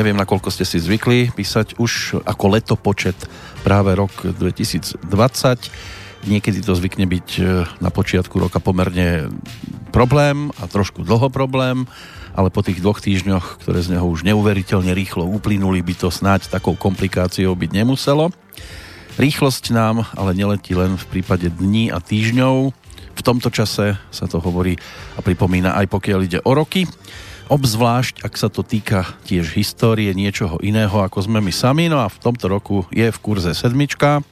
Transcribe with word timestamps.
neviem, 0.00 0.16
nakoľko 0.16 0.48
ste 0.48 0.64
si 0.64 0.80
zvykli 0.80 1.28
písať 1.36 1.76
už 1.76 2.24
ako 2.24 2.56
letopočet 2.56 3.28
práve 3.60 3.92
rok 3.92 4.08
2020. 4.24 5.04
Niekedy 6.24 6.64
to 6.64 6.72
zvykne 6.72 7.04
byť 7.04 7.28
e, 7.36 7.42
na 7.84 7.92
počiatku 7.92 8.32
roka 8.40 8.64
pomerne 8.64 9.28
problém 9.92 10.48
a 10.56 10.64
trošku 10.64 11.04
dlho 11.04 11.28
problém, 11.28 11.84
ale 12.32 12.48
po 12.48 12.64
tých 12.64 12.80
dvoch 12.80 13.04
týždňoch, 13.04 13.60
ktoré 13.60 13.84
z 13.84 13.92
neho 13.96 14.08
už 14.08 14.24
neuveriteľne 14.24 14.96
rýchlo 14.96 15.28
uplynuli, 15.28 15.84
by 15.84 15.92
to 15.92 16.08
snáď 16.08 16.48
takou 16.48 16.72
komplikáciou 16.80 17.52
byť 17.52 17.70
nemuselo. 17.72 18.32
Rýchlosť 19.20 19.76
nám 19.76 20.08
ale 20.16 20.32
neletí 20.32 20.72
len 20.72 20.96
v 20.96 21.20
prípade 21.20 21.52
dní 21.52 21.92
a 21.92 22.00
týždňov. 22.00 22.72
V 23.16 23.22
tomto 23.24 23.52
čase 23.52 24.00
sa 24.08 24.24
to 24.24 24.40
hovorí 24.40 24.80
a 25.16 25.20
pripomína 25.20 25.76
aj 25.76 25.92
pokiaľ 25.92 26.20
ide 26.24 26.40
o 26.40 26.56
roky 26.56 26.88
obzvlášť 27.50 28.22
ak 28.22 28.34
sa 28.38 28.46
to 28.46 28.62
týka 28.62 29.18
tiež 29.26 29.58
histórie 29.58 30.14
niečoho 30.14 30.62
iného 30.62 30.94
ako 31.02 31.26
sme 31.26 31.42
my 31.42 31.50
sami. 31.50 31.90
No 31.90 31.98
a 31.98 32.06
v 32.06 32.22
tomto 32.22 32.46
roku 32.46 32.86
je 32.94 33.10
v 33.10 33.18
kurze 33.18 33.50
sedmička, 33.58 34.22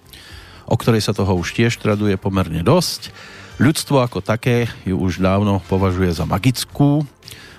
o 0.70 0.76
ktorej 0.78 1.02
sa 1.02 1.10
toho 1.10 1.34
už 1.34 1.58
tiež 1.58 1.74
traduje 1.82 2.14
pomerne 2.14 2.62
dosť. 2.62 3.10
Ľudstvo 3.58 4.06
ako 4.06 4.22
také 4.22 4.70
ju 4.86 4.94
už 4.94 5.18
dávno 5.18 5.58
považuje 5.66 6.14
za 6.14 6.22
magickú, 6.22 7.02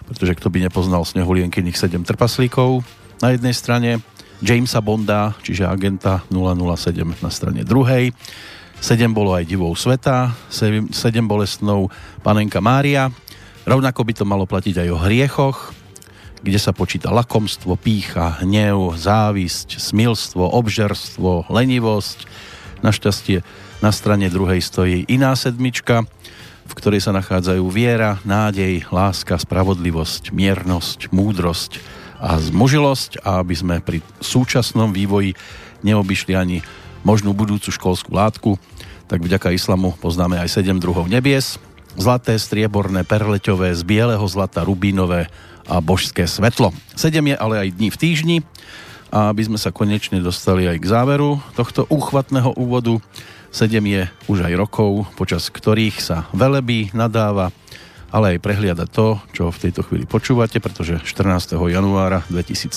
pretože 0.08 0.40
kto 0.40 0.48
by 0.48 0.72
nepoznal 0.72 1.04
Snehulienkyných 1.04 1.76
7 1.76 2.08
trpaslíkov 2.08 2.88
na 3.20 3.36
jednej 3.36 3.52
strane, 3.52 4.00
Jamesa 4.40 4.80
Bonda, 4.80 5.36
čiže 5.44 5.68
agenta 5.68 6.24
007 6.32 7.20
na 7.20 7.28
strane 7.28 7.68
druhej, 7.68 8.16
7 8.80 9.12
bolo 9.12 9.36
aj 9.36 9.44
divou 9.44 9.76
sveta, 9.76 10.32
7 10.48 10.88
bolestnou 11.28 11.92
panenka 12.24 12.64
Mária, 12.64 13.12
Rovnako 13.68 14.02
by 14.08 14.14
to 14.16 14.26
malo 14.28 14.48
platiť 14.48 14.86
aj 14.86 14.90
o 14.94 15.02
hriechoch, 15.04 15.76
kde 16.40 16.60
sa 16.60 16.72
počíta 16.72 17.12
lakomstvo, 17.12 17.76
pícha, 17.76 18.40
hnev, 18.40 18.96
závisť, 18.96 19.76
smilstvo, 19.76 20.56
obžerstvo, 20.56 21.52
lenivosť. 21.52 22.24
Našťastie 22.80 23.44
na 23.84 23.92
strane 23.92 24.32
druhej 24.32 24.64
stojí 24.64 25.04
iná 25.12 25.36
sedmička, 25.36 26.08
v 26.70 26.74
ktorej 26.78 27.04
sa 27.04 27.12
nachádzajú 27.12 27.66
viera, 27.68 28.24
nádej, 28.24 28.88
láska, 28.94 29.36
spravodlivosť, 29.36 30.32
miernosť, 30.32 31.12
múdrosť 31.12 31.84
a 32.24 32.40
zmužilosť 32.40 33.24
a 33.26 33.44
aby 33.44 33.56
sme 33.56 33.76
pri 33.84 34.00
súčasnom 34.24 34.96
vývoji 34.96 35.36
neobyšli 35.84 36.34
ani 36.36 36.64
možnú 37.04 37.36
budúcu 37.36 37.72
školskú 37.72 38.12
látku, 38.16 38.60
tak 39.10 39.24
vďaka 39.24 39.56
islamu 39.56 39.96
poznáme 39.98 40.38
aj 40.38 40.62
7 40.62 40.78
druhov 40.78 41.10
nebies, 41.10 41.58
zlaté, 41.98 42.38
strieborné, 42.38 43.08
perleťové, 43.08 43.74
z 43.74 43.82
bieleho 43.88 44.26
zlata, 44.28 44.62
rubínové 44.62 45.32
a 45.70 45.82
božské 45.82 46.26
svetlo. 46.26 46.74
Sedem 46.98 47.30
je 47.30 47.36
ale 47.38 47.56
aj 47.66 47.70
dní 47.78 47.90
v 47.94 48.00
týždni 48.02 48.38
a 49.10 49.34
aby 49.34 49.46
sme 49.46 49.58
sa 49.58 49.74
konečne 49.74 50.22
dostali 50.22 50.70
aj 50.70 50.78
k 50.82 50.90
záveru 50.90 51.42
tohto 51.58 51.86
úchvatného 51.90 52.54
úvodu, 52.58 53.02
sedem 53.50 53.86
je 53.90 54.04
už 54.30 54.46
aj 54.46 54.54
rokov, 54.54 55.10
počas 55.18 55.50
ktorých 55.50 55.98
sa 55.98 56.30
velebí, 56.34 56.94
nadáva, 56.94 57.50
ale 58.10 58.38
aj 58.38 58.42
prehliada 58.42 58.90
to, 58.90 59.22
čo 59.34 59.54
v 59.54 59.70
tejto 59.70 59.86
chvíli 59.86 60.10
počúvate, 60.10 60.58
pretože 60.58 60.98
14. 61.06 61.58
januára 61.70 62.26
2013 62.34 62.74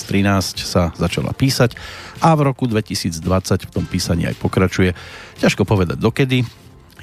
sa 0.61 0.93
začala 0.93 1.33
písať 1.33 1.73
a 2.21 2.37
v 2.37 2.53
roku 2.53 2.69
2020 2.69 3.69
v 3.69 3.71
tom 3.73 3.85
písaní 3.89 4.29
aj 4.29 4.37
pokračuje. 4.37 4.93
Ťažko 5.41 5.65
povedať 5.65 5.97
dokedy, 5.97 6.45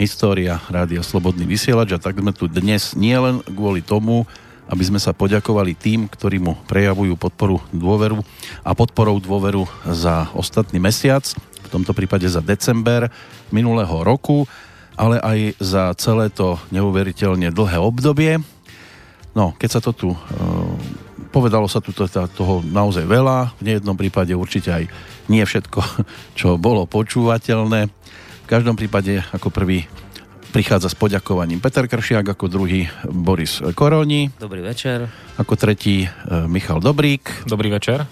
História, 0.01 0.57
Rádio 0.73 1.05
Slobodný 1.05 1.45
vysielač 1.45 1.93
a 1.93 2.01
tak 2.01 2.17
sme 2.17 2.33
tu 2.33 2.49
dnes 2.49 2.97
nielen 2.97 3.45
kvôli 3.45 3.85
tomu, 3.85 4.25
aby 4.65 4.81
sme 4.81 4.97
sa 4.97 5.13
poďakovali 5.13 5.77
tým, 5.77 6.09
ktorí 6.09 6.41
mu 6.41 6.57
prejavujú 6.65 7.21
podporu 7.21 7.61
dôveru 7.69 8.25
a 8.65 8.73
podporou 8.73 9.21
dôveru 9.21 9.69
za 9.85 10.33
ostatný 10.33 10.81
mesiac, 10.81 11.29
v 11.37 11.69
tomto 11.69 11.93
prípade 11.93 12.25
za 12.33 12.41
december 12.41 13.13
minulého 13.53 13.93
roku, 14.01 14.49
ale 14.97 15.21
aj 15.21 15.61
za 15.61 15.93
celé 16.01 16.33
to 16.33 16.57
neuveriteľne 16.73 17.53
dlhé 17.53 17.77
obdobie. 17.77 18.41
No, 19.37 19.53
keď 19.61 19.69
sa 19.69 19.81
to 19.85 19.93
tu... 19.93 20.09
Uh, 20.17 20.81
povedalo 21.31 21.71
sa 21.71 21.79
tu 21.79 21.95
toho 21.95 22.55
naozaj 22.67 23.07
veľa, 23.07 23.55
v 23.63 23.71
nejednom 23.71 23.95
prípade 23.95 24.35
určite 24.35 24.75
aj 24.75 24.85
nie 25.31 25.45
všetko, 25.47 25.81
čo 26.41 26.59
bolo 26.59 26.89
počúvateľné 26.91 28.00
každom 28.51 28.75
prípade 28.75 29.23
ako 29.31 29.55
prvý 29.55 29.87
prichádza 30.51 30.91
s 30.91 30.99
poďakovaním 30.99 31.63
Peter 31.63 31.87
Kršiak, 31.87 32.35
ako 32.35 32.51
druhý 32.51 32.91
Boris 33.07 33.63
Koroni. 33.79 34.35
Dobrý 34.43 34.59
večer. 34.59 35.07
Ako 35.39 35.55
tretí 35.55 36.03
e, 36.03 36.09
Michal 36.51 36.83
Dobrík. 36.83 37.47
Dobrý 37.47 37.71
večer. 37.71 38.11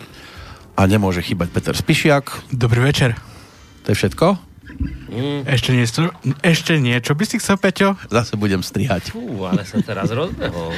A 0.79 0.87
nemôže 0.87 1.27
chýbať 1.27 1.51
Peter 1.51 1.75
Spišiak. 1.75 2.55
Dobrý 2.55 2.87
večer. 2.87 3.19
To 3.83 3.91
je 3.91 3.99
všetko? 3.99 4.48
Mm. 5.09 5.43
Ešte, 5.51 5.71
niečo, 5.75 6.13
ešte 6.45 6.73
niečo 6.79 7.13
by 7.19 7.25
si 7.27 7.43
chcel, 7.43 7.59
Peťo? 7.59 7.99
Zase 8.07 8.39
budem 8.39 8.63
strihať. 8.63 9.11
Fú, 9.11 9.43
ale 9.43 9.67
sa 9.67 9.83
teraz 9.83 10.13
rozbehol. 10.15 10.71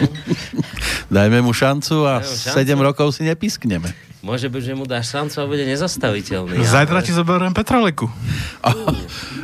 Dajme 1.15 1.45
mu 1.45 1.53
šancu 1.53 2.09
a 2.09 2.25
šancu. 2.25 2.65
7 2.65 2.81
rokov 2.81 3.13
si 3.13 3.29
nepiskneme. 3.29 3.93
Môže 4.21 4.49
byť, 4.53 4.63
že 4.63 4.75
mu 4.77 4.85
dáš 4.89 5.13
šancu 5.13 5.37
a 5.41 5.45
bude 5.49 5.65
nezastaviteľný. 5.65 6.61
Zajtra 6.65 7.01
ale... 7.01 7.07
ti 7.09 7.13
zoberiem 7.13 7.53
Petroleku. 7.53 8.09
Oh, 8.65 8.93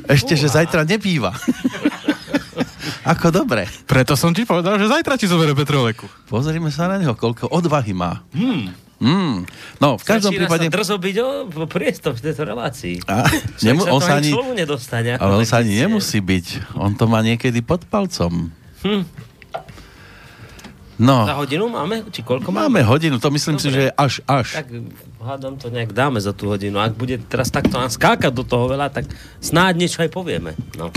ešte, 0.08 0.36
že 0.36 0.52
zajtra 0.52 0.84
nebýva. 0.84 1.32
Ako 3.12 3.32
dobre. 3.32 3.68
Preto 3.86 4.18
som 4.18 4.36
ti 4.36 4.44
povedal, 4.44 4.76
že 4.80 4.88
zajtra 4.90 5.16
ti 5.16 5.28
zoberiem 5.28 5.56
Petroleku. 5.56 6.08
Pozrime 6.28 6.68
sa 6.68 6.88
na 6.88 7.00
neho, 7.00 7.16
koľko 7.16 7.48
odvahy 7.52 7.96
má. 7.96 8.24
Hmm. 8.36 8.85
Mm. 8.96 9.44
No, 9.76 10.00
v 10.00 10.04
každom 10.08 10.32
Začína 10.32 10.40
prípade... 10.48 10.66
Začína 10.66 10.76
drzo 10.80 10.96
byť 10.96 11.16
o, 11.20 11.28
priestor 11.68 12.12
v 12.16 12.20
tejto 12.24 12.42
relácii. 12.48 12.96
A, 13.04 13.28
nemu, 13.66 13.84
sa 13.84 13.92
on 13.92 14.00
sa 14.00 14.16
ani, 14.16 14.32
nedostane. 14.56 15.20
Ale 15.20 15.32
on 15.36 15.44
sa 15.44 15.60
ani 15.60 15.76
nemusí 15.76 16.18
byť. 16.24 16.76
On 16.80 16.96
to 16.96 17.04
má 17.04 17.20
niekedy 17.20 17.60
pod 17.60 17.84
palcom. 17.84 18.48
Hm. 18.80 19.04
No. 20.96 21.28
Za 21.28 21.36
hodinu 21.36 21.68
máme? 21.68 22.08
Či 22.08 22.24
koľko 22.24 22.48
máme? 22.48 22.80
Máme 22.80 22.88
hodinu, 22.88 23.20
to 23.20 23.28
myslím 23.28 23.60
Dobre. 23.60 23.64
si, 23.68 23.68
že 23.68 23.80
je 23.84 23.92
až, 23.92 24.24
až. 24.24 24.64
Tak 24.64 24.72
hádam 25.20 25.60
to 25.60 25.68
nejak 25.68 25.92
dáme 25.92 26.16
za 26.16 26.32
tú 26.32 26.48
hodinu. 26.48 26.80
Ak 26.80 26.96
bude 26.96 27.20
teraz 27.20 27.52
takto 27.52 27.76
nám 27.76 27.92
skákať 27.92 28.32
do 28.32 28.48
toho 28.48 28.72
veľa, 28.72 28.88
tak 28.88 29.04
snáď 29.44 29.76
niečo 29.76 30.00
aj 30.00 30.08
povieme. 30.08 30.56
No. 30.80 30.88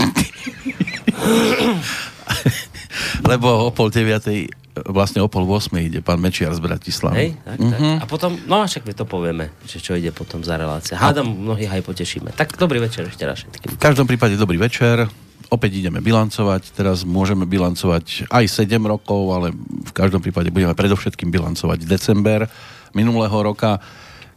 Lebo 3.30 3.68
o 3.68 3.70
pol 3.76 3.92
deviatej, 3.92 4.48
vlastne 4.86 5.18
o 5.20 5.28
pol 5.28 5.44
osmej 5.50 5.90
ide 5.90 6.00
pán 6.00 6.22
Mečiar 6.22 6.54
z 6.54 6.62
Bratislavy. 6.62 7.16
Hej, 7.18 7.30
tak, 7.42 7.58
mm-hmm. 7.58 7.70
tak. 7.70 7.80
Mhm. 7.80 7.96
A 7.98 8.04
potom, 8.06 8.30
no 8.46 8.62
však 8.62 8.86
my 8.86 8.94
to 8.94 9.04
povieme, 9.04 9.44
že 9.66 9.82
čo 9.82 9.98
ide 9.98 10.14
potom 10.14 10.40
za 10.46 10.54
relácia. 10.54 10.94
Hádam, 10.94 11.26
mnohých 11.26 11.80
aj 11.80 11.82
potešíme. 11.82 12.30
Tak 12.38 12.54
dobrý 12.54 12.78
večer 12.78 13.10
ešte 13.10 13.26
raz 13.26 13.42
všetkým. 13.42 13.76
V 13.76 13.80
každom 13.80 14.06
prípade 14.06 14.38
dobrý 14.38 14.56
večer 14.60 15.10
opäť 15.50 15.82
ideme 15.82 15.98
bilancovať. 15.98 16.70
Teraz 16.72 17.02
môžeme 17.02 17.44
bilancovať 17.44 18.30
aj 18.30 18.44
7 18.46 18.78
rokov, 18.86 19.34
ale 19.34 19.50
v 19.58 19.92
každom 19.92 20.22
prípade 20.22 20.54
budeme 20.54 20.72
predovšetkým 20.78 21.28
bilancovať 21.28 21.84
december 21.84 22.46
minulého 22.94 23.34
roka, 23.34 23.82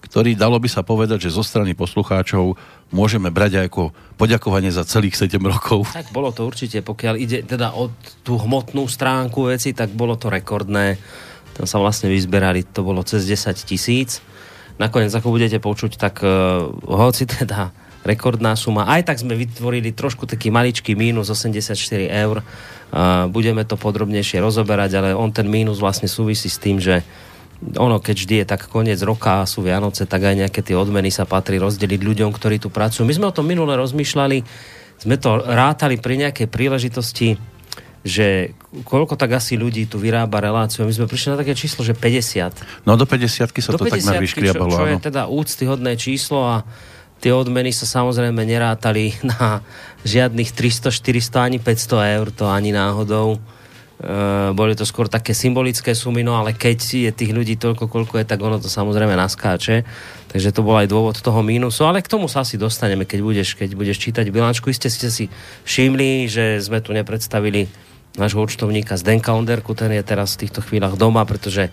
ktorý 0.03 0.35
dalo 0.35 0.59
by 0.59 0.67
sa 0.67 0.83
povedať, 0.83 1.25
že 1.25 1.35
zo 1.35 1.41
strany 1.41 1.71
poslucháčov 1.71 2.59
môžeme 2.91 3.31
brať 3.31 3.63
aj 3.63 3.65
ako 3.71 3.83
poďakovanie 4.19 4.69
za 4.69 4.83
celých 4.83 5.15
7 5.15 5.39
rokov. 5.39 5.87
Tak 5.95 6.11
bolo 6.11 6.35
to 6.35 6.43
určite, 6.43 6.83
pokiaľ 6.83 7.15
ide 7.15 7.39
teda 7.47 7.71
o 7.71 7.87
tú 8.27 8.35
hmotnú 8.35 8.83
stránku 8.85 9.47
veci, 9.47 9.71
tak 9.71 9.95
bolo 9.95 10.19
to 10.19 10.27
rekordné. 10.27 10.99
Tam 11.55 11.65
sa 11.65 11.79
vlastne 11.79 12.11
vyzberali, 12.11 12.67
to 12.67 12.83
bolo 12.83 13.01
cez 13.07 13.23
10 13.23 13.55
tisíc. 13.63 14.19
Nakoniec, 14.75 15.13
ako 15.13 15.31
budete 15.31 15.61
počuť, 15.63 15.95
tak 15.95 16.19
uh, 16.25 16.67
hoci 16.83 17.23
teda 17.29 17.71
rekordná 18.03 18.53
suma. 18.59 18.85
Aj 18.85 18.99
tak 19.01 19.17
sme 19.17 19.33
vytvorili 19.33 19.95
trošku 19.95 20.27
taký 20.27 20.51
maličký 20.51 20.93
mínus 20.93 21.31
84 21.31 21.79
eur. 22.11 22.43
Budeme 23.31 23.63
to 23.65 23.79
podrobnejšie 23.79 24.43
rozoberať, 24.43 24.91
ale 24.99 25.09
on 25.17 25.31
ten 25.33 25.47
mínus 25.49 25.81
vlastne 25.81 26.05
súvisí 26.05 26.51
s 26.51 26.61
tým, 26.61 26.77
že 26.77 27.01
ono, 27.77 27.97
keď 27.99 28.15
vždy 28.15 28.35
je 28.43 28.45
tak 28.45 28.67
koniec 28.67 28.99
roka 29.01 29.43
a 29.43 29.49
sú 29.49 29.63
Vianoce, 29.63 30.03
tak 30.05 30.23
aj 30.23 30.45
nejaké 30.45 30.61
tie 30.63 30.75
odmeny 30.75 31.09
sa 31.09 31.23
patrí 31.23 31.57
rozdeliť 31.57 32.01
ľuďom, 32.01 32.29
ktorí 32.35 32.59
tu 32.59 32.67
pracujú. 32.67 33.07
My 33.07 33.13
sme 33.15 33.29
o 33.29 33.35
tom 33.35 33.47
minule 33.47 33.73
rozmýšľali, 33.79 34.37
sme 35.03 35.15
to 35.19 35.41
rátali 35.43 35.99
pri 35.99 36.27
nejakej 36.27 36.47
príležitosti, 36.47 37.35
že 38.03 38.51
koľko 38.83 39.15
tak 39.15 39.39
asi 39.39 39.55
ľudí 39.55 39.87
tu 39.87 39.95
vyrába 39.95 40.43
reláciu. 40.43 40.83
My 40.83 40.91
sme 40.91 41.07
prišli 41.07 41.33
na 41.33 41.39
také 41.39 41.55
číslo, 41.55 41.87
že 41.87 41.95
50. 41.95 42.83
No 42.83 42.99
do 42.99 43.07
50 43.07 43.47
sa 43.47 43.71
do 43.71 43.79
to 43.79 43.87
50 43.87 43.95
takmer 43.95 44.19
vyškriabalo. 44.19 44.75
Čo, 44.75 44.79
čo 44.83 44.87
je 44.91 44.97
teda 44.99 45.21
úctyhodné 45.31 45.95
číslo 45.95 46.43
a 46.43 46.55
Tie 47.23 47.31
odmeny 47.31 47.71
sa 47.71 47.87
samozrejme 47.87 48.43
nerátali 48.43 49.15
na 49.31 49.63
žiadnych 50.03 50.51
300, 50.51 50.91
400 50.91 51.47
ani 51.47 51.57
500 51.63 52.19
eur, 52.19 52.27
to 52.35 52.51
ani 52.51 52.75
náhodou. 52.75 53.39
E, 54.01 54.51
boli 54.57 54.73
to 54.73 54.83
skôr 54.89 55.05
také 55.05 55.37
symbolické 55.37 55.93
sumy, 55.93 56.25
no 56.25 56.33
ale 56.33 56.57
keď 56.57 57.09
je 57.09 57.11
tých 57.13 57.31
ľudí 57.31 57.55
toľko, 57.61 57.85
koľko 57.85 58.17
je, 58.17 58.25
tak 58.25 58.41
ono 58.41 58.57
to 58.57 58.71
samozrejme 58.71 59.13
naskáče. 59.13 59.85
Takže 60.33 60.49
to 60.49 60.65
bol 60.65 60.81
aj 60.81 60.89
dôvod 60.89 61.21
toho 61.21 61.45
mínusu, 61.45 61.85
ale 61.85 62.01
k 62.01 62.09
tomu 62.09 62.25
sa 62.25 62.41
asi 62.41 62.57
dostaneme, 62.57 63.05
keď 63.05 63.19
budeš, 63.21 63.49
keď 63.53 63.77
budeš 63.77 64.01
čítať 64.01 64.33
bilančku. 64.33 64.73
Iste 64.73 64.89
ste 64.89 65.13
si 65.13 65.29
všimli, 65.69 66.25
že 66.25 66.57
sme 66.57 66.81
tu 66.81 66.89
nepredstavili 66.89 67.69
nášho 68.17 68.41
účtovníka 68.41 68.97
Zdenka 68.97 69.33
Onderku, 69.33 69.77
ten 69.77 69.93
je 69.93 70.01
teraz 70.05 70.37
v 70.37 70.45
týchto 70.45 70.61
chvíľach 70.65 70.97
doma, 70.97 71.25
pretože 71.25 71.69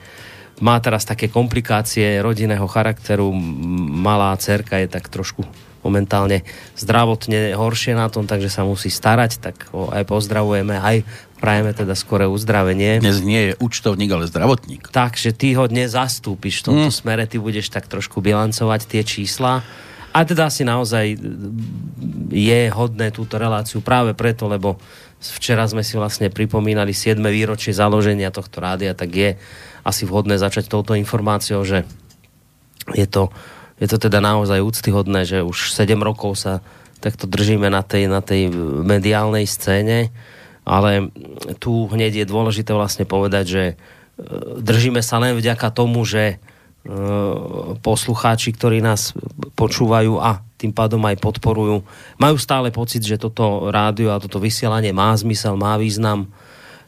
má 0.61 0.77
teraz 0.81 1.09
také 1.09 1.33
komplikácie 1.33 2.21
rodinného 2.21 2.69
charakteru. 2.69 3.33
Malá 3.33 4.37
cerka 4.37 4.77
je 4.77 4.89
tak 4.93 5.09
trošku 5.09 5.45
momentálne 5.81 6.45
zdravotne 6.77 7.57
horšie 7.57 7.97
na 7.97 8.13
tom, 8.13 8.29
takže 8.29 8.53
sa 8.53 8.69
musí 8.69 8.93
starať, 8.93 9.41
tak 9.41 9.57
ho 9.73 9.89
aj 9.89 10.05
pozdravujeme, 10.05 10.77
aj 10.77 10.97
prajeme 11.41 11.73
teda 11.73 11.97
skore 11.97 12.29
uzdravenie. 12.29 13.01
Dnes 13.01 13.25
nie 13.25 13.51
je 13.51 13.53
účtovník, 13.59 14.13
ale 14.13 14.29
zdravotník. 14.29 14.93
Takže 14.93 15.33
ty 15.33 15.57
ho 15.57 15.65
dnes 15.67 15.97
zastúpiš 15.97 16.63
v 16.63 16.65
tomto 16.71 16.91
mm. 16.93 16.99
smere, 17.01 17.25
ty 17.25 17.41
budeš 17.41 17.73
tak 17.73 17.89
trošku 17.89 18.21
bilancovať 18.21 18.81
tie 18.87 19.03
čísla. 19.03 19.65
A 20.11 20.19
teda 20.27 20.53
asi 20.53 20.67
naozaj 20.67 21.17
je 22.31 22.61
hodné 22.71 23.15
túto 23.15 23.41
reláciu 23.41 23.81
práve 23.81 24.13
preto, 24.13 24.51
lebo 24.51 24.77
včera 25.19 25.65
sme 25.65 25.81
si 25.81 25.97
vlastne 25.97 26.29
pripomínali 26.29 26.93
7. 26.93 27.17
výročie 27.19 27.73
založenia 27.73 28.35
tohto 28.35 28.61
rádia, 28.61 28.93
tak 28.93 29.11
je 29.15 29.31
asi 29.87 30.05
vhodné 30.05 30.37
začať 30.37 30.69
touto 30.69 30.93
informáciou, 30.93 31.65
že 31.65 31.89
je 32.93 33.07
to 33.09 33.33
je 33.81 33.89
to 33.89 33.97
teda 33.97 34.21
naozaj 34.21 34.61
úctyhodné, 34.61 35.25
že 35.25 35.41
už 35.41 35.73
7 35.73 35.97
rokov 36.05 36.37
sa 36.37 36.61
takto 37.01 37.25
držíme 37.25 37.73
na 37.73 37.81
tej, 37.81 38.13
na 38.13 38.21
tej 38.21 38.53
mediálnej 38.85 39.49
scéne, 39.49 40.13
ale 40.71 41.11
tu 41.59 41.91
hneď 41.91 42.23
je 42.23 42.31
dôležité 42.31 42.71
vlastne 42.71 43.03
povedať, 43.03 43.45
že 43.51 43.65
e, 43.67 43.75
držíme 44.63 45.03
sa 45.03 45.19
len 45.19 45.35
vďaka 45.35 45.67
tomu, 45.75 46.07
že 46.07 46.39
e, 46.39 46.95
poslucháči, 47.83 48.55
ktorí 48.55 48.79
nás 48.79 49.11
počúvajú 49.59 50.23
a 50.23 50.47
tým 50.63 50.71
pádom 50.71 51.03
aj 51.11 51.19
podporujú, 51.19 51.83
majú 52.23 52.37
stále 52.39 52.71
pocit, 52.71 53.03
že 53.03 53.19
toto 53.19 53.67
rádio 53.75 54.15
a 54.15 54.23
toto 54.23 54.39
vysielanie 54.39 54.95
má 54.95 55.11
zmysel, 55.19 55.59
má 55.59 55.75
význam. 55.75 56.31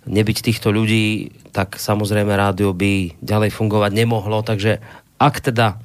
Nebyť 0.06 0.38
týchto 0.46 0.70
ľudí, 0.70 1.34
tak 1.50 1.78
samozrejme 1.78 2.30
rádio 2.30 2.70
by 2.74 3.18
ďalej 3.18 3.50
fungovať 3.50 3.90
nemohlo, 3.98 4.46
takže 4.46 4.78
ak 5.18 5.42
teda 5.42 5.82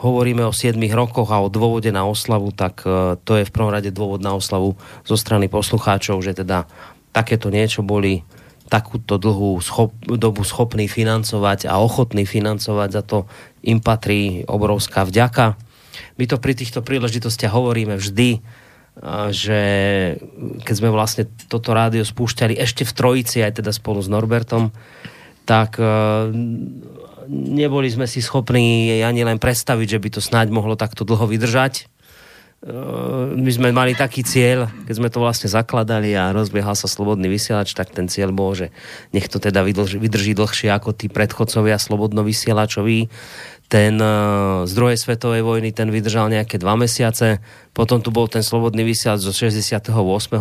hovoríme 0.00 0.46
o 0.46 0.54
7 0.54 0.78
rokoch 0.94 1.28
a 1.34 1.42
o 1.42 1.52
dôvode 1.52 1.90
na 1.90 2.06
oslavu, 2.06 2.54
tak 2.54 2.86
e, 2.86 3.18
to 3.26 3.42
je 3.42 3.44
v 3.44 3.54
prvom 3.54 3.74
rade 3.74 3.90
dôvod 3.90 4.22
na 4.22 4.38
oslavu 4.38 4.78
zo 5.02 5.16
strany 5.18 5.50
poslucháčov, 5.50 6.22
že 6.22 6.38
teda 6.46 6.70
takéto 7.10 7.50
niečo 7.50 7.82
boli 7.82 8.22
takúto 8.70 9.18
dlhú 9.18 9.58
schop, 9.58 9.90
dobu 10.06 10.46
schopní 10.46 10.86
financovať 10.86 11.66
a 11.66 11.82
ochotní 11.82 12.22
financovať, 12.22 12.88
za 12.94 13.02
to 13.02 13.26
im 13.66 13.82
patrí 13.82 14.46
obrovská 14.46 15.02
vďaka. 15.02 15.58
My 16.16 16.24
to 16.30 16.38
pri 16.38 16.54
týchto 16.54 16.80
príležitostiach 16.80 17.50
hovoríme 17.50 17.98
vždy, 17.98 18.38
že 19.34 19.60
keď 20.62 20.74
sme 20.74 20.90
vlastne 20.94 21.26
toto 21.50 21.74
rádio 21.74 22.06
spúšťali 22.06 22.54
ešte 22.58 22.86
v 22.86 22.94
Trojici, 22.94 23.42
aj 23.42 23.58
teda 23.58 23.74
spolu 23.74 23.98
s 23.98 24.06
Norbertom, 24.06 24.70
tak 25.48 25.82
neboli 27.30 27.88
sme 27.90 28.06
si 28.06 28.22
schopní 28.22 29.02
ani 29.02 29.26
len 29.26 29.42
predstaviť, 29.42 29.98
že 29.98 30.02
by 30.02 30.08
to 30.14 30.20
snáď 30.22 30.54
mohlo 30.54 30.78
takto 30.78 31.02
dlho 31.02 31.26
vydržať. 31.26 31.90
My 32.60 33.48
sme 33.48 33.72
mali 33.72 33.96
taký 33.96 34.20
cieľ, 34.20 34.68
keď 34.84 34.94
sme 35.00 35.08
to 35.08 35.24
vlastne 35.24 35.48
zakladali 35.48 36.12
a 36.12 36.28
rozbiehal 36.28 36.76
sa 36.76 36.84
slobodný 36.84 37.24
vysielač, 37.32 37.72
tak 37.72 37.88
ten 37.88 38.04
cieľ 38.04 38.36
bol, 38.36 38.52
že 38.52 38.68
nech 39.16 39.32
to 39.32 39.40
teda 39.40 39.64
vydrží, 39.64 39.96
vydrží 39.96 40.36
dlhšie 40.36 40.68
ako 40.68 40.92
tí 40.92 41.08
predchodcovia 41.08 41.80
slobodno 41.80 42.20
vysielačoví 42.20 43.08
ten 43.70 43.94
eh, 44.02 44.10
z 44.66 44.72
druhej 44.74 44.98
svetovej 44.98 45.46
vojny, 45.46 45.70
ten 45.70 45.94
vydržal 45.94 46.26
nejaké 46.26 46.58
dva 46.58 46.74
mesiace, 46.74 47.38
potom 47.70 48.02
tu 48.02 48.10
bol 48.10 48.26
ten 48.26 48.42
slobodný 48.42 48.82
vysielač 48.82 49.22
zo 49.22 49.30
68. 49.30 49.94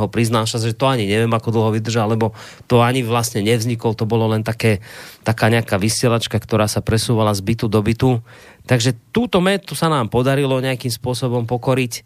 Priznám 0.09 0.49
sa, 0.49 0.57
že 0.57 0.73
to 0.73 0.89
ani 0.89 1.05
neviem, 1.05 1.29
ako 1.29 1.53
dlho 1.53 1.69
vydržal, 1.77 2.09
lebo 2.09 2.33
to 2.65 2.81
ani 2.81 3.05
vlastne 3.05 3.45
nevznikol, 3.45 3.93
to 3.93 4.09
bolo 4.09 4.25
len 4.33 4.41
také, 4.41 4.81
taká 5.21 5.53
nejaká 5.53 5.77
vysielačka, 5.77 6.41
ktorá 6.41 6.65
sa 6.65 6.81
presúvala 6.81 7.29
z 7.37 7.45
bytu 7.45 7.69
do 7.69 7.85
bytu. 7.85 8.25
Takže 8.65 8.97
túto 9.13 9.37
metu 9.45 9.77
sa 9.77 9.93
nám 9.93 10.09
podarilo 10.09 10.57
nejakým 10.57 10.89
spôsobom 10.89 11.45
pokoriť 11.45 12.01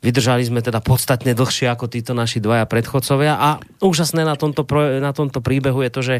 Vydržali 0.00 0.48
sme 0.48 0.64
teda 0.64 0.80
podstatne 0.80 1.36
dlhšie 1.36 1.68
ako 1.68 1.84
títo 1.84 2.16
naši 2.16 2.40
dvaja 2.40 2.64
predchodcovia 2.64 3.36
a 3.36 3.48
úžasné 3.84 4.24
na 4.24 4.32
tomto, 4.32 4.64
pro, 4.64 4.96
na 4.96 5.12
tomto 5.12 5.44
príbehu 5.44 5.84
je 5.84 5.90
to, 5.92 6.00
že 6.00 6.16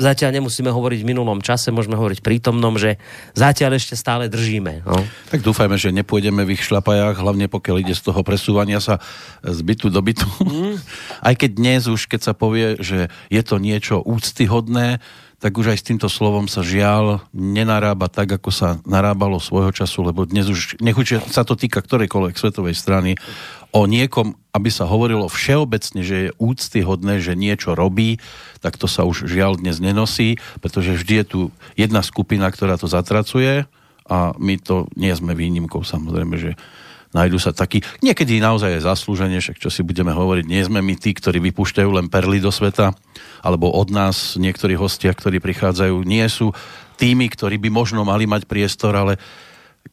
zatiaľ 0.00 0.40
nemusíme 0.40 0.72
hovoriť 0.72 1.04
v 1.04 1.08
minulom 1.12 1.44
čase, 1.44 1.68
môžeme 1.68 2.00
hovoriť 2.00 2.24
prítomnom, 2.24 2.80
že 2.80 2.96
zatiaľ 3.36 3.76
ešte 3.76 3.92
stále 3.92 4.32
držíme. 4.32 4.88
No. 4.88 5.04
Tak 5.28 5.44
dúfajme, 5.44 5.76
že 5.76 5.92
nepôjdeme 5.92 6.48
v 6.48 6.56
ich 6.56 6.64
šlapajách, 6.64 7.20
hlavne 7.20 7.44
pokiaľ 7.52 7.84
ide 7.84 7.92
z 7.92 8.08
toho 8.08 8.24
presúvania 8.24 8.80
sa 8.80 9.04
z 9.44 9.60
bytu 9.68 9.92
do 9.92 10.00
bytu. 10.00 10.24
Mm. 10.40 10.80
Aj 11.28 11.34
keď 11.36 11.50
dnes 11.60 11.82
už, 11.92 12.08
keď 12.08 12.20
sa 12.24 12.32
povie, 12.32 12.80
že 12.80 13.12
je 13.28 13.42
to 13.44 13.60
niečo 13.60 14.00
úctyhodné, 14.00 14.96
tak 15.40 15.56
už 15.56 15.72
aj 15.72 15.78
s 15.80 15.88
týmto 15.88 16.08
slovom 16.12 16.46
sa 16.52 16.60
žiaľ 16.60 17.24
nenarába 17.32 18.12
tak, 18.12 18.28
ako 18.36 18.52
sa 18.52 18.76
narábalo 18.84 19.40
svojho 19.40 19.72
času, 19.72 20.04
lebo 20.04 20.28
dnes 20.28 20.52
už, 20.52 20.76
nech 20.84 20.94
sa 21.32 21.48
to 21.48 21.56
týka 21.56 21.80
ktorejkoľvek 21.80 22.36
svetovej 22.36 22.76
strany, 22.76 23.16
o 23.72 23.88
niekom, 23.88 24.36
aby 24.52 24.68
sa 24.68 24.84
hovorilo 24.84 25.32
všeobecne, 25.32 26.04
že 26.04 26.16
je 26.28 26.36
úctyhodné, 26.36 27.24
že 27.24 27.40
niečo 27.40 27.72
robí, 27.72 28.20
tak 28.60 28.76
to 28.76 28.84
sa 28.84 29.08
už 29.08 29.24
žiaľ 29.24 29.56
dnes 29.56 29.80
nenosí, 29.80 30.36
pretože 30.60 31.00
vždy 31.00 31.14
je 31.24 31.26
tu 31.26 31.40
jedna 31.72 32.04
skupina, 32.04 32.52
ktorá 32.52 32.76
to 32.76 32.84
zatracuje 32.84 33.64
a 34.10 34.36
my 34.36 34.54
to 34.60 34.92
nie 34.92 35.14
sme 35.16 35.32
výnimkou 35.32 35.80
samozrejme, 35.80 36.36
že 36.36 36.52
nájdu 37.10 37.42
sa 37.42 37.50
takí, 37.50 37.82
niekedy 38.02 38.38
naozaj 38.38 38.78
je 38.78 38.86
zaslúženie, 38.86 39.38
však 39.42 39.58
čo 39.58 39.70
si 39.70 39.82
budeme 39.82 40.14
hovoriť, 40.14 40.44
nie 40.46 40.62
sme 40.62 40.78
my 40.78 40.94
tí, 40.94 41.10
ktorí 41.10 41.42
vypúšťajú 41.50 41.90
len 41.90 42.06
perly 42.06 42.38
do 42.38 42.54
sveta, 42.54 42.94
alebo 43.42 43.70
od 43.70 43.90
nás 43.90 44.38
niektorí 44.38 44.78
hostia, 44.78 45.10
ktorí 45.10 45.42
prichádzajú, 45.42 46.06
nie 46.06 46.22
sú 46.30 46.54
tými, 47.00 47.26
ktorí 47.32 47.58
by 47.58 47.68
možno 47.72 48.06
mali 48.06 48.30
mať 48.30 48.46
priestor, 48.46 48.94
ale 48.94 49.18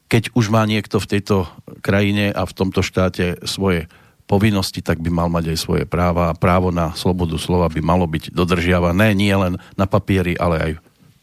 keď 0.07 0.35
už 0.35 0.51
má 0.51 0.63
niekto 0.67 0.99
v 0.99 1.09
tejto 1.17 1.47
krajine 1.79 2.31
a 2.31 2.43
v 2.43 2.55
tomto 2.55 2.83
štáte 2.83 3.39
svoje 3.47 3.87
povinnosti, 4.27 4.83
tak 4.83 4.99
by 4.99 5.07
mal 5.07 5.31
mať 5.31 5.55
aj 5.55 5.57
svoje 5.57 5.83
práva. 5.87 6.27
A 6.27 6.37
právo 6.37 6.69
na 6.69 6.91
slobodu 6.91 7.39
slova 7.39 7.71
by 7.71 7.79
malo 7.79 8.03
byť 8.03 8.35
dodržiavané 8.35 9.15
nie 9.15 9.31
len 9.31 9.55
na 9.79 9.87
papieri, 9.87 10.35
ale 10.35 10.55
aj 10.59 10.71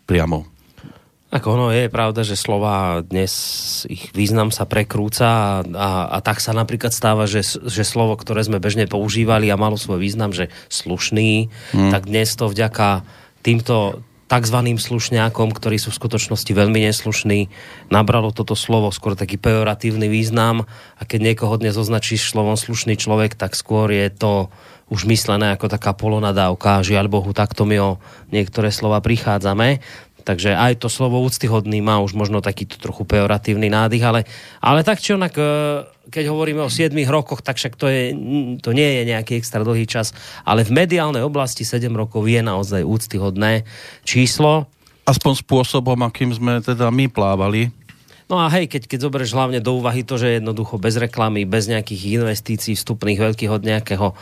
priamo 0.09 0.49
ako 1.35 1.47
ono 1.51 1.69
je 1.75 1.91
pravda, 1.91 2.23
že 2.23 2.39
slova 2.39 3.03
dnes, 3.03 3.35
ich 3.91 4.15
význam 4.15 4.55
sa 4.55 4.71
prekrúca 4.71 5.27
a, 5.27 5.47
a, 5.67 5.91
a 6.15 6.19
tak 6.23 6.39
sa 6.39 6.55
napríklad 6.55 6.95
stáva, 6.95 7.27
že, 7.27 7.43
že 7.43 7.83
slovo, 7.83 8.15
ktoré 8.15 8.47
sme 8.47 8.63
bežne 8.63 8.87
používali 8.87 9.51
a 9.51 9.59
malo 9.59 9.75
svoj 9.75 9.99
význam, 9.99 10.31
že 10.31 10.55
slušný, 10.71 11.51
hmm. 11.75 11.91
tak 11.91 12.07
dnes 12.07 12.31
to 12.39 12.47
vďaka 12.47 13.03
týmto 13.43 14.07
tzv. 14.31 14.59
slušňákom, 14.79 15.51
ktorí 15.53 15.77
sú 15.77 15.91
v 15.91 16.01
skutočnosti 16.01 16.49
veľmi 16.55 16.87
neslušní, 16.87 17.51
nabralo 17.91 18.31
toto 18.31 18.55
slovo 18.55 18.95
skôr 18.95 19.19
taký 19.19 19.35
pejoratívny 19.35 20.07
význam 20.07 20.71
a 20.97 21.03
keď 21.03 21.35
niekoho 21.35 21.55
dnes 21.59 21.75
označíš 21.75 22.31
slovom 22.31 22.55
slušný 22.55 22.95
človek, 22.95 23.35
tak 23.35 23.59
skôr 23.59 23.91
je 23.91 24.07
to 24.09 24.55
už 24.93 25.09
myslené 25.09 25.57
ako 25.57 25.73
taká 25.73 25.97
polonadávka. 25.97 26.85
Žiaľ 26.85 27.07
Bohu, 27.09 27.31
takto 27.33 27.65
my 27.65 27.77
o 27.81 27.91
niektoré 28.31 28.69
slova 28.69 29.01
prichádzame. 29.01 29.81
Takže 30.25 30.57
aj 30.57 30.81
to 30.81 30.89
slovo 30.89 31.21
úctyhodný 31.21 31.85
má 31.85 32.01
už 32.01 32.17
možno 32.17 32.41
takýto 32.41 32.81
trochu 32.81 33.05
pejoratívny 33.05 33.69
nádych, 33.69 34.05
ale, 34.05 34.21
ale 34.65 34.81
tak 34.81 34.97
či 34.97 35.13
onak, 35.13 35.37
e, 35.37 35.45
keď 36.09 36.33
hovoríme 36.33 36.65
o 36.65 36.73
7 36.73 36.97
rokoch, 37.13 37.45
tak 37.45 37.61
však 37.61 37.77
to, 37.77 37.93
je, 37.93 38.17
to 38.65 38.73
nie 38.73 38.89
je 38.89 39.03
nejaký 39.13 39.37
extra 39.37 39.61
dlhý 39.61 39.85
čas, 39.85 40.17
ale 40.49 40.65
v 40.65 40.73
mediálnej 40.73 41.21
oblasti 41.21 41.69
7 41.69 41.93
rokov 41.93 42.25
je 42.25 42.41
naozaj 42.41 42.81
úctyhodné 42.81 43.69
číslo. 44.09 44.65
Aspoň 45.05 45.45
spôsobom, 45.45 46.01
akým 46.01 46.33
sme 46.33 46.65
teda 46.65 46.89
my 46.89 47.13
plávali. 47.13 47.69
No 48.25 48.41
a 48.41 48.49
hej, 48.49 48.73
keď, 48.73 48.89
keď 48.89 48.99
zoberieš 49.05 49.37
hlavne 49.37 49.61
do 49.61 49.77
úvahy 49.77 50.01
to, 50.01 50.17
že 50.17 50.41
jednoducho 50.41 50.81
bez 50.81 50.97
reklamy, 50.97 51.45
bez 51.45 51.69
nejakých 51.69 52.25
investícií 52.25 52.73
vstupných 52.73 53.21
veľkých 53.21 53.53
od 53.53 53.61
nejakého 53.61 54.17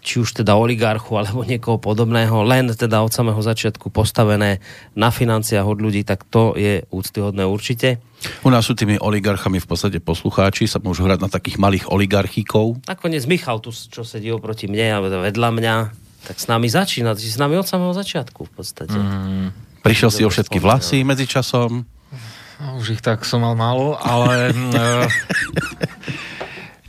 či 0.00 0.22
už 0.22 0.42
teda 0.42 0.54
oligarchu 0.54 1.18
alebo 1.18 1.42
niekoho 1.44 1.78
podobného, 1.78 2.42
len 2.46 2.70
teda 2.72 3.02
od 3.02 3.12
samého 3.12 3.38
začiatku 3.38 3.90
postavené 3.90 4.62
na 4.94 5.10
financiách 5.12 5.66
od 5.66 5.78
ľudí, 5.78 6.02
tak 6.02 6.26
to 6.26 6.54
je 6.54 6.82
úctyhodné 6.88 7.44
určite. 7.46 8.02
U 8.42 8.50
nás 8.50 8.66
sú 8.66 8.74
tými 8.74 8.98
oligarchami 8.98 9.62
v 9.62 9.68
podstate 9.68 10.02
poslucháči, 10.02 10.66
sa 10.66 10.82
môžu 10.82 11.06
hrať 11.06 11.22
na 11.22 11.30
takých 11.30 11.62
malých 11.62 11.86
oligarchíkov. 11.90 12.82
Nakoniec 12.90 13.24
Michal 13.30 13.62
tu, 13.62 13.70
čo 13.70 14.02
sedí 14.02 14.34
oproti 14.34 14.66
mne 14.66 14.86
a 14.90 14.98
vedľa 15.02 15.50
mňa, 15.54 15.74
tak 16.26 16.36
s 16.42 16.50
nami 16.50 16.66
začína, 16.66 17.14
s 17.14 17.38
nami 17.38 17.54
od 17.54 17.66
samého 17.66 17.94
začiatku 17.94 18.50
v 18.50 18.52
podstate. 18.52 18.98
Mm. 18.98 19.54
Prišiel 19.86 20.10
si 20.10 20.22
o 20.26 20.30
všetky 20.30 20.58
vlasy 20.58 21.06
medzičasom? 21.06 21.86
No, 22.58 22.82
už 22.82 22.98
ich 22.98 23.02
tak 23.02 23.22
som 23.22 23.46
mal 23.46 23.54
málo, 23.54 23.94
ale... 24.02 24.50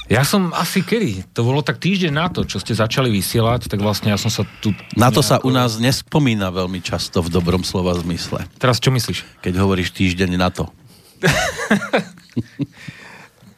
Ja 0.09 0.25
som 0.25 0.49
asi 0.57 0.81
kedy? 0.81 1.37
To 1.37 1.45
bolo 1.45 1.61
tak 1.61 1.77
týždeň 1.77 2.09
na 2.09 2.33
to, 2.33 2.41
čo 2.41 2.57
ste 2.57 2.73
začali 2.73 3.13
vysielať, 3.13 3.69
tak 3.69 3.77
vlastne 3.77 4.09
ja 4.09 4.17
som 4.17 4.33
sa 4.33 4.41
tu... 4.57 4.73
Na 4.97 5.13
to 5.13 5.21
nejako... 5.21 5.29
sa 5.29 5.35
u 5.45 5.53
nás 5.53 5.77
nespomína 5.77 6.49
veľmi 6.49 6.81
často 6.81 7.21
v 7.21 7.29
dobrom 7.29 7.61
slova 7.61 7.93
zmysle. 7.93 8.49
Teraz 8.57 8.81
čo 8.81 8.89
myslíš? 8.89 9.45
Keď 9.45 9.53
hovoríš 9.61 9.93
týždeň 9.93 10.33
na 10.33 10.49
to. 10.49 10.65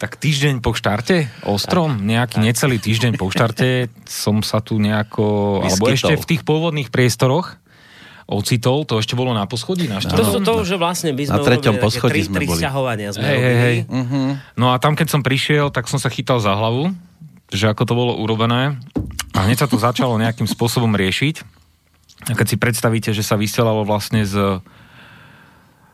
tak 0.01 0.19
týždeň 0.19 0.59
po 0.59 0.75
štarte, 0.75 1.29
ostrom, 1.47 2.01
nejaký 2.03 2.41
necelý 2.41 2.81
týždeň 2.81 3.21
po 3.21 3.29
štarte 3.29 3.93
som 4.09 4.41
sa 4.41 4.57
tu 4.59 4.81
nejako, 4.81 5.23
Vyskytol. 5.63 5.69
alebo 5.71 5.85
ešte 5.87 6.13
v 6.17 6.25
tých 6.25 6.41
pôvodných 6.41 6.89
priestoroch 6.91 7.60
ocitol, 8.29 8.83
to 8.85 8.97
ešte 9.01 9.17
bolo 9.17 9.33
na 9.33 9.45
poschodí 9.49 9.85
na 9.89 10.01
To 10.01 10.25
sú 10.25 10.39
to, 10.41 10.61
že 10.65 10.75
vlastne 10.77 11.13
my 11.13 11.23
sme 11.25 11.37
Na 11.37 11.45
treťom 11.45 11.75
urobili 11.77 11.85
poschodí 11.85 12.11
tri, 12.11 12.21
sme 12.27 12.35
tri 12.41 12.45
boli. 12.47 12.59
sťahovania 12.61 13.09
sme 13.13 13.23
Hej, 13.23 13.37
robili. 13.37 13.57
hej. 13.61 13.77
No 14.57 14.65
a 14.71 14.75
tam, 14.77 14.93
keď 14.93 15.07
som 15.09 15.21
prišiel, 15.25 15.73
tak 15.73 15.89
som 15.89 15.97
sa 15.97 16.09
chytal 16.11 16.37
za 16.41 16.53
hlavu, 16.53 16.93
že 17.51 17.67
ako 17.67 17.83
to 17.83 17.93
bolo 17.93 18.13
urobené. 18.19 18.77
A 19.31 19.47
hneď 19.47 19.63
sa 19.63 19.67
to 19.67 19.79
začalo 19.79 20.19
nejakým 20.19 20.47
spôsobom 20.47 20.91
riešiť. 20.91 21.43
A 22.29 22.37
keď 22.37 22.47
si 22.53 22.57
predstavíte, 22.59 23.09
že 23.15 23.23
sa 23.25 23.39
vysielalo 23.39 23.81
vlastne 23.87 24.27
z... 24.27 24.61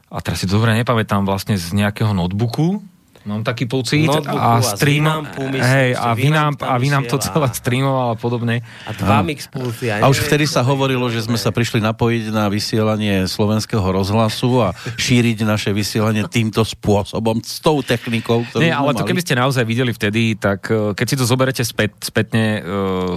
A 0.08 0.18
teraz 0.24 0.40
si 0.40 0.48
to 0.48 0.56
dobre 0.60 0.72
nepamätám, 0.76 1.28
vlastne 1.28 1.60
z 1.60 1.68
nejakého 1.76 2.16
notebooku, 2.16 2.80
Mám 3.28 3.44
taký 3.44 3.68
pocit. 3.68 4.08
Notebooku 4.08 4.40
a 4.40 4.58
a 4.58 4.64
z 4.64 4.80
stream, 4.80 5.04
Winampu, 5.04 5.44
myslím, 5.52 5.68
hej, 5.68 5.90
a 6.00 6.16
tam 6.16 6.54
a 6.64 6.74
Winamp 6.80 7.06
to 7.12 7.20
celé 7.20 7.48
streamoval 7.52 8.16
a 8.16 8.18
podobne. 8.18 8.64
A 8.88 8.92
dva 8.96 9.20
mix 9.20 9.52
pulty. 9.52 9.92
A 9.92 10.08
už 10.08 10.24
vtedy 10.32 10.48
sa 10.48 10.64
hovorilo, 10.64 11.12
že 11.12 11.28
sme 11.28 11.36
sa 11.36 11.52
prišli 11.52 11.84
napojiť 11.84 12.32
na 12.32 12.48
vysielanie 12.48 13.28
slovenského 13.28 13.84
rozhlasu 13.84 14.64
a 14.64 14.72
šíriť 14.96 15.44
naše 15.44 15.76
vysielanie 15.76 16.24
týmto 16.32 16.64
spôsobom, 16.64 17.44
s 17.44 17.60
tou 17.60 17.84
technikou, 17.84 18.48
ktorú 18.48 18.64
Nie, 18.64 18.72
ale 18.72 18.96
to 18.96 19.04
keby 19.04 19.20
ste 19.20 19.36
naozaj 19.36 19.68
videli 19.68 19.92
vtedy, 19.92 20.40
tak 20.40 20.72
eh, 20.72 20.96
keď 20.96 21.06
si 21.06 21.16
to 21.20 21.28
zoberete 21.28 21.64
späť, 21.68 22.00
spätne 22.00 22.44
eh, 22.58 22.62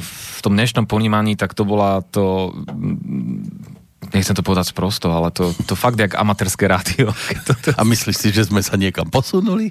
v 0.02 0.38
tom 0.42 0.58
dnešnom 0.58 0.90
ponímaní, 0.90 1.38
tak 1.38 1.54
to 1.54 1.62
bola 1.62 2.02
to 2.02 2.50
nechcem 4.10 4.34
to 4.34 4.42
povedať 4.42 4.70
sprosto, 4.70 5.08
ale 5.08 5.30
to, 5.30 5.50
to 5.64 5.74
fakt 5.74 5.96
jak 5.96 6.14
amatérske 6.14 6.64
rádio. 6.64 7.10
To- 7.46 7.58
to- 7.64 7.74
A 7.74 7.82
myslíš 7.82 8.16
si, 8.16 8.28
že 8.30 8.46
sme 8.46 8.60
sa 8.60 8.74
niekam 8.74 9.06
posunuli? 9.06 9.70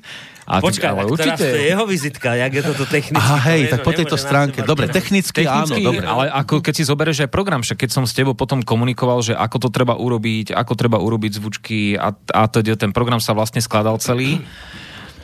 A 0.49 0.65
Počkaj, 0.65 0.89
ale 0.89 1.05
teraz 1.13 1.37
to 1.37 1.45
je 1.45 1.69
jeho 1.69 1.85
vizitka, 1.85 2.33
jak 2.33 2.49
je 2.49 2.63
toto 2.65 2.81
technicky. 2.83 3.21
Aha, 3.21 3.37
to 3.37 3.45
hej, 3.53 3.61
vieš, 3.61 3.71
tak 3.71 3.79
po 3.85 3.93
tejto 3.93 4.17
stránke. 4.17 4.57
Dobre, 4.65 4.89
kývať. 4.89 4.97
technicky, 4.97 5.41
áno, 5.45 5.69
Technicky, 5.69 5.81
dobre. 5.85 6.05
ale 6.09 6.25
ako 6.25 6.53
keď 6.65 6.73
si 6.73 6.83
zoberieš 6.83 7.17
aj 7.21 7.29
program, 7.29 7.61
však 7.61 7.77
keď 7.85 7.89
som 7.93 8.03
s 8.09 8.17
tebou 8.17 8.33
potom 8.33 8.65
komunikoval, 8.65 9.21
že 9.21 9.37
ako 9.37 9.57
to 9.61 9.69
treba 9.69 9.93
urobiť, 9.93 10.49
ako 10.49 10.73
treba 10.73 10.97
urobiť 10.97 11.37
zvučky 11.37 11.93
a, 11.93 12.17
a 12.33 12.41
teda 12.49 12.81
ten 12.81 12.89
program 12.89 13.21
sa 13.21 13.37
vlastne 13.37 13.61
skladal 13.61 14.01
celý. 14.01 14.41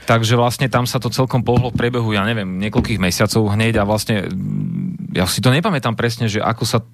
Takže 0.06 0.38
vlastne 0.38 0.70
tam 0.70 0.86
sa 0.86 1.02
to 1.02 1.10
celkom 1.10 1.42
pohlo 1.42 1.74
v 1.74 1.78
priebehu, 1.82 2.14
ja 2.14 2.22
neviem, 2.22 2.62
niekoľkých 2.62 3.02
mesiacov 3.02 3.50
hneď 3.58 3.82
a 3.82 3.90
vlastne 3.90 4.30
ja 5.10 5.26
si 5.26 5.42
to 5.42 5.50
nepamätám 5.50 5.98
presne, 5.98 6.30
že 6.30 6.38
ako 6.38 6.62
sa 6.70 6.86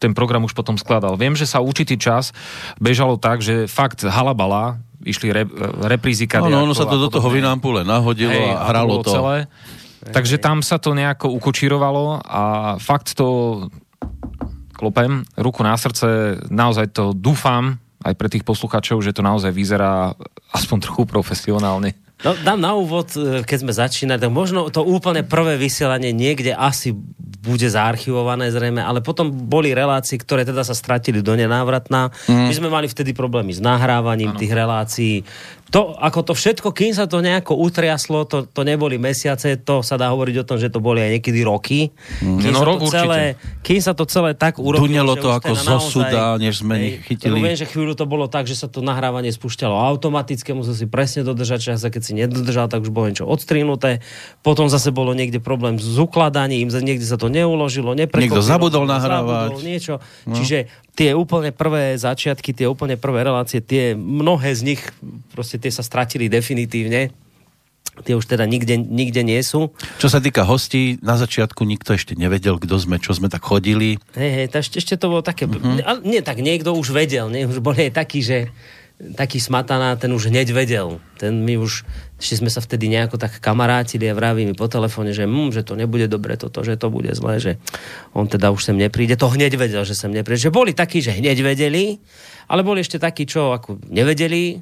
ten 0.00 0.16
program 0.16 0.48
už 0.48 0.56
potom 0.56 0.80
skladal. 0.80 1.20
Viem, 1.20 1.36
že 1.36 1.44
sa 1.44 1.60
určitý 1.60 2.00
čas 2.00 2.32
bežalo 2.80 3.20
tak, 3.20 3.44
že 3.44 3.68
fakt 3.68 4.00
halabala, 4.02 4.80
išli 5.04 5.28
re, 5.28 5.44
reprízy 5.84 6.24
Áno, 6.48 6.64
ono 6.64 6.72
kadejako 6.72 6.80
sa 6.80 6.88
to 6.88 6.96
do 6.96 7.08
toho 7.12 7.28
len 7.76 7.84
nahodilo 7.84 8.32
Hej, 8.32 8.56
a 8.56 8.64
hralo 8.72 9.04
to. 9.04 9.12
Celé. 9.12 9.46
Takže 10.00 10.40
tam 10.40 10.64
sa 10.64 10.80
to 10.80 10.96
nejako 10.96 11.28
ukočírovalo 11.36 12.24
a 12.24 12.42
fakt 12.80 13.12
to 13.12 13.68
klopem, 14.72 15.28
ruku 15.36 15.60
na 15.60 15.76
srdce, 15.76 16.40
naozaj 16.48 16.96
to 16.96 17.12
dúfam 17.12 17.76
aj 18.00 18.16
pre 18.16 18.32
tých 18.32 18.48
poslucháčov, 18.48 19.04
že 19.04 19.12
to 19.12 19.20
naozaj 19.20 19.52
vyzerá 19.52 20.16
aspoň 20.56 20.88
trochu 20.88 21.04
profesionálne. 21.04 21.92
No, 22.20 22.36
dám 22.36 22.60
na 22.60 22.76
úvod, 22.76 23.16
e, 23.16 23.40
keď 23.40 23.58
sme 23.64 23.72
začínali, 23.72 24.20
tak 24.20 24.32
možno 24.32 24.68
to 24.68 24.84
úplne 24.84 25.24
prvé 25.24 25.56
vysielanie 25.56 26.12
niekde 26.12 26.52
asi 26.52 26.92
bude 27.40 27.64
zaarchivované 27.64 28.52
zrejme, 28.52 28.84
ale 28.84 29.00
potom 29.00 29.32
boli 29.32 29.72
relácie, 29.72 30.20
ktoré 30.20 30.44
teda 30.44 30.60
sa 30.60 30.76
stratili 30.76 31.24
do 31.24 31.32
nenávratná. 31.32 32.12
Mm. 32.28 32.52
My 32.52 32.54
sme 32.54 32.68
mali 32.68 32.86
vtedy 32.86 33.16
problémy 33.16 33.56
s 33.56 33.64
nahrávaním 33.64 34.36
ano. 34.36 34.40
tých 34.40 34.52
relácií. 34.52 35.14
To, 35.70 35.94
ako 35.94 36.30
to 36.30 36.32
všetko, 36.34 36.74
kým 36.74 36.90
sa 36.90 37.06
to 37.06 37.22
nejako 37.22 37.54
utriaslo, 37.54 38.26
to, 38.26 38.42
to 38.42 38.66
neboli 38.66 38.98
mesiace, 38.98 39.54
to 39.62 39.86
sa 39.86 39.94
dá 39.94 40.10
hovoriť 40.10 40.42
o 40.42 40.44
tom, 40.44 40.58
že 40.58 40.66
to 40.66 40.82
boli 40.82 40.98
aj 40.98 41.10
niekedy 41.22 41.46
roky. 41.46 41.94
Mm. 42.18 42.38
Kým, 42.42 42.50
No, 42.50 42.58
sa 42.58 42.66
rok 42.66 42.78
to 42.82 42.90
celé, 42.90 43.20
kým 43.62 43.78
sa 43.78 43.92
to 43.94 44.02
celé 44.10 44.34
tak 44.34 44.58
urobilo, 44.58 44.90
Dunelo 44.90 45.14
to 45.14 45.30
ako 45.30 45.54
teda 45.54 45.62
zo 45.62 45.78
súda, 45.78 46.22
než 46.42 46.66
sme 46.66 46.74
hej, 46.74 46.90
chytili. 47.06 47.38
Viem, 47.38 47.54
že 47.54 47.70
chvíľu 47.70 47.94
to 47.94 48.02
bolo 48.02 48.26
tak, 48.26 48.50
že 48.50 48.58
sa 48.58 48.66
to 48.66 48.82
nahrávanie 48.82 49.30
spúšťalo 49.30 49.70
automaticky, 49.78 50.50
musel 50.50 50.74
si 50.74 50.90
presne 50.90 51.22
dodržať 51.22 51.70
čas 51.70 51.86
a 51.86 51.88
keď 51.94 52.02
si 52.02 52.12
nedodržal, 52.18 52.66
tak 52.66 52.82
už 52.82 52.90
bolo 52.90 53.06
niečo 53.06 53.30
odstrinuté. 53.30 54.02
Potom 54.42 54.66
zase 54.66 54.90
bolo 54.90 55.14
niekde 55.14 55.38
problém 55.38 55.78
s 55.78 55.94
ukladaním, 55.94 56.66
niekde 56.66 57.06
sa 57.06 57.14
to 57.14 57.30
neuložilo, 57.30 57.94
Niekto 57.94 58.42
zabudol 58.42 58.82
zabudol 58.82 58.84
nahrávať. 58.90 59.50
niečo. 59.62 59.94
No. 60.26 60.34
Čiže 60.34 60.66
tie 60.96 61.14
úplne 61.14 61.54
prvé 61.54 61.96
začiatky, 61.96 62.52
tie 62.52 62.66
úplne 62.66 62.98
prvé 62.98 63.22
relácie, 63.24 63.62
tie 63.62 63.94
mnohé 63.94 64.52
z 64.52 64.74
nich, 64.74 64.82
proste 65.32 65.59
tie 65.60 65.72
sa 65.72 65.84
stratili 65.84 66.32
definitívne. 66.32 67.12
Tie 68.00 68.16
už 68.16 68.24
teda 68.24 68.48
nikde, 68.48 68.80
nikde 68.80 69.20
nie 69.20 69.40
sú. 69.44 69.76
Čo 70.00 70.08
sa 70.08 70.24
týka 70.24 70.48
hostí, 70.48 70.96
na 71.04 71.20
začiatku 71.20 71.68
nikto 71.68 71.92
ešte 71.92 72.16
nevedel, 72.16 72.56
kto 72.56 72.80
sme, 72.80 72.96
čo 72.96 73.12
sme 73.12 73.28
tak 73.28 73.44
chodili. 73.44 74.00
Hej, 74.16 74.30
hej, 74.30 74.46
ešte, 74.56 74.76
ešte 74.80 74.94
to 74.96 75.12
bolo 75.12 75.20
také... 75.20 75.44
Uh-huh. 75.44 75.84
Ale 75.84 76.00
nie, 76.06 76.24
tak 76.24 76.40
niekto 76.40 76.72
už 76.72 76.96
vedel, 76.96 77.28
nie? 77.28 77.44
Už 77.44 77.60
boli 77.60 77.92
aj 77.92 78.00
takí, 78.00 78.24
že 78.24 78.48
taký 79.00 79.40
smataná, 79.40 79.96
ten 79.96 80.12
už 80.12 80.28
hneď 80.28 80.52
vedel. 80.52 81.00
Ten 81.16 81.40
my 81.40 81.56
už, 81.56 81.88
ešte 82.20 82.44
sme 82.44 82.52
sa 82.52 82.60
vtedy 82.60 82.92
nejako 82.92 83.16
tak 83.16 83.40
kamarátili 83.40 84.04
a 84.12 84.16
vraví 84.16 84.44
mi 84.44 84.52
po 84.52 84.68
telefóne, 84.68 85.16
že, 85.16 85.24
mm, 85.24 85.56
že 85.56 85.64
to 85.64 85.72
nebude 85.72 86.04
dobre 86.04 86.36
toto, 86.36 86.60
že 86.60 86.76
to 86.76 86.92
bude 86.92 87.08
zlé, 87.16 87.40
že 87.40 87.52
on 88.12 88.28
teda 88.28 88.52
už 88.52 88.60
sem 88.60 88.76
nepríde. 88.76 89.16
To 89.16 89.32
hneď 89.32 89.56
vedel, 89.56 89.82
že 89.88 89.96
sem 89.96 90.12
nepríde. 90.12 90.52
Že 90.52 90.52
boli 90.52 90.72
takí, 90.76 91.00
že 91.00 91.16
hneď 91.16 91.40
vedeli, 91.40 91.96
ale 92.44 92.60
boli 92.60 92.84
ešte 92.84 93.00
takí, 93.00 93.24
čo 93.24 93.56
ako 93.56 93.80
nevedeli 93.88 94.60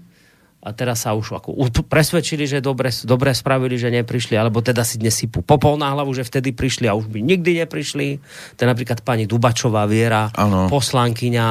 a 0.68 0.76
teraz 0.76 1.08
sa 1.08 1.16
už 1.16 1.40
ako 1.40 1.56
presvedčili, 1.88 2.44
že 2.44 2.60
dobre, 2.60 2.92
dobre 3.08 3.32
spravili, 3.32 3.80
že 3.80 3.88
neprišli, 3.88 4.36
alebo 4.36 4.60
teda 4.60 4.84
si 4.84 5.00
dnes 5.00 5.16
sypú 5.16 5.40
popol 5.40 5.80
na 5.80 5.96
hlavu, 5.96 6.12
že 6.12 6.28
vtedy 6.28 6.52
prišli 6.52 6.84
a 6.84 6.92
už 6.92 7.08
by 7.08 7.24
nikdy 7.24 7.64
neprišli. 7.64 8.20
To 8.54 8.58
je 8.60 8.68
napríklad 8.68 9.00
pani 9.00 9.24
Dubačová 9.24 9.88
Viera, 9.88 10.28
Áno. 10.36 10.68
poslankyňa, 10.68 11.46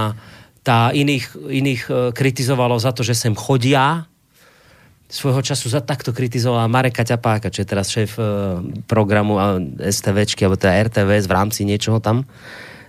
tá 0.62 0.94
iných, 0.94 1.34
iných 1.34 1.82
e, 1.90 1.94
kritizovala 2.14 2.78
za 2.78 2.94
to, 2.94 3.02
že 3.02 3.18
sem 3.18 3.34
chodia. 3.34 4.06
Svojho 5.10 5.40
času 5.40 5.72
za 5.72 5.80
takto 5.82 6.12
kritizovala 6.14 6.70
Mareka 6.70 7.02
Ťapáka, 7.02 7.50
čo 7.50 7.64
je 7.64 7.68
teraz 7.68 7.88
šéf 7.90 8.20
e, 8.20 8.24
programu 8.86 9.42
STVčky, 9.80 10.46
alebo 10.46 10.60
teda 10.60 10.78
RTVS 10.92 11.26
v 11.26 11.34
rámci 11.34 11.66
niečoho 11.66 11.98
tam. 12.04 12.28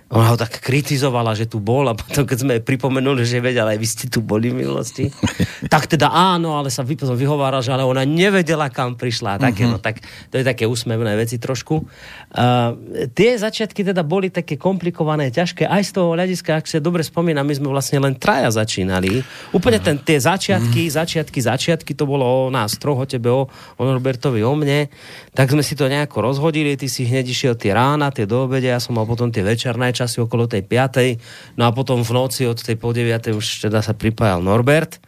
Ona 0.09 0.33
ho 0.33 0.37
tak 0.41 0.57
kritizovala, 0.57 1.37
že 1.37 1.45
tu 1.45 1.61
bol 1.61 1.85
a 1.85 1.93
potom, 1.93 2.25
keď 2.25 2.37
sme 2.41 2.53
pripomenuli, 2.65 3.21
že 3.21 3.37
vedela, 3.45 3.77
aj 3.77 3.77
vy 3.77 3.87
ste 3.87 4.05
tu 4.09 4.25
boli 4.25 4.49
v 4.49 4.65
minulosti, 4.65 5.13
tak 5.73 5.85
teda 5.85 6.09
áno, 6.09 6.57
ale 6.57 6.73
sa 6.73 6.81
potom 6.81 7.13
vyhováral, 7.13 7.61
že 7.61 7.69
ale 7.69 7.85
ona 7.85 8.01
nevedela, 8.01 8.73
kam 8.73 8.97
prišla. 8.97 9.37
a 9.37 9.53
Také, 9.53 9.69
mm-hmm. 9.69 9.77
no, 9.77 9.77
tak 9.77 10.01
to 10.33 10.41
je 10.41 10.45
také 10.49 10.65
úsmevné 10.65 11.13
veci 11.13 11.37
trošku. 11.37 11.85
Uh, 12.33 12.73
tie 13.13 13.37
začiatky 13.37 13.85
teda 13.85 14.01
boli 14.01 14.33
také 14.33 14.57
komplikované, 14.57 15.29
ťažké. 15.29 15.69
Aj 15.69 15.85
z 15.85 15.93
toho 15.93 16.17
hľadiska, 16.17 16.57
ak 16.57 16.65
si 16.65 16.81
dobre 16.81 17.05
spomínam, 17.05 17.45
my 17.45 17.53
sme 17.53 17.69
vlastne 17.69 18.01
len 18.01 18.17
traja 18.17 18.49
začínali. 18.49 19.21
Úplne 19.53 19.77
ten, 19.77 20.01
tie 20.01 20.17
začiatky, 20.17 20.89
začiatky, 20.89 21.37
začiatky, 21.37 21.91
to 21.93 22.09
bolo 22.09 22.25
o 22.25 22.49
nás 22.49 22.81
troch, 22.81 22.97
o 22.97 23.05
tebe, 23.05 23.29
o, 23.29 23.45
o 23.49 23.83
Norbertovi, 23.85 24.41
o 24.41 24.57
mne. 24.57 24.89
Tak 25.37 25.53
sme 25.53 25.61
si 25.61 25.77
to 25.77 25.85
nejako 25.85 26.33
rozhodili, 26.33 26.73
ty 26.73 26.89
si 26.89 27.05
hneď 27.05 27.29
išiel 27.29 27.53
tie 27.53 27.77
rána, 27.77 28.09
tie 28.09 28.25
do 28.25 28.49
obede, 28.49 28.73
ja 28.73 28.81
som 28.81 28.97
mal 28.97 29.05
potom 29.05 29.29
tie 29.29 29.45
večerné 29.45 29.93
časy 30.05 30.23
okolo 30.23 30.47
tej 30.47 30.63
5. 30.63 31.59
No 31.59 31.67
a 31.67 31.75
potom 31.75 32.01
v 32.01 32.11
noci 32.15 32.47
od 32.47 32.55
tej 32.55 32.79
po 32.79 32.95
9. 32.95 33.35
už 33.35 33.67
teda 33.67 33.83
sa 33.83 33.91
pripájal 33.91 34.39
Norbert. 34.39 35.03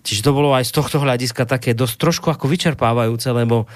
Čiže 0.00 0.24
to 0.24 0.32
bolo 0.32 0.56
aj 0.56 0.64
z 0.64 0.72
tohto 0.72 0.96
hľadiska 0.96 1.44
také 1.44 1.76
dosť 1.76 1.96
trošku 2.00 2.26
ako 2.32 2.48
vyčerpávajúce, 2.48 3.28
lebo 3.36 3.68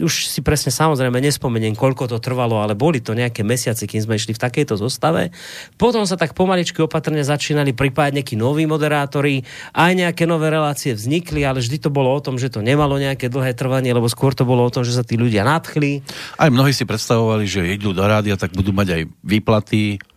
už 0.00 0.30
si 0.30 0.40
presne 0.40 0.72
samozrejme 0.72 1.18
nespomeniem, 1.20 1.76
koľko 1.76 2.06
to 2.06 2.18
trvalo, 2.22 2.62
ale 2.62 2.78
boli 2.78 3.02
to 3.02 3.12
nejaké 3.12 3.44
mesiace, 3.44 3.84
kým 3.84 4.00
sme 4.00 4.16
išli 4.16 4.32
v 4.32 4.42
takejto 4.42 4.78
zostave. 4.78 5.34
Potom 5.76 6.06
sa 6.08 6.16
tak 6.16 6.32
pomaličky 6.32 6.80
opatrne 6.80 7.20
začínali 7.20 7.76
pripájať 7.76 8.20
nejakí 8.20 8.34
noví 8.38 8.64
moderátori, 8.64 9.44
aj 9.76 9.92
nejaké 9.96 10.24
nové 10.24 10.48
relácie 10.48 10.96
vznikli, 10.96 11.44
ale 11.44 11.60
vždy 11.60 11.76
to 11.82 11.90
bolo 11.92 12.14
o 12.14 12.20
tom, 12.22 12.40
že 12.40 12.48
to 12.48 12.64
nemalo 12.64 12.96
nejaké 12.96 13.28
dlhé 13.28 13.52
trvanie, 13.52 13.92
lebo 13.92 14.08
skôr 14.08 14.32
to 14.32 14.48
bolo 14.48 14.64
o 14.64 14.72
tom, 14.72 14.86
že 14.86 14.96
sa 14.96 15.04
tí 15.04 15.20
ľudia 15.20 15.44
nadchli. 15.44 16.00
Aj 16.40 16.48
mnohí 16.48 16.72
si 16.72 16.88
predstavovali, 16.88 17.44
že 17.44 17.76
idú 17.76 17.92
do 17.92 18.04
rádia, 18.06 18.40
tak 18.40 18.56
budú 18.56 18.72
mať 18.72 18.88
aj 18.96 19.02
výplaty. 19.20 20.09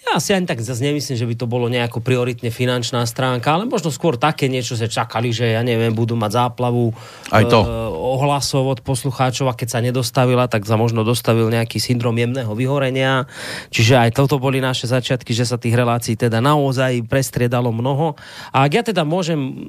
Ja 0.00 0.16
si 0.16 0.32
ani 0.32 0.48
tak 0.48 0.64
zase 0.64 0.80
nemyslím, 0.80 1.12
že 1.12 1.28
by 1.28 1.34
to 1.36 1.46
bolo 1.46 1.68
nejako 1.68 2.00
prioritne 2.00 2.48
finančná 2.48 3.04
stránka, 3.04 3.52
ale 3.52 3.68
možno 3.68 3.92
skôr 3.92 4.16
také 4.16 4.48
niečo, 4.48 4.72
že 4.72 4.88
čakali, 4.88 5.28
že 5.28 5.52
ja 5.52 5.60
neviem, 5.60 5.92
budú 5.92 6.16
mať 6.16 6.40
záplavu 6.40 6.96
Aj 7.28 7.44
to. 7.44 7.60
E, 7.62 7.68
ohlasov 7.94 8.64
od 8.64 8.80
poslucháčov 8.80 9.52
a 9.52 9.54
keď 9.54 9.68
sa 9.68 9.84
nedostavila, 9.84 10.48
tak 10.48 10.64
sa 10.64 10.80
možno 10.80 11.04
dostavil 11.04 11.52
nejaký 11.52 11.76
syndrom 11.78 12.16
jemného 12.16 12.50
vyhorenia. 12.56 13.28
Čiže 13.68 14.08
aj 14.08 14.10
toto 14.16 14.40
boli 14.40 14.58
naše 14.58 14.88
začiatky, 14.88 15.36
že 15.36 15.44
sa 15.44 15.60
tých 15.60 15.76
relácií 15.76 16.16
teda 16.16 16.40
naozaj 16.40 17.04
prestriedalo 17.04 17.68
mnoho. 17.68 18.16
A 18.56 18.64
ak 18.64 18.72
ja 18.72 18.82
teda 18.82 19.04
môžem 19.04 19.68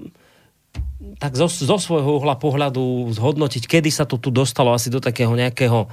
tak 1.20 1.38
zo, 1.38 1.52
zo 1.52 1.78
svojho 1.78 2.18
uhla 2.18 2.40
pohľadu 2.40 3.14
zhodnotiť, 3.14 3.68
kedy 3.68 3.90
sa 3.94 4.08
to 4.08 4.18
tu 4.18 4.34
dostalo 4.34 4.74
asi 4.74 4.90
do 4.90 4.98
takého 4.98 5.34
nejakého 5.36 5.86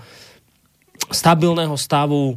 stabilného 1.13 1.77
stavu, 1.77 2.37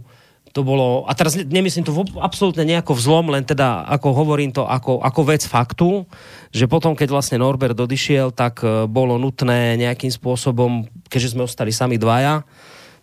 to 0.51 0.61
bolo, 0.67 1.07
a 1.07 1.15
teraz 1.15 1.39
ne- 1.39 1.47
nemyslím 1.47 1.87
to 1.87 1.95
absolútne 2.19 2.67
nejako 2.67 2.95
vzlom, 2.95 3.31
len 3.31 3.47
teda 3.47 3.87
ako 3.87 4.11
hovorím 4.11 4.51
to 4.51 4.67
ako, 4.67 4.99
ako 4.99 5.21
vec 5.27 5.43
faktu, 5.47 6.03
že 6.51 6.67
potom, 6.67 6.95
keď 6.95 7.09
vlastne 7.11 7.39
Norbert 7.39 7.79
odišiel, 7.79 8.35
tak 8.35 8.63
e, 8.63 8.85
bolo 8.87 9.15
nutné 9.15 9.79
nejakým 9.79 10.11
spôsobom, 10.11 10.87
keďže 11.07 11.35
sme 11.35 11.47
ostali 11.47 11.71
sami 11.71 11.95
dvaja, 11.95 12.43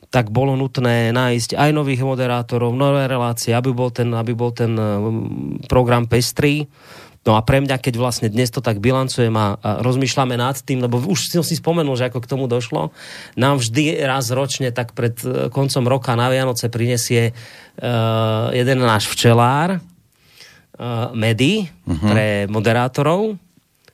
tak 0.08 0.32
bolo 0.32 0.56
nutné 0.56 1.12
nájsť 1.12 1.52
aj 1.52 1.70
nových 1.76 2.00
moderátorov, 2.00 2.72
nové 2.72 3.04
relácie, 3.04 3.52
aby 3.52 3.76
bol 3.76 3.92
ten, 3.92 4.08
aby 4.16 4.32
bol 4.32 4.56
ten 4.56 4.72
eh, 4.72 4.88
program 5.68 6.08
pestrý. 6.08 6.64
No 7.28 7.36
a 7.36 7.44
pre 7.44 7.60
mňa, 7.60 7.76
keď 7.76 8.00
vlastne 8.00 8.32
dnes 8.32 8.48
to 8.48 8.64
tak 8.64 8.80
bilancujem 8.80 9.36
a, 9.36 9.60
a 9.60 9.84
rozmýšľame 9.84 10.40
nad 10.40 10.56
tým, 10.64 10.80
lebo 10.80 10.96
už 10.96 11.28
som 11.28 11.44
si 11.44 11.60
spomenul, 11.60 11.92
že 11.92 12.08
ako 12.08 12.24
k 12.24 12.30
tomu 12.32 12.48
došlo, 12.48 12.88
nám 13.36 13.60
vždy 13.60 14.00
raz 14.00 14.32
ročne, 14.32 14.72
tak 14.72 14.96
pred 14.96 15.12
eh, 15.28 15.52
koncom 15.52 15.84
roka 15.84 16.16
na 16.16 16.32
Vianoce 16.32 16.72
prinesie 16.72 17.36
uh, 17.36 18.48
jeden 18.56 18.80
náš 18.80 19.12
včelár, 19.12 19.76
uh, 19.76 21.12
Medy, 21.12 21.68
uh-huh. 21.68 22.08
pre 22.08 22.26
moderátorov, 22.48 23.36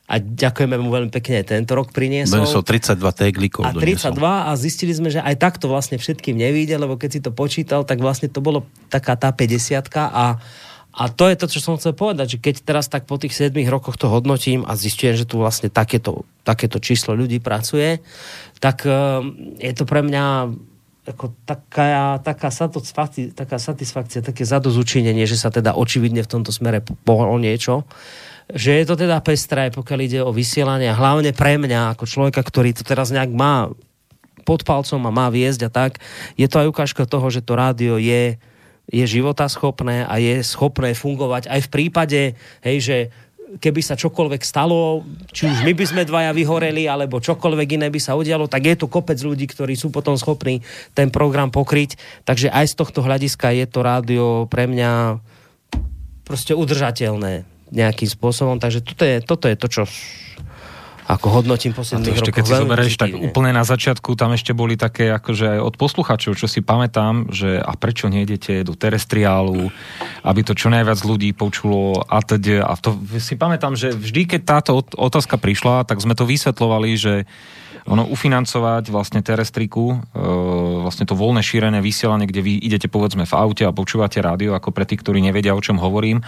a 0.05 0.21
ďakujeme 0.21 0.77
mu 0.77 0.93
veľmi 0.93 1.09
pekne 1.09 1.41
tento 1.49 1.73
rok 1.73 1.89
priniesol. 1.89 2.45
Donesol 2.45 2.61
32 2.61 3.01
teglikov. 3.25 3.65
A 3.65 3.73
32 3.73 4.13
doniesol. 4.13 4.21
a 4.21 4.51
zistili 4.53 4.93
sme, 4.93 5.09
že 5.09 5.25
aj 5.25 5.41
takto 5.41 5.65
vlastne 5.65 5.97
všetkým 5.97 6.37
nevíde, 6.37 6.77
lebo 6.77 7.01
keď 7.01 7.11
si 7.11 7.21
to 7.25 7.33
počítal, 7.33 7.89
tak 7.89 8.05
vlastne 8.05 8.29
to 8.29 8.45
bolo 8.45 8.69
taká 8.93 9.17
tá 9.17 9.33
50 9.33 9.81
a 9.97 10.37
a 10.95 11.11
to 11.11 11.27
je 11.27 11.35
to, 11.35 11.47
čo 11.51 11.59
som 11.59 11.75
chcel 11.75 11.91
povedať, 11.91 12.39
že 12.39 12.39
keď 12.39 12.55
teraz 12.63 12.87
tak 12.87 13.11
po 13.11 13.19
tých 13.19 13.35
7 13.35 13.51
rokoch 13.67 13.99
to 13.99 14.07
hodnotím 14.07 14.63
a 14.63 14.79
zistujem, 14.79 15.19
že 15.19 15.27
tu 15.27 15.43
vlastne 15.43 15.67
takéto, 15.67 16.23
takéto 16.47 16.79
číslo 16.79 17.19
ľudí 17.19 17.43
pracuje, 17.43 17.99
tak 18.63 18.87
uh, 18.87 19.19
je 19.59 19.75
to 19.75 19.91
pre 19.91 20.07
mňa 20.07 20.55
ako 21.05 21.37
taká, 21.45 22.17
taká, 22.23 22.49
satisfakcia, 22.49 23.37
taká 23.37 23.61
satisfakcia, 23.61 24.25
také 24.25 24.49
zadozučinenie, 24.49 25.29
že 25.29 25.37
sa 25.37 25.53
teda 25.53 25.77
očividne 25.77 26.25
v 26.25 26.31
tomto 26.31 26.49
smere 26.49 26.81
pohlo 26.81 27.37
niečo. 27.37 27.85
Že 28.49 28.71
je 28.81 28.85
to 28.89 28.95
teda 28.97 29.21
pestré, 29.21 29.69
pokiaľ 29.69 29.99
ide 30.01 30.21
o 30.25 30.33
vysielanie 30.33 30.95
hlavne 30.97 31.37
pre 31.37 31.61
mňa, 31.61 31.93
ako 31.93 32.09
človeka, 32.09 32.41
ktorý 32.41 32.73
to 32.73 32.87
teraz 32.87 33.13
nejak 33.13 33.33
má 33.35 33.69
pod 34.49 34.65
palcom 34.65 35.01
a 35.09 35.13
má 35.13 35.27
viesť 35.29 35.69
a 35.69 35.71
tak, 35.73 36.01
je 36.37 36.45
to 36.49 36.61
aj 36.61 36.71
ukážka 36.73 37.05
toho, 37.09 37.29
že 37.33 37.45
to 37.45 37.57
rádio 37.57 37.97
je, 38.01 38.37
je 38.89 39.05
životaschopné 39.05 40.05
a 40.05 40.15
je 40.21 40.45
schopné 40.45 40.93
fungovať 40.93 41.49
aj 41.49 41.61
v 41.65 41.73
prípade, 41.73 42.21
hej, 42.61 42.79
že 42.81 42.97
keby 43.59 43.81
sa 43.81 43.95
čokoľvek 43.95 44.43
stalo, 44.43 45.07
či 45.31 45.47
už 45.47 45.63
my 45.63 45.73
by 45.79 45.85
sme 45.87 46.03
dvaja 46.03 46.35
vyhoreli, 46.35 46.91
alebo 46.91 47.23
čokoľvek 47.23 47.79
iné 47.79 47.87
by 47.89 48.01
sa 48.03 48.19
udialo, 48.19 48.51
tak 48.51 48.67
je 48.67 48.75
tu 48.75 48.87
kopec 48.91 49.19
ľudí, 49.21 49.47
ktorí 49.47 49.79
sú 49.79 49.95
potom 49.95 50.19
schopní 50.19 50.65
ten 50.93 51.09
program 51.09 51.55
pokryť. 51.55 51.97
Takže 52.27 52.51
aj 52.51 52.75
z 52.75 52.75
tohto 52.75 53.01
hľadiska 53.07 53.55
je 53.55 53.67
to 53.71 53.81
rádio 53.87 54.27
pre 54.51 54.67
mňa 54.67 55.23
proste 56.27 56.57
udržateľné 56.57 57.47
nejakým 57.71 58.11
spôsobom. 58.11 58.59
Takže 58.59 58.83
toto 58.83 59.05
je, 59.07 59.17
toto 59.23 59.47
je 59.47 59.57
to, 59.57 59.67
čo 59.71 59.83
ako 61.05 61.27
hodnotím 61.41 61.77
posledných 61.77 62.17
rokov. 62.17 62.33
Keď 62.33 62.45
si 62.49 62.55
zoberieš, 62.57 62.95
tak 62.97 63.13
úplne 63.13 63.53
na 63.53 63.61
začiatku 63.61 64.17
tam 64.17 64.33
ešte 64.33 64.57
boli 64.57 64.81
také 64.81 65.13
akože 65.13 65.57
aj 65.57 65.61
od 65.61 65.75
posluchačov, 65.77 66.33
čo 66.33 66.49
si 66.49 66.65
pamätám, 66.65 67.29
že 67.29 67.61
a 67.61 67.77
prečo 67.77 68.09
nejdete 68.09 68.65
do 68.65 68.73
terestriálu, 68.73 69.69
aby 70.25 70.41
to 70.41 70.57
čo 70.57 70.73
najviac 70.73 71.05
ľudí 71.05 71.37
počulo 71.37 72.01
a 72.09 72.25
teď. 72.25 72.65
A 72.65 72.73
to 72.81 72.97
si 73.21 73.37
pamätám, 73.37 73.77
že 73.77 73.93
vždy, 73.93 74.25
keď 74.25 74.41
táto 74.49 74.81
otázka 74.97 75.37
prišla, 75.37 75.85
tak 75.85 76.01
sme 76.01 76.17
to 76.17 76.25
vysvetlovali, 76.25 76.97
že 76.97 77.29
ono 77.85 78.09
ufinancovať 78.09 78.89
vlastne 78.89 79.21
terestriku, 79.21 79.93
e, 79.93 79.97
vlastne 80.81 81.05
to 81.05 81.13
voľné 81.13 81.45
šírené 81.45 81.85
vysielanie, 81.85 82.25
kde 82.25 82.41
vy 82.41 82.53
idete 82.65 82.89
povedzme 82.89 83.29
v 83.29 83.37
aute 83.37 83.69
a 83.69 83.77
počúvate 83.77 84.25
rádio, 84.25 84.57
ako 84.57 84.73
pre 84.73 84.89
tých, 84.89 85.05
ktorí 85.05 85.21
nevedia, 85.21 85.53
o 85.53 85.61
čom 85.61 85.77
hovorím, 85.77 86.25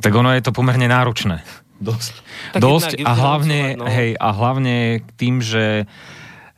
tak 0.00 0.16
ono 0.16 0.32
je 0.32 0.40
to 0.40 0.56
pomerne 0.56 0.88
náročné. 0.88 1.44
Dosť. 1.82 2.14
Dosť 2.62 2.90
a 3.02 3.12
hlavne, 3.18 3.74
no. 3.74 3.90
hej, 3.90 4.14
a 4.14 4.28
hlavne 4.30 5.02
tým, 5.18 5.42
že 5.42 5.90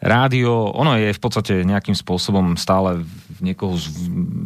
rádio, 0.05 0.69
ono 0.69 1.01
je 1.01 1.17
v 1.17 1.21
podstate 1.21 1.65
nejakým 1.65 1.97
spôsobom 1.97 2.61
stále 2.61 3.09
niekoho 3.41 3.75
z, 3.75 3.89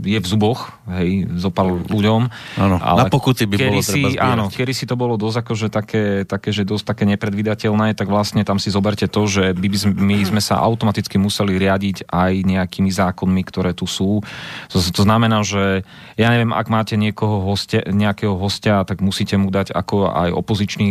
je 0.06 0.18
v 0.18 0.26
zuboch, 0.26 0.72
hej, 0.86 1.26
zopal 1.34 1.82
ľuďom. 1.86 2.30
Áno, 2.56 2.76
ale 2.78 3.06
na 3.06 3.12
pokuty 3.12 3.44
by 3.44 3.56
bolo 3.58 3.82
si, 3.82 4.00
treba 4.00 4.08
zbierať. 4.14 4.32
Áno, 4.38 4.44
kedy 4.48 4.72
si 4.72 4.84
to 4.86 4.94
bolo 4.94 5.18
dosť 5.18 5.36
akože 5.42 5.66
také, 5.68 6.04
také, 6.24 6.54
že 6.54 6.62
dosť 6.62 6.84
také 6.94 7.04
nepredvydateľné, 7.10 7.98
tak 7.98 8.06
vlastne 8.06 8.46
tam 8.46 8.62
si 8.62 8.70
zoberte 8.70 9.10
to, 9.10 9.26
že 9.26 9.52
by 9.52 9.66
sme, 9.74 9.92
my 9.98 10.16
sme 10.22 10.40
sa 10.40 10.62
automaticky 10.62 11.18
museli 11.18 11.58
riadiť 11.58 12.06
aj 12.06 12.32
nejakými 12.46 12.88
zákonmi, 12.88 13.42
ktoré 13.42 13.74
tu 13.74 13.90
sú. 13.90 14.22
To, 14.70 14.76
to 14.78 15.02
znamená, 15.02 15.42
že 15.42 15.82
ja 16.14 16.28
neviem, 16.30 16.54
ak 16.54 16.66
máte 16.70 16.94
niekoho 16.94 17.42
hostia, 17.42 17.82
nejakého 17.82 18.38
hostia, 18.38 18.86
tak 18.86 19.02
musíte 19.02 19.34
mu 19.34 19.50
dať 19.50 19.74
ako 19.74 20.10
aj 20.10 20.30
opozičný 20.34 20.88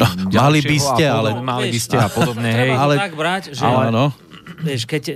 no, 0.00 0.06
mali 0.32 0.60
by 0.64 0.78
ste, 0.80 1.04
ale 1.04 1.28
mali 1.40 1.68
by 1.68 1.80
ste 1.80 1.96
a 2.00 2.08
podobne, 2.08 2.48
hej. 2.48 2.72
Ale, 2.72 2.94
tak 2.96 3.14
brať, 3.14 3.42
že 3.52 3.64
ale, 3.64 3.89
no 3.90 4.12
vieš, 4.60 4.84
keď, 4.88 5.02
e, 5.10 5.14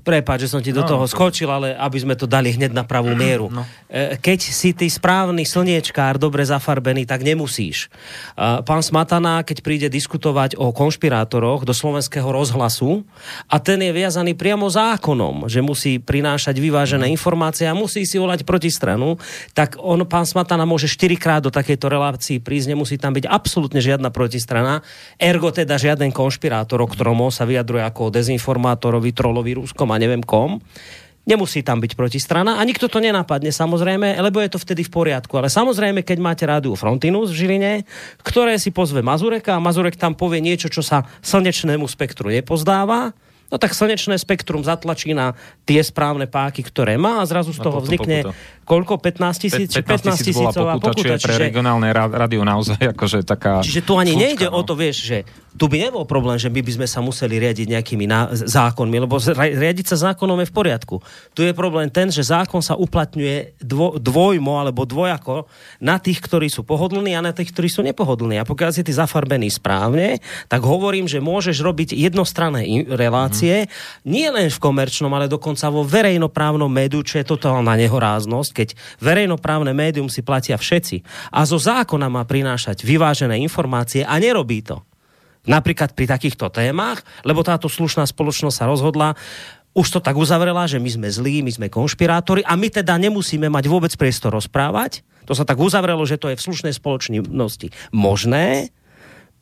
prepáč, 0.00 0.48
že 0.48 0.52
som 0.52 0.62
ti 0.64 0.72
do 0.72 0.84
no, 0.84 0.88
toho 0.88 1.04
skočil, 1.04 1.48
ale 1.48 1.76
aby 1.76 1.98
sme 2.00 2.14
to 2.16 2.24
dali 2.24 2.54
hneď 2.56 2.72
na 2.72 2.84
pravú 2.84 3.12
mieru. 3.18 3.52
No. 3.52 3.68
E, 3.88 4.16
keď 4.16 4.40
si 4.40 4.72
ty 4.72 4.88
správny 4.88 5.44
slniečkár, 5.44 6.16
dobre 6.16 6.44
zafarbený, 6.44 7.04
tak 7.04 7.24
nemusíš. 7.24 7.88
E, 8.36 8.62
pán 8.64 8.80
Smatana, 8.80 9.44
keď 9.44 9.60
príde 9.60 9.88
diskutovať 9.92 10.56
o 10.56 10.72
konšpirátoroch 10.72 11.68
do 11.68 11.74
slovenského 11.76 12.28
rozhlasu 12.28 13.04
a 13.48 13.56
ten 13.60 13.80
je 13.82 13.92
viazaný 13.92 14.32
priamo 14.32 14.68
zákonom, 14.68 15.48
že 15.50 15.64
musí 15.64 15.98
prinášať 15.98 16.56
vyvážené 16.60 17.10
mm. 17.10 17.14
informácie 17.16 17.66
a 17.66 17.76
musí 17.76 18.04
si 18.08 18.16
volať 18.16 18.44
protistranu, 18.48 19.20
tak 19.52 19.76
on, 19.80 20.04
pán 20.08 20.24
Smatana, 20.24 20.68
môže 20.68 20.88
4 20.88 21.18
krát 21.18 21.42
do 21.42 21.52
takejto 21.52 21.86
relácii 21.88 22.38
prísť, 22.40 22.72
nemusí 22.72 22.96
tam 23.00 23.16
byť 23.16 23.26
absolútne 23.26 23.82
žiadna 23.82 24.12
protistrana, 24.14 24.80
ergo 25.18 25.50
teda 25.50 25.76
žiaden 25.76 26.14
konšpirátor, 26.14 26.78
o 26.78 26.88
ktorom 26.88 27.18
sa 27.34 27.42
vyjadruje 27.42 27.82
ako 27.82 28.00
o 28.08 28.14
dezinformácii 28.14 28.57
informátorovi, 28.58 29.14
trolovi, 29.14 29.54
Ruskom 29.54 29.86
a 29.94 30.02
neviem 30.02 30.18
kom. 30.18 30.58
Nemusí 31.28 31.62
tam 31.62 31.78
byť 31.78 31.94
protistrana 31.94 32.58
a 32.58 32.62
nikto 32.66 32.90
to 32.90 32.98
nenapadne 32.98 33.54
samozrejme, 33.54 34.18
lebo 34.18 34.42
je 34.42 34.50
to 34.50 34.58
vtedy 34.58 34.82
v 34.82 34.90
poriadku. 34.90 35.38
Ale 35.38 35.46
samozrejme, 35.46 36.02
keď 36.02 36.18
máte 36.18 36.42
rádiu 36.42 36.74
Frontinus 36.74 37.30
v 37.30 37.46
Žiline, 37.46 37.72
ktoré 38.26 38.58
si 38.58 38.74
pozve 38.74 39.04
Mazureka 39.04 39.54
a 39.54 39.62
Mazurek 39.62 39.94
tam 39.94 40.18
povie 40.18 40.42
niečo, 40.42 40.66
čo 40.66 40.82
sa 40.82 41.06
slnečnému 41.22 41.86
spektru 41.86 42.32
nepozdáva, 42.32 43.14
No 43.48 43.56
tak 43.56 43.72
slnečné 43.72 44.20
spektrum 44.20 44.60
zatlačí 44.60 45.16
na 45.16 45.32
tie 45.64 45.80
správne 45.80 46.28
páky, 46.28 46.60
ktoré 46.60 47.00
má 47.00 47.24
a 47.24 47.28
zrazu 47.28 47.56
z 47.56 47.64
toho 47.64 47.80
vznikne 47.80 48.28
pokuta. 48.28 48.36
koľko? 48.68 48.92
15 49.00 49.44
tisíc? 49.44 49.70
15 49.72 50.20
tisícová 50.20 50.76
pokuta, 50.76 50.92
pokuta, 50.92 51.16
čiže 51.16 51.24
pre 51.24 51.34
regionálne 51.48 51.88
rádio 51.92 52.44
naozaj 52.44 52.92
akože 52.92 53.24
taká... 53.24 53.64
Čiže 53.64 53.80
tu 53.88 53.96
ani 53.96 54.12
slučka, 54.12 54.24
nejde 54.28 54.46
no. 54.52 54.58
o 54.58 54.60
to, 54.60 54.76
vieš, 54.76 54.96
že 55.00 55.18
tu 55.58 55.66
by 55.66 55.90
nebol 55.90 56.06
problém, 56.06 56.38
že 56.38 56.52
my 56.52 56.60
by 56.62 56.72
sme 56.78 56.86
sa 56.86 57.00
museli 57.02 57.40
riadiť 57.42 57.66
nejakými 57.74 58.06
ná- 58.06 58.30
zákonmi, 58.30 58.96
lebo 59.02 59.18
riadiť 59.34 59.86
sa 59.90 60.12
zákonom 60.12 60.38
je 60.44 60.46
v 60.46 60.54
poriadku. 60.54 60.96
Tu 61.34 61.48
je 61.48 61.52
problém 61.56 61.90
ten, 61.90 62.12
že 62.12 62.22
zákon 62.22 62.62
sa 62.62 62.78
uplatňuje 62.78 63.58
dvo- 63.58 63.98
dvojmo 63.98 64.60
alebo 64.60 64.86
dvojako 64.86 65.50
na 65.82 65.98
tých, 65.98 66.22
ktorí 66.22 66.46
sú 66.46 66.62
pohodlní 66.62 67.16
a 67.18 67.24
na 67.24 67.34
tých, 67.34 67.50
ktorí 67.50 67.66
sú 67.66 67.82
nepohodlní. 67.82 68.38
A 68.38 68.46
pokiaľ 68.46 68.70
si 68.70 68.86
ty 68.86 68.94
zafarbený 68.94 69.50
správne, 69.50 70.22
tak 70.46 70.62
hovorím, 70.62 71.10
že 71.10 71.18
môžeš 71.18 71.58
robiť 71.64 71.96
jednostranné 71.96 72.86
relácie, 72.94 73.37
mm. 73.46 73.68
nie 74.08 74.26
len 74.26 74.50
v 74.50 74.58
komerčnom, 74.58 75.12
ale 75.14 75.30
dokonca 75.30 75.70
vo 75.70 75.86
verejnoprávnom 75.86 76.66
médiu, 76.66 77.06
čo 77.06 77.22
je 77.22 77.28
totálna 77.28 77.78
nehoráznosť, 77.78 78.50
keď 78.50 78.68
verejnoprávne 78.98 79.70
médium 79.70 80.10
si 80.10 80.26
platia 80.26 80.58
všetci. 80.58 81.04
A 81.30 81.46
zo 81.46 81.60
zákona 81.62 82.10
má 82.10 82.26
prinášať 82.26 82.82
vyvážené 82.82 83.38
informácie 83.38 84.02
a 84.02 84.18
nerobí 84.18 84.66
to 84.66 84.82
napríklad 85.48 85.96
pri 85.96 86.04
takýchto 86.04 86.52
témach, 86.52 87.00
lebo 87.24 87.40
táto 87.40 87.72
slušná 87.72 88.04
spoločnosť 88.04 88.52
sa 88.52 88.68
rozhodla, 88.68 89.16
už 89.72 89.86
to 89.88 90.00
tak 90.04 90.18
uzavrela, 90.18 90.68
že 90.68 90.76
my 90.76 90.90
sme 90.90 91.08
zlí, 91.08 91.40
my 91.40 91.52
sme 91.54 91.66
konšpirátori 91.72 92.44
a 92.44 92.52
my 92.58 92.68
teda 92.68 92.98
nemusíme 93.00 93.48
mať 93.48 93.64
vôbec 93.70 93.92
priestor 93.96 94.36
rozprávať. 94.36 95.06
To 95.24 95.32
sa 95.32 95.48
tak 95.48 95.60
uzavrelo, 95.60 96.04
že 96.04 96.20
to 96.20 96.32
je 96.32 96.36
v 96.36 96.44
slušnej 96.44 96.74
spoločnosti 96.76 97.70
možné, 97.92 98.72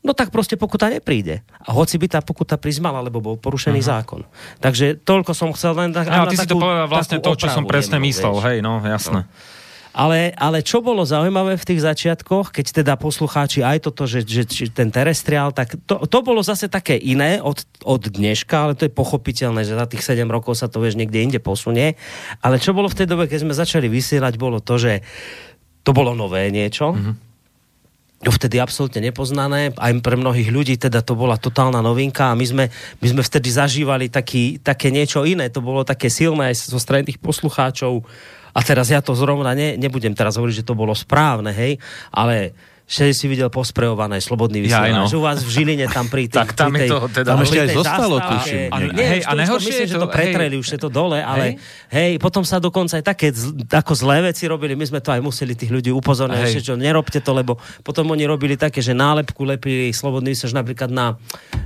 no 0.07 0.15
tak 0.15 0.31
proste 0.31 0.55
pokuta 0.55 0.87
nepríde. 0.87 1.43
A 1.59 1.75
hoci 1.75 1.99
by 1.99 2.07
tá 2.07 2.19
pokuta 2.23 2.55
prizmala, 2.55 3.03
lebo 3.03 3.19
bol 3.19 3.35
porušený 3.35 3.83
uh-huh. 3.83 3.93
zákon. 3.99 4.21
Takže 4.63 5.03
toľko 5.03 5.31
som 5.35 5.51
chcel 5.51 5.75
len... 5.75 5.91
Tak, 5.91 6.07
no, 6.07 6.31
ty 6.31 6.39
takú, 6.39 6.47
si 6.47 6.47
to 6.47 6.55
povedal 6.55 6.87
vlastne 6.87 7.19
to, 7.19 7.31
čo 7.35 7.51
som 7.51 7.67
presne 7.67 7.99
myslel, 7.99 8.39
vieš. 8.39 8.45
hej, 8.47 8.57
no, 8.63 8.79
jasné. 8.79 9.27
No. 9.27 9.55
Ale, 9.97 10.29
ale 10.37 10.61
čo 10.61 10.77
bolo 10.85 11.01
zaujímavé 11.01 11.57
v 11.57 11.67
tých 11.73 11.81
začiatkoch, 11.81 12.53
keď 12.53 12.85
teda 12.85 12.93
poslucháči 13.01 13.65
aj 13.65 13.89
toto, 13.89 14.05
že, 14.05 14.21
že, 14.21 14.45
že 14.45 14.69
ten 14.69 14.93
terestriál, 14.93 15.49
tak 15.49 15.73
to, 15.89 16.05
to 16.05 16.19
bolo 16.21 16.45
zase 16.45 16.69
také 16.69 16.93
iné 16.93 17.41
od, 17.41 17.65
od 17.81 18.05
dneška, 18.05 18.53
ale 18.69 18.77
to 18.77 18.85
je 18.85 18.93
pochopiteľné, 18.93 19.65
že 19.65 19.73
za 19.73 19.89
tých 19.89 20.05
7 20.05 20.29
rokov 20.29 20.53
sa 20.53 20.69
to 20.69 20.85
vieš 20.85 21.01
niekde 21.01 21.17
inde 21.17 21.39
posunie. 21.41 21.97
Ale 22.45 22.61
čo 22.61 22.77
bolo 22.77 22.93
v 22.93 22.97
tej 23.01 23.07
dobe, 23.09 23.25
keď 23.25 23.41
sme 23.41 23.57
začali 23.57 23.89
vysielať, 23.89 24.37
bolo 24.37 24.61
to, 24.61 24.77
že 24.77 25.01
to 25.81 25.97
bolo 25.97 26.13
nové 26.13 26.45
niečo. 26.53 26.93
Mm-hmm 26.93 27.26
vtedy 28.25 28.57
absolútne 28.57 29.01
nepoznané. 29.03 29.73
Aj 29.77 29.93
pre 30.01 30.15
mnohých 30.17 30.49
ľudí 30.49 30.75
teda 30.81 31.05
to 31.05 31.13
bola 31.13 31.37
totálna 31.37 31.85
novinka 31.85 32.33
a 32.33 32.37
my 32.37 32.45
sme, 32.45 32.65
my 32.97 33.07
sme 33.13 33.21
vtedy 33.21 33.49
zažívali 33.53 34.09
taký, 34.09 34.57
také 34.57 34.89
niečo 34.89 35.21
iné. 35.21 35.53
To 35.53 35.61
bolo 35.61 35.85
také 35.85 36.09
silné 36.09 36.49
aj 36.49 36.73
zo 36.73 36.81
strany 36.81 37.05
tých 37.05 37.21
poslucháčov 37.21 38.01
a 38.57 38.59
teraz 38.65 38.89
ja 38.89 39.05
to 39.05 39.13
zrovna 39.13 39.53
ne, 39.53 39.77
nebudem 39.77 40.17
teraz 40.17 40.41
hovoriť, 40.41 40.65
že 40.65 40.67
to 40.67 40.73
bolo 40.73 40.97
správne, 40.97 41.53
hej, 41.53 41.77
ale 42.09 42.57
že 42.87 43.11
si 43.11 43.27
videl 43.27 43.51
posprejované 43.51 44.15
slobodný 44.17 44.63
vysielač. 44.63 44.89
Ja, 44.89 44.95
no. 44.95 45.05
Že 45.05 45.15
u 45.15 45.23
vás 45.25 45.39
v 45.39 45.49
Žiline 45.51 45.85
tam 45.87 46.07
pri 46.07 46.23
tých... 46.31 46.39
Tak 46.39 46.55
tam 46.55 46.71
pri 46.71 46.79
je 46.79 46.89
to 46.89 46.97
teda- 47.11 47.27
Tam 47.27 47.39
ešte 47.41 47.57
aj 47.57 47.67
tej 47.67 47.75
zostalo, 47.75 48.15
zastávke. 48.15 48.35
tuším. 48.39 48.63
A- 48.65 48.79
Nie, 48.89 49.05
hej, 49.05 49.19
a 49.19 49.23
to- 49.23 49.27
to 49.27 49.37
najhoršie 49.37 49.67
myslím, 49.67 49.83
je 49.83 49.87
že 49.87 49.93
to- 49.93 49.99
to 49.99 50.07
pretreli, 50.09 50.55
už 50.55 50.67
je 50.69 50.79
to 50.79 50.89
dole, 50.89 51.19
ale 51.19 51.45
hej, 51.89 52.11
potom 52.15 52.41
sa 52.41 52.57
dokonca 52.57 52.95
aj 52.95 53.03
také 53.05 53.27
ako 53.69 53.91
zlé 53.93 54.17
veci 54.25 54.47
robili, 54.47 54.73
my 54.73 54.85
sme 54.85 54.99
to 54.99 55.09
aj 55.09 55.19
museli 55.19 55.51
tých 55.51 55.67
ľudí 55.69 55.91
upozorniť, 55.91 56.39
Hej. 56.41 56.53
že 56.53 56.61
čo, 56.63 56.73
nerobte 56.73 57.19
to, 57.19 57.31
lebo 57.33 57.55
potom 57.81 58.07
oni 58.07 58.23
robili 58.23 58.55
také, 58.55 58.79
že 58.79 58.93
nálepku 58.93 59.43
lepili 59.43 59.91
slobodný 59.91 60.31
vysielač 60.31 60.55
napríklad 60.55 60.87
na, 60.87 61.19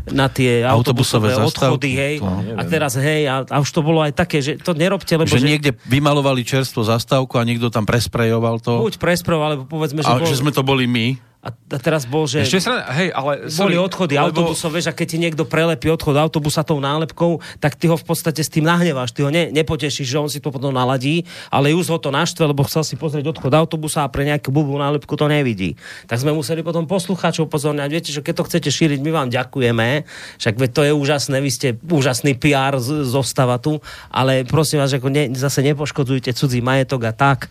na 0.08 0.26
tie 0.26 0.64
Autobusové 0.64 1.30
autobusové 1.30 1.30
zastávky. 1.32 1.46
odchody, 1.46 1.92
hej. 1.94 2.16
To 2.18 2.26
A 2.52 2.62
teraz, 2.66 2.92
hej, 2.96 3.22
a, 3.26 3.36
a 3.44 3.58
už 3.58 3.70
to 3.70 3.80
bolo 3.80 4.02
aj 4.02 4.12
také, 4.12 4.40
že 4.40 4.58
to 4.58 4.74
nerobte, 4.74 5.14
lebo 5.14 5.30
Že 5.30 5.38
že, 5.38 5.46
niekde 5.48 5.72
vymalovali 5.86 6.42
čerstvo 6.42 6.82
zastávku 6.82 7.38
a 7.38 7.44
niekto 7.44 7.70
tam 7.70 7.86
presprejoval 7.86 8.58
to. 8.58 8.82
buď 8.82 8.98
presprov, 8.98 9.40
alebo 9.40 9.62
povedzme, 9.64 10.02
že, 10.02 10.10
A 10.10 10.18
bol, 10.18 10.26
že 10.26 10.34
sme 10.36 10.50
to 10.50 10.62
boli 10.62 10.84
my. 10.84 11.11
A, 11.42 11.50
teraz 11.82 12.06
bol, 12.06 12.30
že... 12.30 12.46
Ešte 12.46 12.70
sa, 12.70 12.86
hej, 12.94 13.10
ale... 13.18 13.50
boli 13.50 13.74
odchody 13.74 14.14
lebo- 14.14 14.30
autobusov, 14.30 14.70
vieš, 14.78 14.90
a 14.90 14.94
keď 14.94 15.08
ti 15.10 15.18
niekto 15.18 15.44
prelepí 15.50 15.90
odchod 15.90 16.14
autobusa 16.14 16.62
tou 16.62 16.78
nálepkou, 16.78 17.42
tak 17.58 17.74
ty 17.74 17.90
ho 17.90 17.98
v 17.98 18.06
podstate 18.06 18.46
s 18.46 18.50
tým 18.54 18.70
nahneváš, 18.70 19.10
ty 19.10 19.26
ho 19.26 19.34
ne, 19.34 19.50
nepotešíš, 19.50 20.06
že 20.06 20.22
on 20.22 20.30
si 20.30 20.38
to 20.38 20.54
potom 20.54 20.70
naladí, 20.70 21.26
ale 21.50 21.74
už 21.74 21.90
ho 21.90 21.98
to 21.98 22.14
naštve, 22.14 22.46
lebo 22.46 22.62
chcel 22.70 22.86
si 22.86 22.94
pozrieť 22.94 23.34
odchod 23.34 23.58
autobusa 23.58 24.06
a 24.06 24.12
pre 24.14 24.22
nejakú 24.30 24.54
blbú 24.54 24.78
nálepku 24.78 25.18
to 25.18 25.26
nevidí. 25.26 25.74
Tak 26.06 26.22
sme 26.22 26.30
museli 26.30 26.62
potom 26.62 26.86
poslucháčov 26.86 27.50
pozorňať, 27.50 27.90
viete, 27.90 28.14
že 28.14 28.22
keď 28.22 28.34
to 28.38 28.46
chcete 28.46 28.70
šíriť, 28.70 29.02
my 29.02 29.10
vám 29.10 29.34
ďakujeme, 29.34 30.06
však 30.38 30.62
veď 30.62 30.70
to 30.70 30.82
je 30.86 30.94
úžasné, 30.94 31.42
vy 31.42 31.50
ste 31.50 31.68
úžasný 31.90 32.38
PR 32.38 32.78
zostava 32.86 33.58
tu, 33.58 33.82
ale 34.14 34.46
prosím 34.46 34.86
vás, 34.86 34.94
ako 34.94 35.10
ne, 35.10 35.34
zase 35.34 35.66
nepoškodzujte 35.66 36.38
cudzí 36.38 36.62
majetok 36.62 37.10
a 37.10 37.14
tak. 37.18 37.50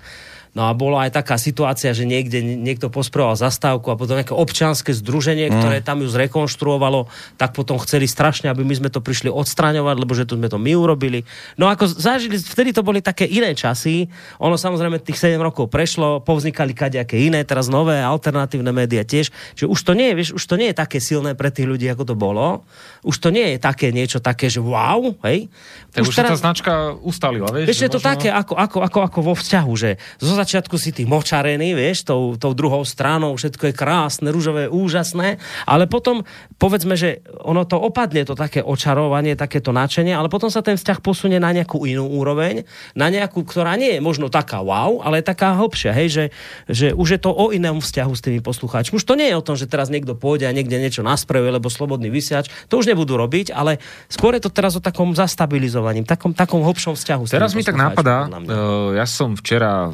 No 0.51 0.67
a 0.67 0.75
bolo 0.75 0.99
aj 0.99 1.15
taká 1.15 1.39
situácia, 1.39 1.95
že 1.95 2.03
niekde 2.03 2.43
niekto 2.43 2.91
posproval 2.91 3.39
zastávku 3.39 3.95
a 3.95 3.95
potom 3.95 4.19
nejaké 4.19 4.35
občianske 4.35 4.91
združenie, 4.91 5.47
ktoré 5.47 5.79
tam 5.79 6.03
ju 6.03 6.11
zrekonštruovalo, 6.11 7.07
tak 7.39 7.55
potom 7.55 7.79
chceli 7.79 8.11
strašne, 8.11 8.51
aby 8.51 8.67
my 8.67 8.75
sme 8.75 8.91
to 8.91 8.99
prišli 8.99 9.31
odstraňovať, 9.31 9.97
lebo 10.03 10.11
že 10.11 10.27
tu 10.27 10.35
sme 10.35 10.51
to 10.51 10.59
my 10.59 10.75
urobili. 10.75 11.23
No 11.55 11.71
ako 11.71 11.87
zažili, 11.87 12.35
vtedy 12.35 12.75
to 12.75 12.83
boli 12.83 12.99
také 12.99 13.31
iné 13.31 13.55
časy, 13.55 14.11
ono 14.43 14.59
samozrejme 14.59 14.99
tých 14.99 15.23
7 15.23 15.39
rokov 15.39 15.71
prešlo, 15.71 16.19
povznikali 16.27 16.75
kadejaké 16.75 17.15
iné, 17.15 17.47
teraz 17.47 17.71
nové 17.71 18.03
alternatívne 18.03 18.75
médiá 18.75 19.07
tiež, 19.07 19.31
že 19.55 19.71
už 19.71 19.79
to 19.87 19.95
nie 19.95 20.11
je, 20.11 20.15
vieš, 20.19 20.31
už 20.35 20.45
to 20.51 20.59
nie 20.59 20.75
je 20.75 20.77
také 20.83 20.99
silné 20.99 21.39
pre 21.39 21.55
tých 21.55 21.71
ľudí, 21.71 21.87
ako 21.87 22.11
to 22.11 22.15
bolo. 22.19 22.67
Už 23.07 23.23
to 23.23 23.31
nie 23.31 23.55
je 23.55 23.59
také 23.63 23.95
niečo 23.95 24.19
také, 24.19 24.51
že 24.51 24.59
wow, 24.59 25.15
hej. 25.31 25.47
Tak 25.95 26.03
už, 26.11 26.15
sa 26.15 26.27
tá 26.27 26.35
značka 26.35 26.99
ustalila, 26.99 27.47
vieš? 27.55 27.71
Vieš, 27.71 27.81
je 27.87 27.91
to 27.95 28.03
možno- 28.03 28.11
také 28.11 28.29
ako, 28.35 28.55
ako, 28.59 28.79
ako, 28.83 28.99
ako 29.07 29.19
vo 29.23 29.35
vzťahu, 29.39 29.73
že 29.79 29.91
zo 30.19 30.40
začiatku 30.41 30.81
si 30.81 30.97
ty 30.97 31.05
močarený, 31.05 31.77
vieš, 31.77 32.09
tou, 32.09 32.35
tou 32.41 32.57
druhou 32.57 32.81
stranou, 32.89 33.37
všetko 33.37 33.71
je 33.71 33.75
krásne, 33.77 34.29
rúžové, 34.33 34.73
úžasné, 34.73 35.37
ale 35.69 35.85
potom, 35.85 36.25
povedzme, 36.57 36.97
že 36.97 37.21
ono 37.45 37.69
to 37.69 37.77
opadne, 37.77 38.25
to 38.25 38.33
také 38.33 38.65
očarovanie, 38.65 39.37
takéto 39.37 39.71
nadšenie, 39.71 40.17
ale 40.17 40.33
potom 40.33 40.49
sa 40.49 40.65
ten 40.65 40.81
vzťah 40.81 40.99
posunie 41.05 41.37
na 41.37 41.53
nejakú 41.53 41.85
inú 41.85 42.09
úroveň, 42.09 42.65
na 42.97 43.13
nejakú, 43.13 43.45
ktorá 43.45 43.77
nie 43.77 43.99
je 43.99 44.01
možno 44.01 44.33
taká 44.33 44.65
wow, 44.65 45.05
ale 45.05 45.21
je 45.21 45.29
taká 45.29 45.53
hlbšia, 45.61 45.93
hej, 45.93 46.09
že, 46.09 46.25
že 46.67 46.87
už 46.97 47.09
je 47.17 47.21
to 47.21 47.31
o 47.31 47.53
inom 47.53 47.85
vzťahu 47.85 48.13
s 48.17 48.25
tými 48.25 48.41
poslucháčmi. 48.41 48.97
Už 48.97 49.05
to 49.05 49.19
nie 49.19 49.29
je 49.29 49.37
o 49.37 49.45
tom, 49.45 49.55
že 49.61 49.69
teraz 49.69 49.93
niekto 49.93 50.17
pôjde 50.17 50.49
a 50.49 50.57
niekde 50.57 50.81
niečo 50.81 51.05
naspravuje, 51.05 51.53
lebo 51.53 51.69
slobodný 51.69 52.09
vysiač, 52.09 52.49
to 52.73 52.81
už 52.81 52.89
nebudú 52.89 53.21
robiť, 53.21 53.53
ale 53.53 53.83
skôr 54.09 54.39
je 54.39 54.43
to 54.43 54.51
teraz 54.51 54.79
o 54.79 54.83
takom 54.83 55.13
zastabilizovaním, 55.13 56.09
takom, 56.09 56.33
takom 56.33 56.65
hlbšom 56.65 56.97
vzťahu. 56.97 57.23
s 57.27 57.31
Teraz 57.35 57.53
mi 57.53 57.67
tak 57.67 57.77
napadá, 57.77 58.31
uh, 58.31 58.95
ja 58.95 59.05
som 59.05 59.35
včera 59.35 59.91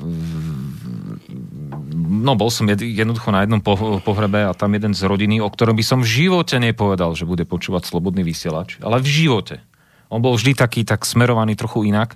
no 2.26 2.32
bol 2.34 2.50
som 2.50 2.66
jed, 2.66 2.82
jednoducho 2.82 3.30
na 3.30 3.44
jednom 3.44 3.60
po, 3.60 3.98
pohrebe 4.00 4.46
a 4.48 4.56
tam 4.56 4.72
jeden 4.74 4.94
z 4.96 5.02
rodiny, 5.04 5.42
o 5.42 5.48
ktorom 5.50 5.76
by 5.76 5.84
som 5.84 5.98
v 6.02 6.08
živote 6.26 6.56
nepovedal, 6.58 7.14
že 7.14 7.28
bude 7.28 7.44
počúvať 7.44 7.86
slobodný 7.86 8.22
vysielač, 8.26 8.78
ale 8.80 9.02
v 9.02 9.08
živote. 9.08 9.62
On 10.08 10.22
bol 10.22 10.38
vždy 10.38 10.54
taký 10.54 10.86
tak 10.86 11.02
smerovaný 11.02 11.58
trochu 11.58 11.90
inak. 11.90 12.14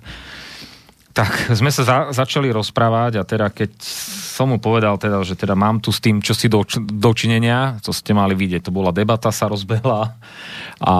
Tak 1.11 1.51
sme 1.59 1.67
sa 1.71 1.83
za, 1.83 1.97
začali 2.15 2.47
rozprávať 2.55 3.19
a 3.19 3.23
teda 3.27 3.51
keď 3.51 3.75
som 4.31 4.47
mu 4.47 4.63
povedal 4.63 4.95
teda, 4.95 5.19
že 5.27 5.35
teda 5.35 5.59
mám 5.59 5.83
tu 5.83 5.91
s 5.91 5.99
tým 5.99 6.23
čo 6.23 6.31
si 6.31 6.47
do, 6.47 6.63
dočinenia, 6.79 7.83
to 7.83 7.91
ste 7.91 8.15
mali 8.15 8.31
vidieť, 8.31 8.67
to 8.67 8.71
bola 8.71 8.95
debata, 8.95 9.27
sa 9.29 9.51
rozbehla. 9.51 10.15
A 10.81 10.93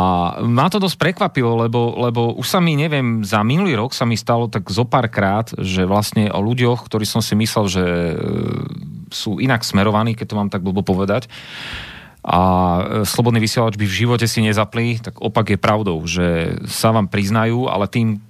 ma 0.43 0.67
to 0.67 0.83
dosť 0.83 0.99
prekvapilo, 0.99 1.55
lebo, 1.55 1.95
lebo 2.05 2.35
už 2.35 2.45
sa 2.45 2.59
mi, 2.59 2.75
neviem, 2.75 3.23
za 3.23 3.41
minulý 3.41 3.79
rok 3.79 3.95
sa 3.95 4.03
mi 4.03 4.19
stalo 4.19 4.51
tak 4.51 4.67
zo 4.67 4.83
pár 4.83 5.07
krát, 5.07 5.49
že 5.57 5.87
vlastne 5.87 6.27
o 6.29 6.43
ľuďoch, 6.43 6.85
ktorí 6.85 7.07
som 7.07 7.23
si 7.23 7.33
myslel, 7.33 7.65
že 7.71 7.83
e, 7.83 8.15
sú 9.09 9.39
inak 9.39 9.63
smerovaní, 9.63 10.13
keď 10.13 10.27
to 10.27 10.37
mám 10.37 10.49
tak 10.51 10.61
blbo 10.61 10.83
povedať, 10.83 11.31
a 12.21 12.39
e, 12.41 12.81
slobodný 13.01 13.41
vysielač 13.41 13.81
by 13.81 13.85
v 13.89 13.97
živote 14.05 14.29
si 14.29 14.45
nezapli, 14.45 15.01
tak 15.01 15.17
opak 15.17 15.53
je 15.53 15.57
pravdou, 15.57 15.97
že 16.05 16.53
sa 16.69 16.93
vám 16.93 17.09
priznajú, 17.09 17.65
ale 17.65 17.89
tým 17.89 18.21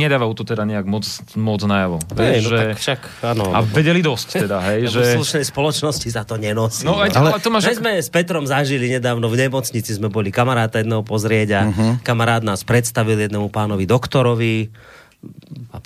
nedávajú 0.00 0.32
to 0.40 0.44
teda 0.48 0.64
nejak 0.64 0.88
moc, 0.88 1.04
moc 1.36 1.60
najavo. 1.60 2.00
Hej, 2.16 2.40
no 2.40 2.48
že... 2.48 2.56
tak 2.56 2.80
však, 2.80 3.00
áno. 3.36 3.44
A 3.52 3.60
vedeli 3.60 4.00
dosť 4.00 4.48
teda, 4.48 4.58
hej, 4.72 4.88
že... 4.94 5.20
v 5.20 5.20
slušnej 5.20 5.44
spoločnosti 5.52 6.08
sa 6.08 6.24
to 6.24 6.40
nenosí. 6.40 6.88
No, 6.88 6.96
ale, 6.96 7.12
Ale- 7.12 7.36
ale 7.36 7.44
to 7.44 7.52
máš... 7.52 7.76
Sme 7.76 8.00
s 8.00 8.08
Petrom 8.08 8.48
zažili 8.48 8.88
nedávno 8.88 9.28
v 9.28 9.36
nemocnici, 9.36 9.92
sme 9.92 10.08
boli 10.08 10.32
kamaráta 10.32 10.80
jedného 10.80 11.04
pozrieť 11.04 11.48
a 11.52 11.60
uh-huh. 11.68 11.92
kamarát 12.00 12.40
nás 12.40 12.64
predstavil 12.64 13.20
jednému 13.20 13.52
pánovi 13.52 13.84
doktorovi 13.84 14.72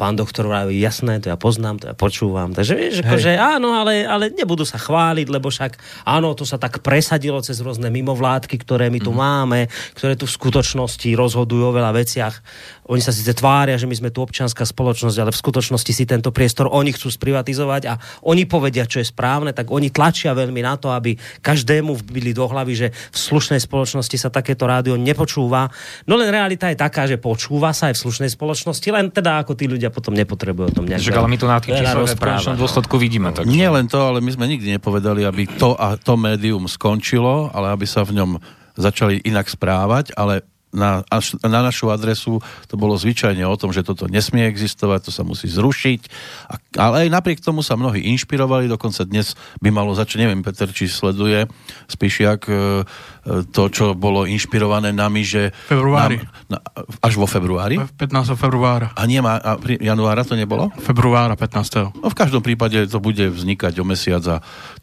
pán 0.00 0.16
doktor 0.16 0.48
vraví, 0.48 0.80
jasné, 0.80 1.20
to 1.20 1.28
ja 1.28 1.36
poznám, 1.36 1.76
to 1.76 1.92
ja 1.92 1.94
počúvam. 1.94 2.56
Takže 2.56 2.72
vieš, 2.72 2.94
akože 3.04 3.36
áno, 3.36 3.76
ale, 3.76 4.08
ale 4.08 4.32
nebudú 4.32 4.64
sa 4.64 4.80
chváliť, 4.80 5.28
lebo 5.28 5.52
však 5.52 5.76
áno, 6.08 6.32
to 6.32 6.48
sa 6.48 6.56
tak 6.56 6.80
presadilo 6.80 7.36
cez 7.44 7.60
rôzne 7.60 7.92
mimovládky, 7.92 8.56
ktoré 8.64 8.88
my 8.88 8.96
tu 8.96 9.12
Mhm. 9.12 9.18
máme, 9.20 9.60
ktoré 9.92 10.16
tu 10.16 10.24
v 10.24 10.32
skutočnosti 10.32 11.04
rozhodujú 11.12 11.68
o 11.68 11.76
veľa 11.76 11.92
veciach. 11.92 12.34
Oni 12.88 13.04
sa 13.04 13.12
síce 13.12 13.36
tvária, 13.36 13.76
že 13.76 13.86
my 13.86 13.94
sme 13.94 14.10
tu 14.10 14.18
občianská 14.18 14.64
spoločnosť, 14.66 15.16
ale 15.20 15.30
v 15.30 15.38
skutočnosti 15.38 15.92
si 15.94 16.08
tento 16.08 16.32
priestor 16.32 16.66
oni 16.66 16.90
chcú 16.90 17.06
sprivatizovať 17.06 17.82
a 17.86 17.94
oni 18.24 18.48
povedia, 18.48 18.88
čo 18.88 18.98
je 18.98 19.06
správne, 19.06 19.52
tak 19.54 19.68
oni 19.70 19.92
tlačia 19.92 20.34
veľmi 20.34 20.58
na 20.64 20.74
to, 20.74 20.90
aby 20.90 21.14
každému 21.44 21.92
vbili 22.02 22.32
do 22.32 22.48
hlavy, 22.48 22.72
že 22.74 22.88
v 22.90 23.18
slušnej 23.20 23.60
spoločnosti 23.62 24.16
sa 24.16 24.32
takéto 24.32 24.64
rádio 24.66 24.96
nepočúva. 24.98 25.70
No 26.08 26.18
len 26.18 26.32
realita 26.32 26.66
je 26.72 26.80
taká, 26.80 27.06
že 27.06 27.20
počúva 27.20 27.70
sa 27.70 27.92
aj 27.92 28.00
v 28.00 28.02
slušnej 28.08 28.30
spoločnosti, 28.32 28.88
len 28.90 29.12
teda 29.12 29.44
ako 29.44 29.54
tí 29.54 29.70
ľudia 29.70 29.89
potom 29.90 30.14
nepotrebujú 30.14 30.70
o 30.70 30.74
tom 30.74 30.86
nejak 30.86 31.02
Že, 31.02 31.18
ale 31.18 31.28
my 31.30 31.38
to 31.38 31.46
na 31.46 31.58
tých 31.58 31.74
číslach 31.82 32.06
v 32.06 32.18
konečnom 32.18 32.56
no. 32.56 32.60
dôsledku 32.62 32.94
vidíme. 32.96 33.28
Takže... 33.34 33.50
Nie 33.50 33.68
len 33.68 33.90
to, 33.90 33.98
ale 33.98 34.22
my 34.22 34.30
sme 34.30 34.46
nikdy 34.46 34.78
nepovedali, 34.78 35.26
aby 35.26 35.50
to 35.50 35.74
a 35.74 35.98
to 35.98 36.14
médium 36.16 36.70
skončilo, 36.70 37.50
ale 37.50 37.74
aby 37.74 37.84
sa 37.84 38.06
v 38.06 38.22
ňom 38.22 38.40
začali 38.78 39.20
inak 39.26 39.50
správať, 39.50 40.14
ale 40.14 40.46
na, 40.70 41.02
až, 41.10 41.34
na 41.42 41.60
našu 41.66 41.90
adresu 41.90 42.38
to 42.70 42.74
bolo 42.78 42.94
zvyčajne 42.94 43.42
o 43.42 43.56
tom, 43.58 43.74
že 43.74 43.82
toto 43.82 44.06
nesmie 44.06 44.46
existovať, 44.46 45.10
to 45.10 45.12
sa 45.14 45.26
musí 45.26 45.50
zrušiť. 45.50 46.00
A, 46.46 46.54
ale 46.78 46.94
aj 47.06 47.08
napriek 47.10 47.38
tomu 47.42 47.66
sa 47.66 47.74
mnohí 47.74 48.06
inšpirovali, 48.14 48.70
dokonca 48.70 49.02
dnes 49.02 49.34
by 49.58 49.74
malo 49.74 49.90
začať, 49.92 50.26
neviem, 50.26 50.42
Peter, 50.46 50.70
či 50.70 50.86
sleduje 50.86 51.50
Spíšiak 51.90 52.40
e, 52.46 52.52
e, 52.52 52.58
to, 53.50 53.62
čo 53.68 53.98
bolo 53.98 54.24
inšpirované 54.24 54.94
nami, 54.94 55.26
že... 55.26 55.50
Februári. 55.66 56.22
Nám, 56.22 56.30
na, 56.46 56.58
až 57.02 57.18
vo 57.18 57.26
februári? 57.26 57.82
15. 57.98 58.38
februára. 58.38 58.94
A 58.94 59.02
nie, 59.10 59.18
má- 59.18 59.42
a 59.42 59.58
pri 59.58 59.74
januára 59.82 60.22
to 60.22 60.38
nebolo? 60.38 60.70
Februára 60.78 61.34
15. 61.34 61.98
No 61.98 62.08
v 62.08 62.16
každom 62.16 62.42
prípade 62.46 62.86
to 62.86 63.02
bude 63.02 63.26
vznikať 63.26 63.74
o 63.82 63.84
mesiac 63.84 64.22
a 64.30 64.36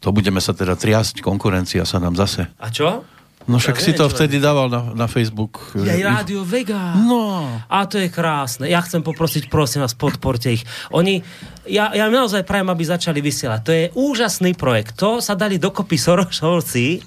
to 0.04 0.12
budeme 0.12 0.38
sa 0.44 0.52
teda 0.52 0.76
triasť, 0.76 1.24
konkurencia 1.24 1.88
sa 1.88 1.96
nám 1.96 2.12
zase. 2.12 2.52
A 2.60 2.68
čo? 2.68 3.08
No 3.48 3.56
však 3.56 3.80
Ja 3.80 3.82
si 3.82 3.90
neviem, 3.96 4.00
to 4.04 4.12
vtedy 4.12 4.36
dával 4.44 4.68
na, 4.68 4.92
na 4.92 5.06
Facebook. 5.08 5.72
Je 5.72 5.88
aj 5.88 6.04
Rádio 6.04 6.44
Vega. 6.44 6.92
No. 7.00 7.48
A 7.64 7.88
to 7.88 7.96
je 7.96 8.12
krásne. 8.12 8.68
Ja 8.68 8.84
chcem 8.84 9.00
poprosiť, 9.00 9.48
prosím 9.48 9.88
vás, 9.88 9.96
podporte 9.96 10.52
ich. 10.52 10.68
Oni, 10.92 11.24
ja, 11.64 11.88
ja 11.96 12.12
naozaj 12.12 12.44
prajem, 12.44 12.68
aby 12.68 12.84
začali 12.84 13.24
vysielať. 13.24 13.60
To 13.64 13.72
je 13.72 13.84
úžasný 13.96 14.52
projekt. 14.52 15.00
To 15.00 15.24
sa 15.24 15.32
dali 15.32 15.56
dokopy 15.56 15.96
Sorošovci. 15.96 17.00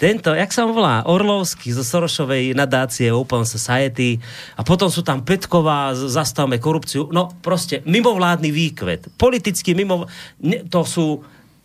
Tento, 0.00 0.32
jak 0.32 0.48
sa 0.54 0.64
on 0.64 0.72
volá? 0.72 1.04
Orlovský 1.04 1.74
zo 1.74 1.82
Sorošovej 1.82 2.54
nadácie 2.54 3.10
Open 3.10 3.42
Society. 3.42 4.16
A 4.56 4.62
potom 4.62 4.88
sú 4.88 5.02
tam 5.02 5.26
Petková, 5.26 5.92
zastavme 5.92 6.56
korupciu. 6.62 7.10
No 7.10 7.34
proste 7.42 7.82
mimovládny 7.82 8.48
výkvet. 8.48 9.10
Politický 9.18 9.74
mimo... 9.74 10.06
Ne, 10.40 10.62
to 10.70 10.86
sú... 10.86 11.20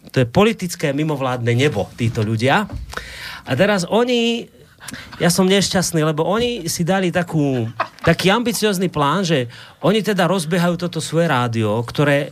To 0.05 0.21
je 0.21 0.27
politické 0.29 0.93
mimovládne 0.93 1.57
nebo, 1.57 1.89
títo 1.97 2.21
ľudia. 2.21 2.69
A 3.45 3.53
teraz 3.53 3.85
oni 3.87 4.49
ja 5.17 5.33
som 5.33 5.49
nešťastný, 5.49 6.05
lebo 6.05 6.21
oni 6.21 6.69
si 6.69 6.85
dali 6.85 7.09
takú, 7.09 7.65
taký 8.05 8.29
ambiciózny 8.29 8.93
plán, 8.93 9.25
že 9.25 9.49
oni 9.81 10.05
teda 10.05 10.29
rozbiehajú 10.29 10.77
toto 10.77 11.01
svoje 11.01 11.25
rádio, 11.25 11.81
ktoré 11.81 12.29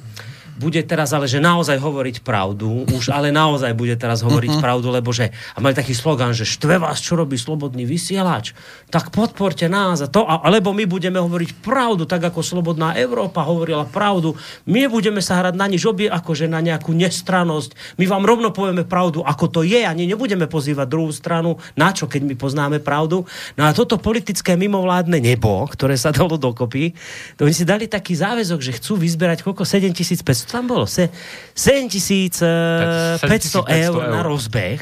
bude 0.54 0.82
teraz 0.86 1.10
ale, 1.12 1.26
že 1.26 1.42
naozaj 1.42 1.82
hovoriť 1.82 2.22
pravdu, 2.22 2.86
už 2.94 3.10
ale 3.10 3.34
naozaj 3.34 3.74
bude 3.74 3.98
teraz 3.98 4.22
hovoriť 4.22 4.58
Mhm. 4.58 4.62
pravdu, 4.62 4.88
lebo 4.94 5.10
že, 5.10 5.34
a 5.54 5.58
mali 5.58 5.74
taký 5.74 5.98
slogan, 5.98 6.32
že 6.32 6.46
štve 6.46 6.78
vás, 6.78 7.02
čo 7.02 7.18
robí 7.18 7.36
slobodný 7.36 7.84
vysielač, 7.84 8.54
tak 8.94 9.10
podporte 9.10 9.66
nás 9.66 10.02
a 10.02 10.08
to, 10.08 10.22
alebo 10.24 10.70
my 10.74 10.86
budeme 10.86 11.18
hovoriť 11.18 11.66
pravdu, 11.66 12.06
tak 12.06 12.22
ako 12.22 12.46
Slobodná 12.46 12.94
Európa 12.94 13.42
hovorila 13.42 13.88
pravdu. 13.88 14.38
My 14.70 14.86
budeme 14.86 15.24
sa 15.24 15.42
hrať 15.42 15.58
na 15.58 15.66
nič 15.66 15.82
obie, 15.88 16.06
akože 16.06 16.46
na 16.46 16.62
nejakú 16.62 16.94
nestranosť. 16.94 17.98
My 17.98 18.06
vám 18.06 18.28
rovno 18.28 18.54
povieme 18.54 18.86
pravdu, 18.86 19.26
ako 19.26 19.46
to 19.50 19.62
je, 19.66 19.82
ani 19.82 20.06
nebudeme 20.06 20.46
pozývať 20.46 20.86
druhú 20.86 21.10
stranu. 21.10 21.58
Na 21.74 21.90
čo, 21.96 22.06
keď 22.06 22.22
my 22.30 22.36
poznáme 22.38 22.78
pravdu? 22.84 23.26
No 23.58 23.66
a 23.66 23.74
toto 23.74 23.98
politické 23.98 24.54
mimovládne 24.54 25.18
nebo, 25.18 25.66
ktoré 25.66 25.98
sa 25.98 26.14
dalo 26.14 26.38
dokopy, 26.38 26.94
to 27.40 27.48
oni 27.48 27.56
si 27.56 27.66
dali 27.66 27.90
taký 27.90 28.14
záväzok, 28.14 28.60
že 28.62 28.78
chcú 28.78 29.02
vyzberať 29.02 29.42
koľko? 29.42 29.66
7500 29.66 30.43
tam 30.46 30.68
bolo? 30.68 30.86
Se, 30.86 31.10
7500 31.56 33.20
7500 33.20 33.70
eur 33.70 33.96
eur. 34.04 34.10
na 34.12 34.22
rozbeh. 34.24 34.82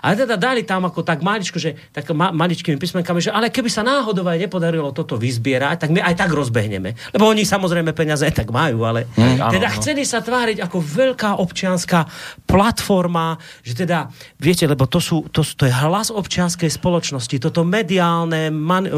Ale 0.00 0.16
teda 0.16 0.40
dali 0.40 0.64
tam 0.64 0.88
ako 0.88 1.04
tak 1.04 1.20
maličko, 1.20 1.60
že 1.60 1.76
tak 1.92 2.08
ma, 2.16 2.32
maličkými 2.32 2.80
písmenkami, 2.80 3.20
že 3.20 3.30
ale 3.32 3.52
keby 3.52 3.68
sa 3.68 3.84
náhodou 3.84 4.24
aj 4.24 4.40
nepodarilo 4.40 4.90
toto 4.96 5.20
vyzbierať, 5.20 5.86
tak 5.86 5.90
my 5.92 6.00
aj 6.00 6.14
tak 6.16 6.32
rozbehneme. 6.32 6.96
Lebo 7.12 7.28
oni 7.28 7.44
samozrejme 7.44 7.92
peniaze 7.92 8.24
aj 8.24 8.44
tak 8.44 8.48
majú, 8.48 8.88
ale 8.88 9.04
áno, 9.14 9.52
teda 9.52 9.68
no. 9.68 9.74
chceli 9.76 10.08
sa 10.08 10.24
tváriť 10.24 10.64
ako 10.64 10.78
veľká 10.80 11.36
občianská 11.36 12.08
platforma, 12.48 13.36
že 13.60 13.76
teda, 13.84 14.08
viete, 14.40 14.64
lebo 14.64 14.88
to, 14.88 14.98
sú, 14.98 15.28
to, 15.28 15.44
to 15.44 15.68
je 15.68 15.74
hlas 15.74 16.08
občianskej 16.08 16.72
spoločnosti, 16.72 17.36
toto 17.36 17.60
mediálne, 17.62 18.48
man, 18.48 18.88
e, 18.88 18.92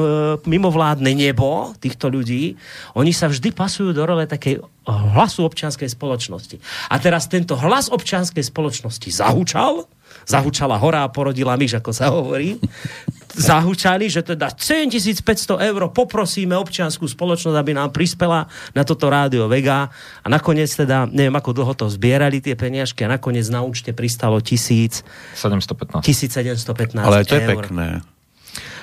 mimovládne 0.47 1.13
nebo 1.13 1.75
týchto 1.83 2.09
ľudí, 2.09 2.55
oni 2.95 3.11
sa 3.11 3.27
vždy 3.27 3.51
pasujú 3.51 3.91
do 3.91 4.07
role 4.07 4.25
takej 4.25 4.63
hlasu 4.87 5.47
občianskej 5.47 5.87
spoločnosti. 5.87 6.59
A 6.91 6.99
teraz 6.99 7.31
tento 7.31 7.55
hlas 7.55 7.87
občianskej 7.91 8.43
spoločnosti 8.43 9.09
zahučal, 9.15 9.87
zahučala 10.33 10.81
hora 10.81 11.05
a 11.05 11.13
porodila 11.13 11.55
myš, 11.61 11.79
ako 11.79 11.91
sa 11.93 12.09
hovorí. 12.09 12.57
Zahučali, 13.33 14.13
že 14.13 14.21
teda 14.25 14.53
7500 14.53 15.57
eur 15.73 15.89
poprosíme 15.93 16.53
občianskú 16.57 17.09
spoločnosť, 17.09 17.57
aby 17.57 17.73
nám 17.73 17.89
prispela 17.93 18.45
na 18.77 18.85
toto 18.85 19.09
rádio 19.09 19.49
Vega 19.49 19.89
a 20.21 20.27
nakoniec 20.29 20.69
teda, 20.69 21.09
neviem 21.09 21.33
ako 21.33 21.57
dlho 21.57 21.73
to 21.73 21.87
zbierali 21.89 22.45
tie 22.45 22.53
peniažky 22.53 23.05
a 23.05 23.17
nakoniec 23.17 23.49
na 23.49 23.65
účte 23.65 23.97
pristalo 23.97 24.37
1000, 24.41 25.01
715. 25.37 26.05
1715 26.05 27.01
Ale 27.01 27.25
to 27.25 27.37
je 27.37 27.45
eur. 27.45 27.65
pekné. 27.65 27.89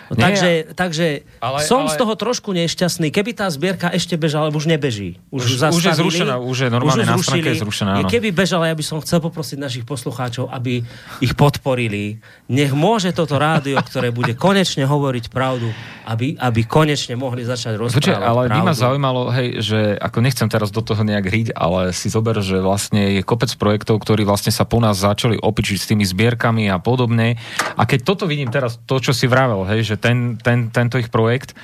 No, 0.10 0.18
Nie, 0.18 0.26
takže, 0.26 0.50
takže 0.74 1.06
ale- 1.38 1.62
som 1.70 1.86
ale- 1.86 1.94
z 1.94 1.96
toho 2.02 2.14
trošku 2.18 2.50
nešťastný. 2.50 3.14
Keby 3.14 3.38
tá 3.38 3.46
zbierka 3.54 3.94
ešte 3.94 4.18
bežala, 4.18 4.50
ale 4.50 4.58
už 4.58 4.66
nebeží. 4.66 5.22
Už- 5.30 5.46
ju 5.46 5.62
už 5.70 5.84
je 5.86 5.94
zrušená, 5.94 6.42
už 6.42 6.58
je 6.66 6.70
normálne 6.74 7.06
ju 7.06 7.14
na 7.14 7.18
stránke 7.22 7.50
je 7.54 7.62
zrušená, 7.62 7.92
áno. 8.02 8.10
Keby 8.10 8.34
bežala, 8.34 8.74
ja 8.74 8.76
by 8.76 8.82
som 8.82 8.98
chcel 9.06 9.22
poprosiť 9.22 9.62
našich 9.62 9.86
poslucháčov, 9.86 10.50
aby 10.50 10.82
ich 11.22 11.34
podporili. 11.38 12.18
Nech 12.50 12.74
môže 12.74 13.14
toto 13.14 13.38
rádio, 13.38 13.78
ktoré 13.86 14.10
bude 14.10 14.34
konečne 14.34 14.90
hovoriť 14.90 15.30
pravdu, 15.30 15.70
aby, 16.10 16.34
aby 16.42 16.62
konečne 16.66 17.14
mohli 17.14 17.46
začať 17.46 17.78
rozprávať 17.78 18.02
Počkaj, 18.02 18.18
ale 18.18 18.42
by 18.50 18.60
ma 18.66 18.74
pravdu. 18.74 18.82
zaujímalo, 18.82 19.22
hej, 19.30 19.48
že 19.62 19.80
ako 20.02 20.18
nechcem 20.26 20.50
teraz 20.50 20.74
do 20.74 20.82
toho 20.82 21.06
nejak 21.06 21.30
hriť, 21.30 21.48
ale 21.54 21.94
si 21.94 22.10
zober, 22.10 22.42
že 22.42 22.58
vlastne 22.58 23.14
je 23.14 23.22
kopec 23.22 23.54
projektov, 23.62 24.02
ktorí 24.02 24.26
vlastne 24.26 24.50
sa 24.50 24.66
po 24.66 24.82
nás 24.82 24.98
začali 24.98 25.38
opičiť 25.38 25.78
s 25.78 25.86
tými 25.94 26.02
zbierkami 26.02 26.66
a 26.74 26.82
podobne. 26.82 27.38
A 27.78 27.86
keď 27.86 28.00
toto 28.10 28.26
vidím 28.26 28.50
teraz, 28.50 28.82
to, 28.90 28.98
čo 28.98 29.14
si 29.14 29.30
vravel, 29.30 29.68
hej, 29.70 29.86
že 29.86 29.96
ten, 30.00 30.38
ten, 30.42 30.72
tento 30.72 30.98
ich 30.98 31.12
projekt, 31.12 31.56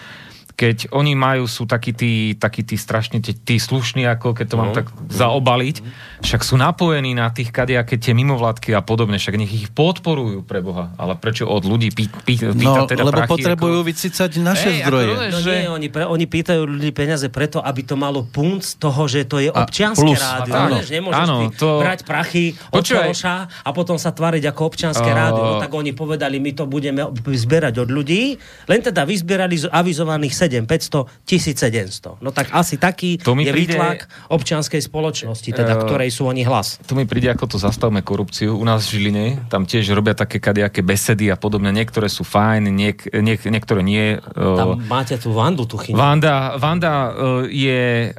keď 0.55 0.87
oni 0.89 1.13
majú, 1.13 1.45
sú 1.45 1.63
takí 1.63 1.91
tí, 1.91 2.11
takí 2.33 2.61
tí 2.61 2.75
strašne 2.75 3.19
tí, 3.19 3.31
tí 3.31 3.55
slušní, 3.55 4.07
ako 4.07 4.31
keď 4.33 4.45
to 4.45 4.55
mám 4.55 4.63
No. 4.65 4.73
tak 4.73 4.87
zaobaliť, 5.09 5.75
však 6.21 6.41
sú 6.41 6.55
napojení 6.55 7.11
na 7.11 7.27
tých 7.27 7.49
kadejaké 7.49 7.95
tie 7.95 8.11
mimovládky 8.11 8.71
a 8.71 8.79
podobne, 8.79 9.15
však 9.15 9.35
nech 9.35 9.51
ich 9.51 9.67
podporujú 9.69 10.41
pre 10.41 10.59
Boha. 10.59 10.95
Ale 10.95 11.13
prečo 11.13 11.43
od 11.43 11.61
ľudí 11.61 11.91
pý, 11.91 12.07
pý, 12.23 12.39
pýtať 12.39 12.55
No, 12.55 12.85
teda 12.85 13.03
lebo 13.03 13.19
prachy, 13.19 13.31
potrebujú 13.35 13.77
ako... 13.77 13.85
vycicať 13.85 14.31
naše 14.39 14.69
ako 14.71 14.79
zdroje. 14.81 15.05
rozumiem, 15.05 15.29
No 15.29 15.39
že- 15.39 15.51
nie, 15.53 15.67
oni, 15.69 15.87
pre, 15.89 16.03
oni 16.05 16.25
pýtajú 16.25 16.61
ľudí 16.63 16.91
peniaze 16.91 17.27
preto, 17.27 17.59
aby 17.59 17.81
to 17.81 17.93
malo 17.93 18.23
punc 18.23 18.63
toho, 18.75 19.01
že 19.05 19.23
to 19.23 19.37
je 19.37 19.51
občianske 19.51 20.01
plus, 20.01 20.17
rádio. 20.17 20.53
áno. 20.55 20.75
Vieš, 20.77 20.89
nemôžeš 20.89 21.19
Áno, 21.21 21.35
to- 21.51 21.79
brať 21.79 21.99
prachy 22.01 22.45
od. 22.69 22.81
Soroša 22.81 23.35
a 23.59 23.69
potom 23.69 23.97
sa 23.97 24.09
tvariť 24.09 24.43
ako 24.45 24.61
občianske 24.65 25.03
Uh, 25.05 25.17
rádio. 25.17 25.43
No 25.43 25.59
tak 25.59 25.69
oni 25.69 25.91
povedali, 25.91 26.37
my 26.37 26.51
to 26.51 26.63
budeme 26.63 27.03
zbierať 27.13 27.75
od 27.77 27.89
ľudí, 27.89 28.37
len 28.65 28.79
teda 28.79 29.03
vyzbierali 29.03 29.57
z 29.57 29.67
avizovaných 29.67 30.31
7500, 30.47 31.05
1700. 31.25 32.21
No 32.21 32.29
tak 32.29 32.53
asi 32.53 32.77
taký 32.77 33.17
To 33.19 33.33
je 33.35 33.49
príde- 33.49 33.75
výtlak 33.75 34.05
občianskej 34.29 34.81
spoločnosti, 34.81 35.49
teda 35.51 35.73
Uh, 35.75 35.83
ktorej 35.83 36.09
sú 36.09 36.25
oni 36.25 36.45
hlas. 36.45 36.77
Tu 36.85 36.93
mi 36.93 37.03
príde, 37.03 37.27
ako 37.27 37.45
to 37.45 37.57
zastavme 37.57 37.99
korupciu. 37.99 38.55
U 38.55 38.63
nás 38.63 38.85
v 38.87 38.99
Žiline, 38.99 39.49
tam 39.49 39.65
tiež 39.65 39.89
robia 39.91 40.13
také 40.13 40.37
kadejaké 40.39 40.79
besedy 40.79 41.27
a 41.27 41.35
podobne. 41.35 41.69
Niektoré 41.69 42.07
sú 42.07 42.23
fajn, 42.23 42.69
niek, 42.69 42.97
niek, 43.11 43.41
niektoré 43.43 43.81
nie. 43.81 44.21
Tam 44.33 44.65
Uh, 44.65 44.79
máte 44.85 45.17
tú 45.17 45.33
Vandu 45.33 45.65
Tuchyňu. 45.65 45.97
Vanda, 45.97 46.55
Vanda 46.55 46.93
uh, 47.09 47.13
je... 47.45 48.13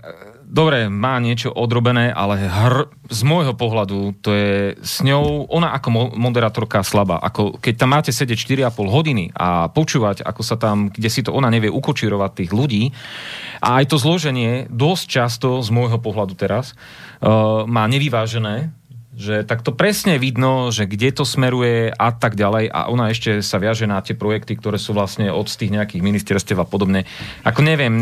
Dobre, 0.46 0.86
má 0.86 1.18
niečo 1.18 1.50
odrobené, 1.50 2.14
ale 2.14 2.46
hr, 2.46 2.86
z 3.10 3.20
môjho 3.26 3.58
pohľadu 3.58 4.14
to 4.22 4.30
je 4.30 4.78
s 4.78 5.02
ňou, 5.02 5.50
ona 5.50 5.74
ako 5.74 5.88
mo- 5.90 6.12
moderátorka 6.14 6.86
slabá. 6.86 7.18
Ako, 7.18 7.58
keď 7.58 7.74
tam 7.74 7.90
máte 7.90 8.14
sedieť 8.14 8.70
4,5 8.70 8.86
hodiny 8.86 9.34
a 9.34 9.66
počúvať, 9.66 10.22
ako 10.22 10.42
sa 10.46 10.54
tam, 10.54 10.86
kde 10.94 11.10
si 11.10 11.26
to 11.26 11.34
ona 11.34 11.50
nevie 11.50 11.66
ukočírovať 11.66 12.30
tých 12.46 12.50
ľudí, 12.54 12.94
a 13.58 13.82
aj 13.82 13.90
to 13.90 13.96
zloženie 13.98 14.70
dosť 14.70 15.04
často 15.10 15.48
z 15.66 15.68
môjho 15.74 15.98
pohľadu 15.98 16.38
teraz 16.38 16.78
uh, 17.18 17.66
má 17.66 17.90
nevyvážené, 17.90 18.70
že 19.16 19.48
tak 19.48 19.64
to 19.64 19.72
presne 19.72 20.20
vidno, 20.20 20.68
že 20.68 20.84
kde 20.84 21.08
to 21.08 21.24
smeruje 21.24 21.88
a 21.88 22.12
tak 22.12 22.36
ďalej 22.36 22.68
a 22.68 22.92
ona 22.92 23.08
ešte 23.08 23.40
sa 23.40 23.56
viaže 23.56 23.88
na 23.88 24.04
tie 24.04 24.12
projekty, 24.12 24.60
ktoré 24.60 24.76
sú 24.76 24.92
vlastne 24.92 25.32
od 25.32 25.48
tých 25.48 25.72
nejakých 25.72 26.04
ministerstiev 26.04 26.60
a 26.60 26.68
podobne. 26.68 27.08
Ako 27.40 27.64
neviem, 27.64 27.96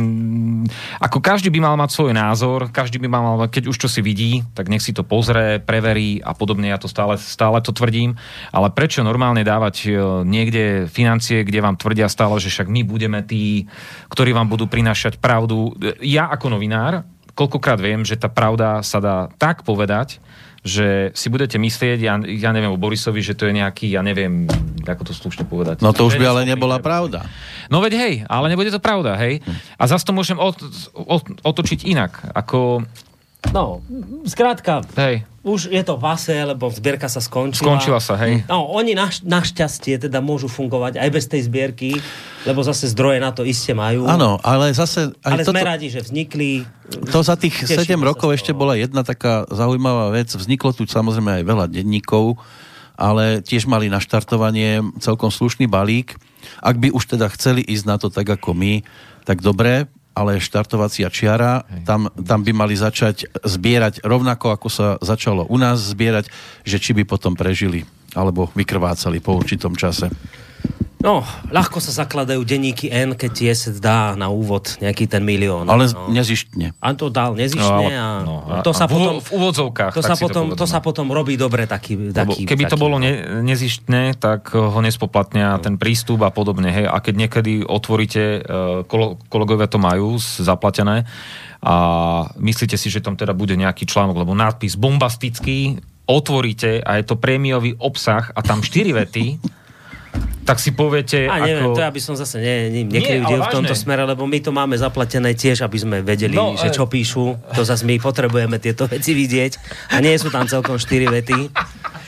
ako 0.98 1.22
každý 1.22 1.54
by 1.54 1.62
mal 1.62 1.78
mať 1.78 1.94
svoj 1.94 2.12
názor, 2.18 2.66
každý 2.74 2.98
by 2.98 3.06
mal, 3.06 3.46
keď 3.46 3.70
už 3.70 3.86
čo 3.86 3.88
si 3.88 4.02
vidí, 4.02 4.42
tak 4.58 4.66
nech 4.66 4.82
si 4.82 4.90
to 4.90 5.06
pozrie, 5.06 5.62
preverí 5.62 6.18
a 6.18 6.34
podobne, 6.34 6.74
ja 6.74 6.82
to 6.82 6.90
stále, 6.90 7.14
stále 7.14 7.62
to 7.62 7.70
tvrdím, 7.70 8.18
ale 8.50 8.74
prečo 8.74 9.06
normálne 9.06 9.46
dávať 9.46 9.76
e, 9.86 9.90
niekde 10.26 10.90
financie, 10.90 11.46
kde 11.46 11.62
vám 11.62 11.78
tvrdia 11.78 12.10
stále, 12.10 12.42
že 12.42 12.50
však 12.50 12.66
my 12.66 12.82
budeme 12.82 13.22
tí, 13.22 13.70
ktorí 14.10 14.34
vám 14.34 14.50
budú 14.50 14.66
prinášať 14.66 15.22
pravdu. 15.22 15.78
Ja 16.02 16.26
ako 16.26 16.58
novinár, 16.58 17.06
koľkokrát 17.38 17.78
viem, 17.78 18.02
že 18.02 18.18
tá 18.18 18.26
pravda 18.26 18.82
sa 18.82 18.98
dá 18.98 19.16
tak 19.38 19.62
povedať, 19.62 20.18
že 20.64 21.12
si 21.12 21.28
budete 21.28 21.60
myslieť, 21.60 21.98
ja, 22.00 22.16
ja 22.24 22.50
neviem 22.56 22.72
o 22.72 22.80
Borisovi, 22.80 23.20
že 23.20 23.36
to 23.36 23.44
je 23.44 23.52
nejaký, 23.52 23.92
ja 23.92 24.00
neviem, 24.00 24.48
ako 24.80 25.04
to 25.04 25.12
slušne 25.12 25.44
povedať. 25.44 25.84
No 25.84 25.92
to 25.92 26.08
už 26.08 26.16
by 26.16 26.24
ale 26.24 26.48
nebola 26.48 26.80
pravda. 26.80 27.28
No 27.68 27.84
veď 27.84 27.92
hej, 28.00 28.14
ale 28.24 28.48
nebude 28.48 28.72
to 28.72 28.80
pravda, 28.80 29.12
hej. 29.20 29.44
A 29.76 29.84
zase 29.84 30.08
to 30.08 30.16
môžem 30.16 30.40
od, 30.40 30.56
od, 30.96 31.22
otočiť 31.44 31.84
inak. 31.84 32.32
Ako, 32.32 32.80
No, 33.52 33.84
skrátka, 34.24 34.80
hej, 34.96 35.26
už 35.44 35.68
je 35.68 35.82
to 35.84 36.00
pase, 36.00 36.32
lebo 36.32 36.72
zbierka 36.72 37.04
sa 37.04 37.20
skončila. 37.20 37.76
skončila 37.76 38.00
sa, 38.00 38.16
hej. 38.16 38.48
No, 38.48 38.64
oni 38.72 38.96
naš, 38.96 39.20
našťastie 39.20 40.00
teda 40.00 40.24
môžu 40.24 40.48
fungovať 40.48 40.96
aj 40.96 41.08
bez 41.12 41.28
tej 41.28 41.44
zbierky, 41.44 42.00
lebo 42.48 42.64
zase 42.64 42.88
zdroje 42.88 43.20
na 43.20 43.28
to 43.28 43.44
iste 43.44 43.76
majú. 43.76 44.08
Áno, 44.08 44.40
ale 44.40 44.72
zase... 44.72 45.12
Aj 45.20 45.36
Ale 45.36 45.44
toto, 45.44 45.52
sme 45.52 45.68
radi, 45.68 45.92
že 45.92 46.00
vznikli. 46.00 46.64
to 47.12 47.20
za 47.20 47.36
tých 47.36 47.60
Tešíme 47.60 48.00
7 48.00 48.00
sa 48.00 48.08
rokov 48.08 48.28
ešte 48.32 48.56
bola 48.56 48.72
jedna 48.80 49.04
taká 49.04 49.44
zaujímavá 49.52 50.16
vec. 50.16 50.32
Vzniklo 50.32 50.72
tu 50.72 50.88
samozrejme 50.88 51.40
aj 51.40 51.44
veľa 51.44 51.66
denníkov, 51.68 52.40
ale 52.96 53.44
tiež 53.44 53.68
mali 53.68 53.92
na 53.92 54.00
štartovanie 54.00 54.80
celkom 55.04 55.28
slušný 55.28 55.68
balík. 55.68 56.16
Ak 56.64 56.80
by 56.80 56.88
už 56.88 57.20
teda 57.20 57.28
chceli 57.36 57.60
ísť 57.60 57.84
na 57.84 58.00
to 58.00 58.08
tak 58.08 58.24
ako 58.32 58.56
my, 58.56 58.80
tak 59.28 59.44
dobre, 59.44 59.92
ale 60.14 60.38
štartovacia 60.38 61.10
čiara, 61.10 61.66
tam, 61.82 62.06
tam 62.14 62.46
by 62.46 62.52
mali 62.54 62.78
začať 62.78 63.42
zbierať 63.42 64.06
rovnako, 64.06 64.54
ako 64.54 64.68
sa 64.70 64.88
začalo 65.02 65.42
u 65.50 65.58
nás 65.58 65.82
zbierať, 65.82 66.30
že 66.62 66.78
či 66.78 66.94
by 66.94 67.02
potom 67.02 67.34
prežili 67.34 67.82
alebo 68.14 68.48
vykrvácali 68.54 69.18
po 69.18 69.34
určitom 69.34 69.74
čase. 69.74 70.06
No, 71.04 71.20
ľahko 71.52 71.84
sa 71.84 71.92
zakladajú 71.92 72.40
denníky 72.48 72.88
N, 72.88 73.12
keď 73.12 73.30
TS 73.52 73.76
dá 73.76 74.16
na 74.16 74.32
úvod 74.32 74.80
nejaký 74.80 75.04
ten 75.04 75.20
milión. 75.20 75.68
Ale 75.68 75.92
no. 75.92 76.08
nezištne. 76.08 76.72
A 76.80 76.96
to 76.96 77.12
dal 77.12 77.36
nezištne 77.36 77.92
a, 77.92 78.24
no, 78.24 78.64
to 78.64 78.72
sa 78.72 78.88
v, 78.88 78.96
potom... 78.96 79.14
v 79.20 79.28
úvodzovkách. 79.36 79.92
To 79.92 80.00
sa, 80.00 80.16
potom, 80.16 80.56
to, 80.56 80.64
povedzme. 80.64 80.72
sa 80.72 80.80
potom 80.80 81.12
robí 81.12 81.36
dobre 81.36 81.68
taký... 81.68 82.08
Taký 82.08 82.48
keby 82.48 82.64
to 82.72 82.80
taký, 82.80 82.84
bolo 82.88 82.96
ne, 82.96 83.44
nezištné, 83.44 84.16
tak 84.16 84.56
ho 84.56 84.80
nespoplatnia 84.80 85.60
ten 85.60 85.76
prístup 85.76 86.24
a 86.24 86.32
podobne. 86.32 86.72
Hej. 86.72 86.88
A 86.88 86.96
keď 87.04 87.28
niekedy 87.28 87.52
otvoríte, 87.68 88.40
eh, 88.40 88.80
kolo, 88.88 89.20
kolegovia 89.28 89.68
to 89.68 89.76
majú 89.76 90.16
zaplatené 90.16 91.04
a 91.60 91.76
myslíte 92.40 92.80
si, 92.80 92.88
že 92.88 93.04
tam 93.04 93.12
teda 93.12 93.36
bude 93.36 93.60
nejaký 93.60 93.84
článok, 93.84 94.24
lebo 94.24 94.32
nápis 94.32 94.80
bombastický, 94.80 95.84
otvoríte 96.08 96.80
a 96.80 96.96
je 96.96 97.04
to 97.04 97.20
prémiový 97.20 97.76
obsah 97.76 98.32
a 98.32 98.40
tam 98.40 98.64
štyri 98.64 98.96
vety, 98.96 99.26
tak 100.44 100.60
si 100.60 100.76
poviete... 100.76 101.24
A 101.24 101.40
neviem, 101.40 101.72
ako... 101.72 101.76
to 101.76 101.82
ja 101.82 101.90
by 101.90 102.00
som 102.04 102.14
zase 102.14 102.36
ne, 102.38 102.68
ne, 102.68 103.00
ale 103.24 103.40
v 103.40 103.48
tomto 103.48 103.72
vážne. 103.72 103.82
smere, 103.82 104.02
lebo 104.04 104.28
my 104.28 104.38
to 104.44 104.52
máme 104.52 104.76
zaplatené 104.76 105.32
tiež, 105.32 105.64
aby 105.64 105.78
sme 105.80 105.96
vedeli, 106.04 106.36
No, 106.36 106.52
že 106.54 106.68
e- 106.68 106.74
čo 106.76 106.84
píšu. 106.84 107.40
To 107.56 107.64
zase 107.64 107.88
my 107.88 107.96
potrebujeme 107.96 108.60
tieto 108.60 108.84
veci 108.84 109.16
vidieť. 109.16 109.52
A 109.96 110.04
nie 110.04 110.12
sú 110.20 110.28
tam 110.28 110.44
celkom 110.44 110.76
4 110.76 111.08
vety. 111.08 111.38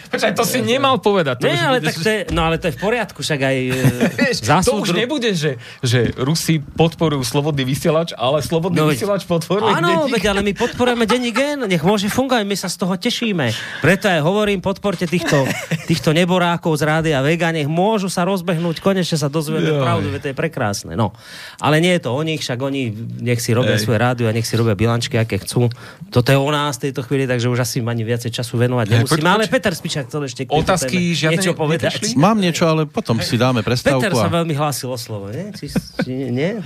Počkaj, 0.07 0.33
to 0.33 0.45
si 0.47 0.63
nemal 0.63 0.99
povedať. 0.99 1.43
To 1.43 1.47
Nie, 1.47 1.59
ale, 1.59 1.79
bude, 1.83 1.89
tak 1.91 1.97
to 1.99 2.09
je, 2.09 2.21
no 2.31 2.41
ale 2.47 2.57
to 2.57 2.67
je 2.71 2.75
v 2.75 2.81
poriadku, 2.81 3.19
však 3.21 3.41
aj 3.43 3.57
e, 3.57 3.71
Vieš, 4.23 4.37
to 4.65 4.73
už 4.79 4.95
nebude, 4.95 5.31
že, 5.35 5.59
že 5.83 6.15
Rusi 6.15 6.59
podporujú 6.63 7.23
slobodný 7.27 7.67
vysielač, 7.67 8.15
ale 8.15 8.41
slobodný 8.41 8.79
No 8.79 8.91
vysielač 8.91 9.27
podporuje 9.27 9.73
Áno, 9.73 10.07
veď, 10.07 10.33
ale 10.33 10.41
my 10.47 10.53
podporujeme 10.55 11.05
denní 11.05 11.33
gen, 11.35 11.67
nech 11.67 11.83
môže 11.83 12.07
fungovať, 12.09 12.45
my 12.47 12.57
sa 12.57 12.69
z 12.71 12.77
toho 12.79 12.95
tešíme. 12.95 13.51
Preto 13.83 14.07
aj 14.07 14.21
hovorím, 14.23 14.63
podporte 14.63 15.05
týchto, 15.05 15.45
týchto 15.91 16.15
neborákov 16.15 16.77
z 16.79 16.83
rádia 16.87 17.19
Vega, 17.25 17.51
nech 17.51 17.67
môžu 17.67 18.07
sa 18.07 18.23
rozbehnúť, 18.25 18.79
konečne 18.79 19.19
sa 19.19 19.27
dozvieme 19.27 19.75
Joj. 19.75 19.83
pravdu, 19.83 20.07
veď 20.15 20.21
to 20.23 20.29
je 20.33 20.37
prekrásne. 20.37 20.93
No. 20.95 21.13
Ale 21.59 21.83
nie 21.83 21.97
je 21.99 22.07
to 22.07 22.11
o 22.15 22.21
nich, 22.23 22.41
však 22.43 22.59
oni 22.61 22.93
nech 23.21 23.41
si 23.43 23.51
robia 23.53 23.77
Ej. 23.77 23.85
svoje 23.85 23.99
rádio 23.99 24.27
a 24.29 24.33
nech 24.33 24.47
si 24.47 24.55
robia 24.55 24.79
bilančky, 24.79 25.19
aké 25.19 25.43
chcú. 25.43 25.69
Toto 26.11 26.29
je 26.31 26.39
o 26.39 26.51
nás 26.51 26.79
v 26.79 26.91
tejto 26.91 27.03
chvíli, 27.03 27.27
takže 27.27 27.51
už 27.51 27.61
asi 27.63 27.83
ani 27.83 28.03
viacej 28.03 28.31
času 28.31 28.59
venovať 28.61 28.87
Ej, 28.87 28.93
nemusíme. 29.03 29.23
poď- 29.23 29.35
ale 29.37 29.45
Peter 29.49 29.73
Spičák 29.97 30.13
chcel 30.13 30.23
ešte 30.29 30.43
Otázky 30.53 30.99
žiadne 31.17 31.41
niečo 31.41 31.53
povedať. 31.57 31.97
neprišli? 31.97 32.21
Mám 32.21 32.37
niečo, 32.37 32.65
ale 32.69 32.85
potom 32.85 33.17
si 33.17 33.41
dáme 33.41 33.65
prestávku. 33.65 34.05
Peter 34.05 34.13
sa 34.13 34.29
veľmi 34.29 34.53
hlásil 34.53 34.93
o 34.93 34.99
slovo, 35.01 35.33
nie? 35.33 35.49
Či, 35.57 35.73
či, 36.05 36.13
nie? 36.29 36.61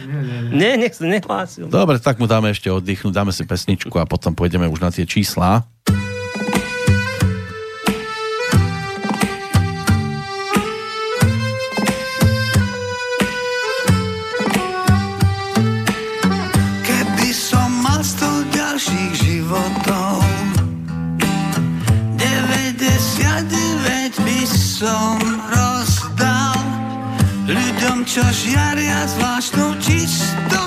Nie, 0.50 0.74
nech 0.74 0.98
sa 0.98 1.06
nehlásil. 1.06 1.70
Dobre, 1.70 2.02
tak 2.02 2.18
mu 2.18 2.26
dáme 2.26 2.50
ešte 2.50 2.66
oddychnúť, 2.66 3.14
dáme 3.14 3.30
si 3.30 3.46
pesničku 3.46 3.94
a 4.02 4.04
potom 4.04 4.34
pôjdeme 4.34 4.66
už 4.66 4.82
na 4.82 4.90
tie 4.90 5.06
čísla. 5.06 5.62
Čo 28.10 28.26
žiaria 28.34 29.06
zvláštnou 29.06 29.78
čistotou 29.78 30.59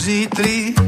chce 0.00 0.79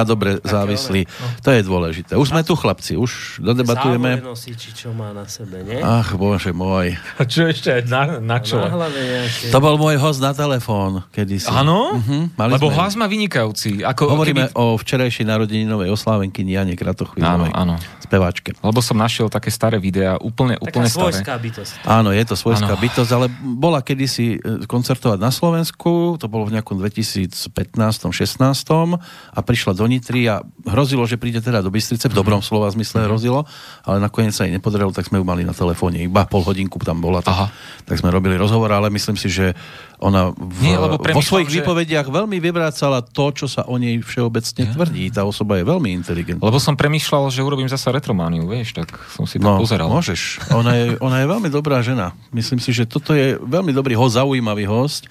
na 0.00 0.04
dobre 0.04 0.40
závislí, 0.40 1.04
to 1.40 1.48
je 1.50 1.60
dôležité. 1.60 2.14
Už 2.14 2.28
sme 2.28 2.40
tu 2.40 2.52
chlapci, 2.52 2.94
už 2.94 3.40
dodebatujeme. 3.40 4.16
Závoj 4.16 4.28
nosí, 4.28 4.50
či 4.52 4.68
čo 4.70 4.90
má 4.90 5.10
na 5.10 5.24
sebe, 5.24 5.60
nie? 5.60 5.80
Ach, 5.80 6.12
bože 6.12 6.50
môj. 6.50 6.94
A 7.16 7.20
čo 7.24 7.44
ešte 7.44 7.80
na, 7.84 8.20
na 8.20 8.36
čo? 8.38 8.60
Na 8.60 8.70
hlave 8.70 8.96
nejaké. 8.96 9.48
To 9.48 9.58
bol 9.58 9.74
môj 9.74 9.96
host 9.96 10.18
na 10.18 10.30
telefón 10.30 11.02
kedysi. 11.10 11.48
Áno? 11.48 11.96
Mhm, 11.96 12.36
Lebo 12.36 12.68
sme- 12.68 12.74
hlas 12.76 12.92
má 12.94 13.04
vynikajúci. 13.04 13.80
Ako, 13.82 14.12
Hovoríme 14.12 14.48
keby... 14.48 14.54
o 14.54 14.76
včerajšej 14.76 15.24
narodeninovej 15.24 15.88
oslávenkyni 15.90 16.54
Jane 16.54 16.74
Kratochvíľovej. 16.76 17.50
Áno, 17.50 17.74
áno. 17.74 17.76
Speváčke. 18.00 18.54
Lebo 18.58 18.78
som 18.82 18.94
našiel 18.94 19.26
také 19.26 19.48
staré 19.48 19.78
videá, 19.78 20.18
úplne, 20.18 20.58
Taká 20.58 20.66
úplne 20.66 20.88
staré. 20.90 21.02
svojská 21.14 21.34
bytosť. 21.38 21.72
Áno, 21.86 22.10
je 22.10 22.22
to 22.22 22.34
svojská 22.34 22.74
Áno. 22.74 22.82
bytosť, 22.82 23.10
ale 23.14 23.26
bola 23.40 23.78
kedysi 23.80 24.34
e, 24.34 24.38
koncertovať 24.66 25.16
na 25.16 25.30
Slovensku, 25.30 26.18
to 26.18 26.26
bolo 26.26 26.44
v 26.46 26.58
nejakom 26.58 26.74
2015-16 26.76 28.98
a 29.30 29.38
prišla 29.40 29.72
do 29.72 29.84
Nitry 29.86 30.26
a 30.26 30.42
hrozilo, 30.66 31.04
že 31.04 31.16
príde 31.16 31.39
teda 31.40 31.60
do 31.60 31.68
Bystrice, 31.68 32.06
v 32.06 32.14
dobrom 32.14 32.38
slova 32.38 32.68
zmysle 32.68 33.04
hrozilo, 33.04 33.44
ale 33.82 33.98
nakoniec 33.98 34.30
sa 34.30 34.44
jej 34.44 34.52
nepodarilo, 34.52 34.88
tak 34.88 35.04
sme 35.04 35.16
ju 35.16 35.24
mali 35.24 35.42
na 35.42 35.50
telefóne, 35.50 35.98
iba 35.98 36.24
pol 36.24 36.40
hodinku 36.40 36.76
tam 36.78 36.98
bola, 36.98 37.20
tak, 37.20 37.32
Aha. 37.32 37.46
tak 37.84 37.96
sme 37.96 38.08
robili 38.08 38.34
rozhovor, 38.34 38.70
ale 38.70 38.88
myslím 38.88 39.14
si, 39.14 39.26
že 39.26 39.52
ona 39.96 40.30
v, 40.30 40.60
Nie, 40.62 40.76
lebo 40.76 40.96
vo 40.96 41.20
svojich 41.20 41.46
že- 41.46 41.60
výpovediach 41.60 42.06
veľmi 42.06 42.38
vyvracala 42.38 43.00
to, 43.02 43.32
čo 43.34 43.46
sa 43.46 43.64
o 43.64 43.76
nej 43.76 43.98
všeobecne 43.98 44.70
tvrdí. 44.70 45.08
Tá 45.08 45.22
osoba 45.22 45.56
je 45.56 45.64
veľmi 45.66 45.92
inteligentná. 45.94 46.40
Lebo 46.40 46.56
som 46.56 46.72
premýšľal, 46.72 47.28
že 47.28 47.40
urobím 47.40 47.66
zasa 47.66 47.90
retromániu, 47.90 48.44
vieš, 48.44 48.72
tak 48.74 48.88
som 49.10 49.24
si 49.24 49.36
to 49.36 49.44
No, 49.44 49.56
pozeral. 49.56 49.88
môžeš. 49.88 50.40
Ona 50.50 50.72
je, 50.74 50.84
ona 50.98 51.20
je 51.20 51.26
veľmi 51.26 51.48
dobrá 51.48 51.80
žena. 51.80 52.12
Myslím 52.30 52.56
si, 52.56 52.70
že 52.70 52.84
toto 52.84 53.12
je 53.12 53.36
veľmi 53.36 53.70
dobrý 53.70 53.92
host, 53.92 54.16
zaujímavý 54.16 54.64
host. 54.64 55.04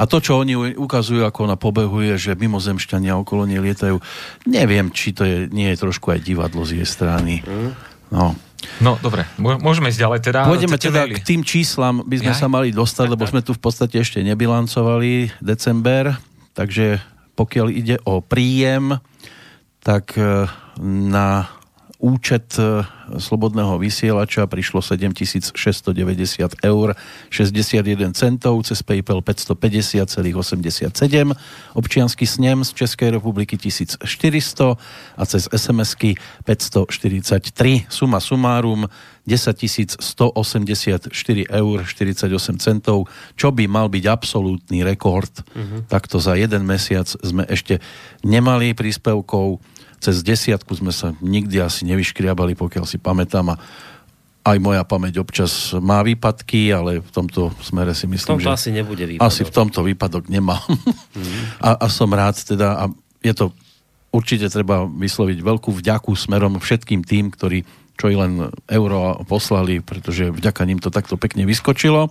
A 0.00 0.08
to, 0.08 0.16
čo 0.24 0.40
oni 0.40 0.56
ukazujú, 0.80 1.28
ako 1.28 1.44
ona 1.44 1.60
pobehuje, 1.60 2.16
že 2.16 2.32
mimozemšťania 2.32 3.20
okolo 3.20 3.44
nej 3.44 3.60
lietajú, 3.60 4.00
neviem, 4.48 4.88
či 4.88 5.12
to 5.12 5.28
je, 5.28 5.52
nie 5.52 5.68
je 5.68 5.76
trošku 5.76 6.16
aj 6.16 6.24
divadlo 6.24 6.64
z 6.64 6.80
jej 6.80 6.88
strany. 6.88 7.44
No. 8.08 8.32
No, 8.80 8.96
dobre, 9.00 9.28
Mô- 9.36 9.60
môžeme 9.60 9.88
ísť 9.92 10.00
ďalej 10.00 10.20
teda. 10.24 10.40
Pôjdeme 10.48 10.76
teda 10.80 11.08
k 11.08 11.20
tým 11.20 11.44
číslam, 11.44 12.04
by 12.04 12.16
sme 12.20 12.32
Jaj. 12.32 12.40
sa 12.40 12.48
mali 12.48 12.72
dostať, 12.72 13.06
lebo 13.12 13.24
sme 13.28 13.44
tu 13.44 13.52
v 13.52 13.60
podstate 13.60 14.00
ešte 14.00 14.20
nebilancovali 14.24 15.32
december, 15.40 16.16
takže 16.56 17.00
pokiaľ 17.36 17.66
ide 17.72 17.96
o 18.04 18.20
príjem, 18.20 19.00
tak 19.80 20.12
e, 20.16 20.44
na 20.84 21.48
účet 22.00 22.56
e, 22.56 22.80
slobodného 23.20 23.76
vysielača 23.76 24.48
prišlo 24.48 24.80
7690 24.80 25.52
eur 26.64 26.96
61 27.28 28.16
centov, 28.16 28.64
cez 28.64 28.80
PayPal 28.80 29.20
550,87, 29.20 31.36
občiansky 31.76 32.24
snem 32.24 32.64
z 32.64 32.72
Českej 32.72 33.20
republiky 33.20 33.60
1400 33.60 34.00
a 35.16 35.22
cez 35.28 35.44
SMS-ky 35.52 36.16
543. 36.48 37.92
Suma 37.92 38.18
sumárum 38.18 38.88
10 39.28 40.00
184 40.00 41.12
eur 41.46 41.76
48 41.84 42.58
centov, 42.58 43.06
čo 43.36 43.52
by 43.52 43.68
mal 43.68 43.92
byť 43.92 44.04
absolútny 44.08 44.82
rekord. 44.82 45.30
Uh-huh. 45.30 45.84
Takto 45.86 46.18
za 46.18 46.34
jeden 46.34 46.64
mesiac 46.64 47.06
sme 47.06 47.44
ešte 47.46 47.78
nemali 48.24 48.72
príspevkov 48.72 49.60
cez 50.00 50.24
desiatku 50.24 50.72
sme 50.72 50.90
sa 50.90 51.12
nikdy 51.20 51.60
asi 51.60 51.84
nevyškriabali, 51.84 52.56
pokiaľ 52.56 52.84
si 52.88 52.96
pamätám 52.96 53.52
a 53.52 53.56
aj 54.40 54.56
moja 54.56 54.80
pamäť 54.88 55.20
občas 55.20 55.76
má 55.76 56.00
výpadky, 56.00 56.72
ale 56.72 57.04
v 57.04 57.10
tomto 57.12 57.52
smere 57.60 57.92
si 57.92 58.08
V 58.08 58.16
myslím, 58.16 58.40
tomto 58.40 58.48
že 58.48 58.56
asi 58.56 58.70
nebude 58.72 59.04
výpadok. 59.04 59.28
asi 59.28 59.42
v 59.44 59.52
tomto 59.52 59.80
výpadok 59.84 60.24
nemám. 60.32 60.64
a, 61.60 61.76
a 61.76 61.86
som 61.92 62.08
rád 62.08 62.40
teda, 62.40 62.68
a 62.80 62.84
je 63.20 63.36
to 63.36 63.52
určite 64.10 64.48
treba 64.48 64.88
vysloviť 64.88 65.38
veľkú 65.44 65.70
vďaku 65.70 66.16
smerom 66.16 66.56
všetkým 66.56 67.04
tým, 67.04 67.28
ktorí 67.30 67.62
čo 68.00 68.08
i 68.08 68.16
len 68.16 68.48
euro 68.72 69.20
poslali, 69.28 69.84
pretože 69.84 70.32
vďaka 70.32 70.64
ním 70.64 70.80
to 70.80 70.88
takto 70.88 71.20
pekne 71.20 71.44
vyskočilo. 71.44 72.08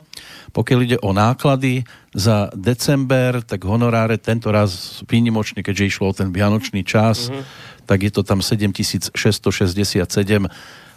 Pokiaľ 0.53 0.79
ide 0.85 0.97
o 1.01 1.09
náklady 1.17 1.81
za 2.13 2.53
december, 2.53 3.41
tak 3.41 3.65
honoráre 3.65 4.21
tento 4.21 4.53
raz 4.53 5.01
výnimočne, 5.09 5.65
keďže 5.65 5.89
išlo 5.89 6.13
o 6.13 6.17
ten 6.17 6.29
vianočný 6.29 6.85
čas, 6.85 7.33
mm-hmm. 7.33 7.89
tak 7.89 8.05
je 8.05 8.11
to 8.13 8.21
tam 8.21 8.45
7667 8.45 9.17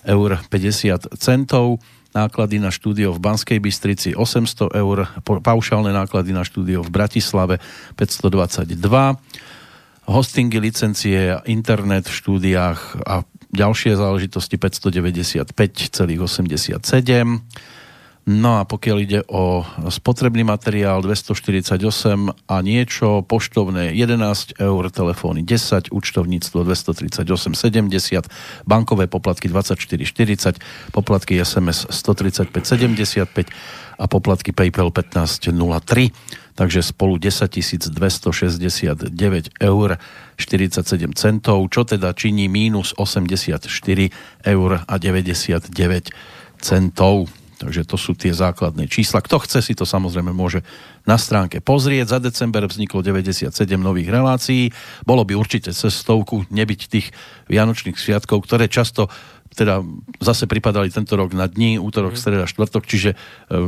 eur 0.02 0.30
50 0.52 1.16
centov 1.16 1.80
náklady 2.12 2.60
na 2.60 2.68
štúdio 2.68 3.16
v 3.16 3.22
Banskej 3.24 3.58
Bystrici 3.58 4.12
800 4.12 4.76
eur, 4.76 5.08
paušálne 5.24 5.96
náklady 5.96 6.36
na 6.36 6.44
štúdio 6.44 6.84
v 6.84 6.92
Bratislave 6.92 7.56
522, 7.96 8.76
hostingy, 10.12 10.58
licencie, 10.60 11.40
internet 11.48 12.12
v 12.12 12.14
štúdiách 12.14 12.80
a 13.08 13.24
ďalšie 13.52 13.96
záležitosti 13.96 14.56
595,87. 14.56 17.40
No 18.22 18.58
a 18.58 18.62
pokiaľ 18.62 18.98
ide 19.02 19.26
o 19.26 19.66
spotrebný 19.90 20.46
materiál 20.46 21.02
248 21.02 21.74
a 22.30 22.56
niečo, 22.62 23.26
poštovné 23.26 23.98
11 23.98 24.62
eur, 24.62 24.82
telefóny 24.94 25.42
10, 25.42 25.90
účtovníctvo 25.90 26.62
238,70, 26.62 28.30
bankové 28.62 29.10
poplatky 29.10 29.50
24,40, 29.50 30.94
poplatky 30.94 31.42
SMS 31.42 31.90
135,75 31.90 33.50
a 33.98 34.06
poplatky 34.06 34.54
PayPal 34.54 34.94
15,03. 34.94 36.14
Takže 36.54 36.84
spolu 36.84 37.16
10 37.16 37.48
269 37.90 39.12
eur 39.60 39.88
47 40.36 41.16
centov, 41.16 41.58
čo 41.72 41.84
teda 41.84 42.12
činí 42.12 42.48
mínus 42.48 42.92
84 42.96 43.68
eur 44.44 44.70
a 44.84 44.94
99 44.98 45.72
centov. 46.60 47.28
Takže 47.62 47.86
to 47.86 47.94
sú 47.94 48.18
tie 48.18 48.34
základné 48.34 48.90
čísla. 48.90 49.22
Kto 49.22 49.38
chce, 49.46 49.62
si 49.62 49.78
to 49.78 49.86
samozrejme 49.86 50.34
môže 50.34 50.66
na 51.06 51.14
stránke 51.14 51.62
pozrieť. 51.62 52.18
Za 52.18 52.18
december 52.18 52.66
vzniklo 52.66 53.06
97 53.06 53.54
nových 53.78 54.10
relácií. 54.10 54.74
Bolo 55.06 55.22
by 55.22 55.38
určite 55.38 55.70
cez 55.70 55.94
stovku 55.94 56.42
nebyť 56.50 56.80
tých 56.90 57.14
vianočných 57.46 57.94
sviatkov, 57.94 58.42
ktoré 58.42 58.66
často 58.66 59.06
teda 59.52 59.84
zase 60.18 60.48
pripadali 60.48 60.88
tento 60.88 61.12
rok 61.14 61.36
na 61.36 61.44
dní, 61.44 61.76
útorok, 61.76 62.16
streda, 62.16 62.48
štvrtok, 62.48 62.88
čiže 62.88 63.12
e, 63.12 63.16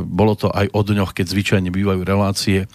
bolo 0.01 0.33
to 0.33 0.49
aj 0.49 0.73
o 0.73 0.81
dňoch, 0.81 1.13
keď 1.13 1.25
zvyčajne 1.29 1.69
bývajú 1.69 2.01
relácie 2.01 2.65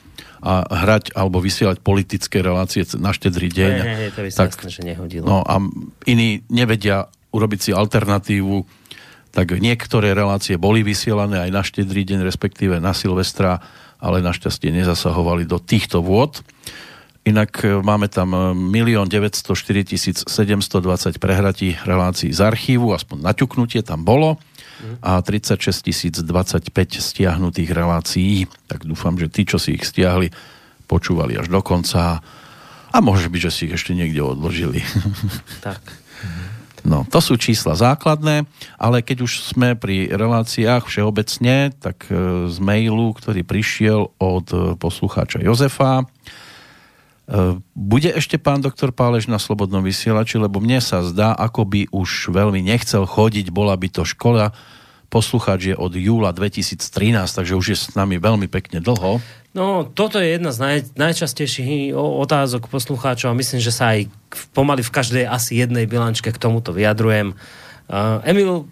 a 0.40 0.62
hrať 0.64 1.12
alebo 1.18 1.42
vysielať 1.42 1.82
politické 1.82 2.40
relácie 2.40 2.86
na 2.96 3.10
štedrý 3.10 3.50
deň. 3.50 3.74
Hej, 3.82 3.96
hej, 3.98 4.10
to 4.14 4.20
by 4.24 4.30
sa 4.30 4.38
tak, 4.46 4.50
jasné, 4.56 4.70
že 4.70 4.82
nehodilo. 4.86 5.26
No 5.26 5.42
a 5.42 5.58
iní 6.06 6.46
nevedia 6.48 7.10
urobiť 7.34 7.60
si 7.60 7.70
alternatívu, 7.74 8.79
tak 9.30 9.54
niektoré 9.58 10.10
relácie 10.12 10.58
boli 10.58 10.82
vysielané 10.82 11.46
aj 11.46 11.50
na 11.54 11.62
štedrý 11.62 12.02
deň, 12.02 12.26
respektíve 12.26 12.82
na 12.82 12.90
Silvestra, 12.90 13.62
ale 14.02 14.24
našťastie 14.24 14.74
nezasahovali 14.74 15.46
do 15.46 15.62
týchto 15.62 16.02
vôd. 16.02 16.42
Inak 17.22 17.62
e, 17.62 17.78
máme 17.84 18.08
tam 18.10 18.32
1 18.72 18.72
904 18.72 20.26
720 20.26 21.20
prehratí 21.20 21.78
relácií 21.84 22.32
z 22.32 22.40
archívu, 22.42 22.96
aspoň 22.96 23.22
naťuknutie 23.22 23.84
tam 23.86 24.02
bolo 24.02 24.40
a 25.04 25.20
36 25.20 26.24
025 26.24 26.72
stiahnutých 26.96 27.70
relácií. 27.70 28.48
Tak 28.66 28.88
dúfam, 28.88 29.14
že 29.20 29.28
tí, 29.28 29.44
čo 29.44 29.60
si 29.60 29.76
ich 29.76 29.84
stiahli, 29.84 30.32
počúvali 30.88 31.36
až 31.36 31.52
do 31.52 31.60
konca 31.60 32.24
a 32.90 32.98
môže 32.98 33.30
byť, 33.30 33.40
že 33.46 33.52
si 33.52 33.60
ich 33.70 33.76
ešte 33.76 33.94
niekde 33.94 34.24
odložili. 34.24 34.82
Tak. 35.62 35.80
No, 36.80 37.04
to 37.04 37.20
sú 37.20 37.36
čísla 37.36 37.76
základné, 37.76 38.48
ale 38.80 39.04
keď 39.04 39.28
už 39.28 39.52
sme 39.52 39.76
pri 39.76 40.08
reláciách 40.08 40.88
všeobecne, 40.88 41.76
tak 41.76 42.08
e, 42.08 42.48
z 42.48 42.56
mailu, 42.60 43.12
ktorý 43.12 43.44
prišiel 43.44 44.08
od 44.16 44.46
e, 44.52 44.56
poslucháča 44.80 45.44
Jozefa, 45.44 46.00
e, 46.00 46.04
bude 47.76 48.10
ešte 48.16 48.40
pán 48.40 48.64
doktor 48.64 48.96
Pálež 48.96 49.28
na 49.28 49.36
Slobodnom 49.36 49.84
vysielači, 49.84 50.40
lebo 50.40 50.56
mne 50.56 50.80
sa 50.80 51.04
zdá, 51.04 51.36
ako 51.36 51.68
by 51.68 51.80
už 51.92 52.32
veľmi 52.32 52.64
nechcel 52.64 53.04
chodiť, 53.04 53.52
bola 53.52 53.76
by 53.76 53.88
to 53.92 54.08
škoda. 54.08 54.56
Poslucháč 55.10 55.74
je 55.74 55.76
od 55.76 55.92
júla 55.92 56.32
2013, 56.32 56.80
takže 57.28 57.58
už 57.58 57.66
je 57.74 57.76
s 57.76 57.92
nami 57.98 58.16
veľmi 58.16 58.46
pekne 58.46 58.78
dlho. 58.78 59.18
No, 59.50 59.82
toto 59.82 60.22
je 60.22 60.38
jedna 60.38 60.54
z 60.54 60.58
naj, 60.62 60.78
najčastejších 60.94 61.90
otázok 61.98 62.70
poslucháčov 62.70 63.34
a 63.34 63.38
myslím, 63.38 63.58
že 63.58 63.74
sa 63.74 63.98
aj 63.98 64.06
v- 64.06 64.46
pomaly 64.54 64.86
v 64.86 64.94
každej 64.94 65.24
asi 65.26 65.58
jednej 65.58 65.90
bilančke 65.90 66.30
k 66.30 66.38
tomuto 66.38 66.70
vyjadrujem. 66.70 67.34
Uh, 67.90 68.22
Emil 68.22 68.70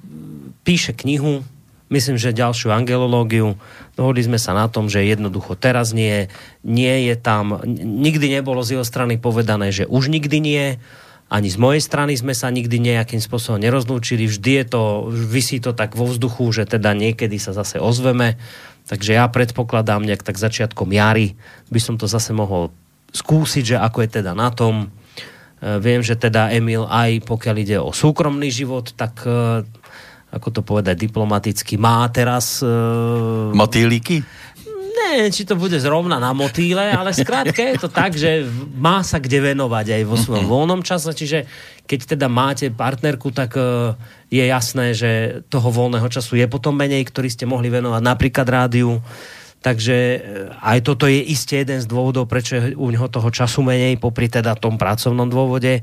píše 0.63 0.95
knihu, 0.95 1.43
myslím, 1.91 2.15
že 2.15 2.31
ďalšiu 2.31 2.71
angelológiu. 2.71 3.59
Dohodli 3.99 4.23
sme 4.23 4.39
sa 4.39 4.55
na 4.55 4.71
tom, 4.71 4.87
že 4.87 5.03
jednoducho 5.03 5.59
teraz 5.59 5.91
nie, 5.91 6.31
nie 6.63 7.11
je 7.11 7.19
tam, 7.19 7.59
nikdy 7.67 8.39
nebolo 8.39 8.63
z 8.63 8.79
jeho 8.79 8.87
strany 8.87 9.19
povedané, 9.19 9.75
že 9.75 9.83
už 9.83 10.07
nikdy 10.07 10.39
nie, 10.39 10.65
ani 11.29 11.49
z 11.53 11.59
mojej 11.61 11.83
strany 11.85 12.17
sme 12.17 12.33
sa 12.33 12.49
nikdy 12.49 12.81
nejakým 12.81 13.21
spôsobom 13.21 13.61
nerozlúčili, 13.61 14.25
vždy 14.25 14.65
je 14.65 14.65
to, 14.65 14.83
vysí 15.11 15.61
to 15.61 15.77
tak 15.77 15.93
vo 15.93 16.09
vzduchu, 16.09 16.55
že 16.55 16.65
teda 16.65 16.97
niekedy 16.97 17.37
sa 17.37 17.53
zase 17.53 17.77
ozveme, 17.77 18.41
takže 18.89 19.21
ja 19.21 19.29
predpokladám 19.29 20.03
nejak 20.03 20.25
tak 20.25 20.41
začiatkom 20.41 20.89
jary 20.91 21.37
by 21.69 21.81
som 21.81 22.01
to 22.01 22.09
zase 22.09 22.33
mohol 22.33 22.73
skúsiť, 23.13 23.65
že 23.65 23.77
ako 23.77 24.05
je 24.05 24.11
teda 24.21 24.33
na 24.33 24.49
tom. 24.49 24.89
E, 25.61 25.79
Viem, 25.79 26.01
že 26.01 26.17
teda 26.17 26.49
Emil 26.53 26.89
aj 26.89 27.25
pokiaľ 27.29 27.57
ide 27.61 27.77
o 27.79 27.93
súkromný 27.93 28.49
život, 28.49 28.93
tak 28.97 29.25
e, 29.29 29.65
ako 30.29 30.49
to 30.53 30.61
povedať 30.61 31.09
diplomaticky, 31.09 31.81
má 31.81 32.05
teraz 32.13 32.61
e, 32.61 32.69
Motýliky? 33.57 34.21
Neviem, 35.09 35.33
či 35.33 35.49
to 35.49 35.57
bude 35.57 35.75
zrovna 35.81 36.21
na 36.21 36.37
motýle, 36.37 36.93
ale 36.93 37.17
skrátka 37.17 37.61
je 37.65 37.77
to 37.81 37.89
tak, 37.89 38.13
že 38.15 38.45
má 38.77 39.01
sa 39.01 39.17
kde 39.17 39.53
venovať 39.53 39.97
aj 39.99 40.03
vo 40.05 40.17
svojom 40.21 40.47
voľnom 40.47 40.81
čase, 40.85 41.11
čiže 41.17 41.49
keď 41.89 42.17
teda 42.17 42.29
máte 42.29 42.69
partnerku, 42.69 43.33
tak 43.33 43.57
e, 43.57 43.97
je 44.29 44.45
jasné, 44.45 44.93
že 44.93 45.11
toho 45.49 45.73
voľného 45.73 46.05
času 46.13 46.37
je 46.37 46.47
potom 46.47 46.77
menej, 46.77 47.09
ktorý 47.09 47.33
ste 47.33 47.49
mohli 47.49 47.73
venovať 47.73 48.03
napríklad 48.05 48.45
rádiu. 48.45 49.01
Takže 49.59 49.97
e, 49.97 50.19
aj 50.61 50.79
toto 50.85 51.09
je 51.09 51.19
iste 51.19 51.57
jeden 51.57 51.81
z 51.81 51.89
dôvodov, 51.89 52.29
prečo 52.29 52.61
je 52.61 52.77
u 52.77 52.93
neho 52.93 53.09
toho 53.09 53.33
času 53.33 53.65
menej, 53.65 53.97
popri 53.97 54.29
teda 54.29 54.55
tom 54.55 54.77
pracovnom 54.77 55.27
dôvode. 55.27 55.81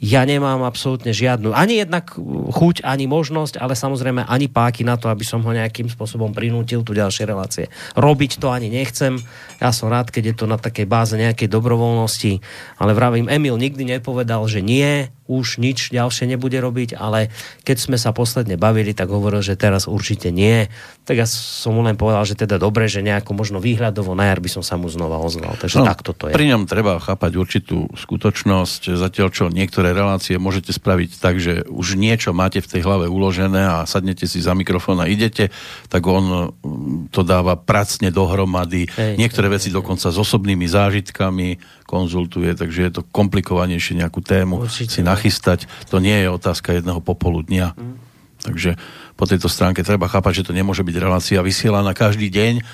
Ja 0.00 0.24
nemám 0.24 0.64
absolútne 0.64 1.12
žiadnu, 1.12 1.52
ani 1.52 1.84
jednak 1.84 2.16
chuť, 2.56 2.88
ani 2.88 3.04
možnosť, 3.04 3.60
ale 3.60 3.76
samozrejme 3.76 4.24
ani 4.24 4.48
páky 4.48 4.80
na 4.80 4.96
to, 4.96 5.12
aby 5.12 5.28
som 5.28 5.44
ho 5.44 5.52
nejakým 5.52 5.92
spôsobom 5.92 6.32
prinútil 6.32 6.80
tu 6.80 6.96
ďalšie 6.96 7.28
relácie. 7.28 7.68
Robiť 8.00 8.40
to 8.40 8.48
ani 8.48 8.72
nechcem. 8.72 9.20
Ja 9.60 9.76
som 9.76 9.92
rád, 9.92 10.08
keď 10.08 10.32
je 10.32 10.34
to 10.40 10.48
na 10.48 10.56
takej 10.56 10.88
báze 10.88 11.20
nejakej 11.20 11.52
dobrovoľnosti, 11.52 12.40
ale 12.80 12.96
vravím, 12.96 13.28
Emil 13.28 13.60
nikdy 13.60 14.00
nepovedal, 14.00 14.40
že 14.48 14.64
nie, 14.64 15.12
už 15.30 15.62
nič 15.62 15.94
ďalšie 15.94 16.26
nebude 16.26 16.58
robiť, 16.58 16.98
ale 16.98 17.30
keď 17.62 17.76
sme 17.78 17.94
sa 17.94 18.10
posledne 18.10 18.58
bavili, 18.58 18.90
tak 18.90 19.14
hovoril, 19.14 19.38
že 19.46 19.54
teraz 19.54 19.86
určite 19.86 20.34
nie. 20.34 20.66
Tak 21.06 21.14
ja 21.14 21.26
som 21.30 21.78
mu 21.78 21.86
len 21.86 21.94
povedal, 21.94 22.26
že 22.26 22.34
teda 22.34 22.58
dobre, 22.58 22.90
že 22.90 23.06
nejako 23.06 23.38
možno 23.38 23.62
výhľadovo 23.62 24.18
na 24.18 24.26
jar 24.26 24.42
by 24.42 24.50
som 24.50 24.66
sa 24.66 24.74
mu 24.74 24.90
znova 24.90 25.22
ozval. 25.22 25.54
Takže 25.54 25.78
no, 25.78 25.86
takto 25.86 26.10
to 26.10 26.24
je. 26.28 26.34
Pri 26.34 26.50
ňom 26.50 26.66
treba 26.66 26.98
chápať 26.98 27.38
určitú 27.38 27.86
skutočnosť, 27.94 28.98
zatiaľ 28.98 29.28
čo 29.30 29.44
niektoré 29.46 29.94
relácie 29.94 30.34
môžete 30.42 30.74
spraviť 30.74 31.22
tak, 31.22 31.38
že 31.38 31.62
už 31.70 31.94
niečo 31.94 32.34
máte 32.34 32.58
v 32.58 32.66
tej 32.66 32.82
hlave 32.82 33.06
uložené 33.06 33.62
a 33.62 33.86
sadnete 33.86 34.26
si 34.26 34.42
za 34.42 34.56
mikrofón 34.58 34.98
a 34.98 35.06
idete, 35.06 35.54
tak 35.86 36.02
on 36.10 36.50
mm, 36.50 37.14
to 37.14 37.22
dáva 37.22 37.54
pracne 37.54 38.10
dohromady. 38.10 38.90
Hej, 38.90 39.14
niektoré 39.14 39.46
hej, 39.46 39.54
veci 39.60 39.68
hej, 39.70 39.78
dokonca 39.78 40.10
s 40.10 40.18
osobnými 40.18 40.66
zážitkami 40.66 41.80
konzultuje, 41.90 42.54
takže 42.54 42.80
je 42.86 42.92
to 42.94 43.02
komplikovanejšie 43.02 43.98
nejakú 43.98 44.22
tému 44.22 44.62
Určite. 44.62 44.94
si 44.94 45.00
nachystať. 45.20 45.68
To 45.92 46.00
nie 46.00 46.16
je 46.16 46.32
otázka 46.32 46.72
jedného 46.72 47.04
popoludnia. 47.04 47.76
Mm. 47.76 48.00
Takže 48.40 48.80
po 49.20 49.28
tejto 49.28 49.52
stránke 49.52 49.84
treba 49.84 50.08
chápať, 50.08 50.40
že 50.40 50.46
to 50.48 50.56
nemôže 50.56 50.80
byť 50.80 50.96
relácia 50.96 51.44
vysielaná 51.44 51.92
každý 51.92 52.32
deň, 52.32 52.64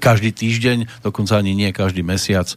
každý 0.00 0.32
týždeň, 0.32 1.04
dokonca 1.04 1.36
ani 1.36 1.52
nie 1.52 1.68
každý 1.76 2.00
mesiac. 2.00 2.48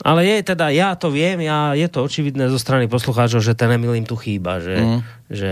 Ale 0.00 0.24
je 0.24 0.56
teda, 0.56 0.72
ja 0.72 0.96
to 0.96 1.12
viem, 1.12 1.44
ja, 1.44 1.76
je 1.76 1.84
to 1.86 2.00
očividné 2.00 2.48
zo 2.48 2.56
strany 2.56 2.88
poslucháčov, 2.88 3.44
že 3.44 3.52
ten 3.52 3.70
Emil 3.70 3.92
im 3.92 4.08
tu 4.08 4.16
chýba. 4.16 4.58
Že, 4.58 4.76
mm. 4.80 5.00
že, 5.28 5.50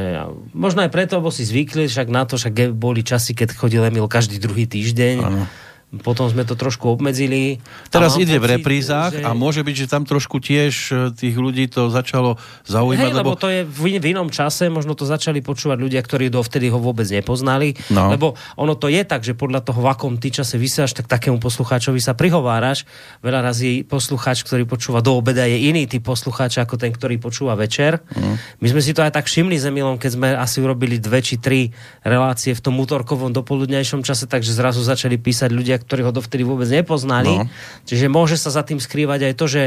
možno 0.57 0.81
aj 0.81 0.91
preto, 0.91 1.21
lebo 1.21 1.29
si 1.29 1.45
zvykli 1.45 1.87
však 1.87 2.09
na 2.09 2.25
to, 2.25 2.41
však 2.41 2.73
boli 2.73 3.05
časy, 3.05 3.37
keď 3.37 3.53
chodil 3.53 3.85
Emil 3.85 4.09
každý 4.09 4.41
druhý 4.41 4.65
týždeň. 4.65 5.17
Ano 5.21 5.45
potom 5.91 6.31
sme 6.31 6.47
to 6.47 6.55
trošku 6.55 6.87
obmedzili. 6.87 7.59
Teraz 7.91 8.15
ide 8.15 8.39
pocit, 8.39 8.43
v 8.47 8.47
reprízach 8.55 9.11
že... 9.11 9.27
a 9.27 9.35
môže 9.35 9.67
byť, 9.67 9.75
že 9.75 9.87
tam 9.91 10.07
trošku 10.07 10.39
tiež 10.39 10.75
e, 10.95 10.95
tých 11.11 11.35
ľudí 11.35 11.67
to 11.67 11.91
začalo 11.91 12.39
zaujímať. 12.71 13.11
Hej, 13.11 13.19
lebo... 13.19 13.35
lebo 13.35 13.43
to 13.43 13.51
je 13.51 13.67
v, 13.67 13.99
v 13.99 14.07
inom 14.15 14.31
čase, 14.31 14.71
možno 14.71 14.95
to 14.95 15.03
začali 15.03 15.43
počúvať 15.43 15.83
ľudia, 15.83 15.99
ktorí 15.99 16.31
dovtedy 16.31 16.71
ho 16.71 16.79
vôbec 16.79 17.11
nepoznali. 17.11 17.75
No. 17.91 18.07
Lebo 18.07 18.39
ono 18.55 18.79
to 18.79 18.87
je 18.87 19.03
tak, 19.03 19.27
že 19.27 19.35
podľa 19.35 19.67
toho, 19.67 19.83
v 19.83 19.91
akom 19.91 20.15
ty 20.23 20.31
čase 20.31 20.55
vysiaš, 20.63 20.95
tak 20.95 21.11
takému 21.11 21.43
poslucháčovi 21.43 21.99
sa 21.99 22.15
prihováraš. 22.15 22.87
Veľa 23.27 23.51
razy 23.51 23.83
poslucháč, 23.83 24.47
ktorý 24.47 24.71
počúva 24.71 25.03
do 25.03 25.19
obeda, 25.19 25.43
je 25.43 25.59
iný 25.59 25.91
typ 25.91 26.07
poslucháča 26.07 26.71
ako 26.71 26.79
ten, 26.79 26.95
ktorý 26.95 27.19
počúva 27.19 27.59
večer. 27.59 27.99
Mm. 28.15 28.39
My 28.63 28.67
sme 28.71 28.79
si 28.79 28.95
to 28.95 29.03
aj 29.03 29.19
tak 29.19 29.27
všimli 29.27 29.59
s 29.59 29.67
Emilom, 29.67 29.99
keď 29.99 30.11
sme 30.15 30.29
asi 30.39 30.63
urobili 30.63 31.03
dve 31.03 31.19
či 31.19 31.35
tri 31.43 31.75
relácie 32.07 32.55
v 32.55 32.63
tom 32.63 32.79
útorkovom 32.79 33.35
dopoludnejšom 33.35 34.07
čase, 34.07 34.31
takže 34.31 34.55
zrazu 34.55 34.87
začali 34.87 35.19
písať 35.19 35.51
ľudia, 35.51 35.80
ktorí 35.81 36.05
ho 36.05 36.13
dovtedy 36.13 36.45
vôbec 36.45 36.69
nepoznali. 36.69 37.43
No. 37.43 37.49
Čiže 37.89 38.07
môže 38.13 38.37
sa 38.37 38.53
za 38.53 38.63
tým 38.63 38.79
skrývať 38.79 39.33
aj 39.33 39.35
to, 39.35 39.47
že 39.49 39.63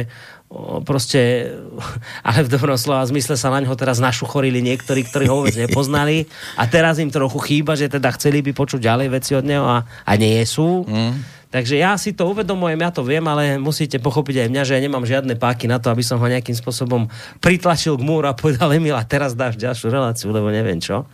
proste, 0.85 1.49
ale 2.27 2.45
v 2.45 2.51
dobrom 2.51 2.77
slova 2.77 3.03
zmysle 3.09 3.33
sa 3.35 3.49
na 3.49 3.61
ňo 3.61 3.73
teraz 3.73 3.97
našuchorili 3.97 4.61
niektorí, 4.61 5.03
ktorí 5.07 5.25
ho 5.27 5.43
vôbec 5.43 5.57
nepoznali 5.57 6.29
a 6.57 6.69
teraz 6.69 7.01
im 7.01 7.09
trochu 7.09 7.39
chýba, 7.41 7.73
že 7.73 7.89
teda 7.89 8.13
chceli 8.15 8.45
by 8.45 8.53
počuť 8.53 8.79
ďalej 8.79 9.07
veci 9.09 9.31
od 9.33 9.45
neho 9.45 9.65
a, 9.65 9.83
a 9.83 10.11
nie 10.15 10.37
sú. 10.45 10.85
Mm. 10.85 11.43
Takže 11.53 11.77
ja 11.77 11.93
si 12.01 12.17
to 12.17 12.25
uvedomujem, 12.33 12.81
ja 12.81 12.89
to 12.89 13.05
viem, 13.05 13.21
ale 13.29 13.61
musíte 13.61 14.01
pochopiť 14.01 14.41
aj 14.41 14.49
mňa, 14.49 14.63
že 14.65 14.73
ja 14.73 14.81
nemám 14.81 15.05
žiadne 15.05 15.37
páky 15.37 15.69
na 15.69 15.77
to, 15.77 15.93
aby 15.93 16.01
som 16.01 16.17
ho 16.17 16.25
nejakým 16.25 16.57
spôsobom 16.57 17.05
pritlačil 17.37 17.93
k 17.93 18.01
múru 18.01 18.25
a 18.25 18.33
povedal 18.33 18.73
Emil, 18.73 18.97
a 18.97 19.05
teraz 19.05 19.37
dáš 19.37 19.61
ďalšiu 19.61 19.93
reláciu, 19.93 20.33
lebo 20.33 20.49
neviem 20.49 20.81
čo. 20.81 21.05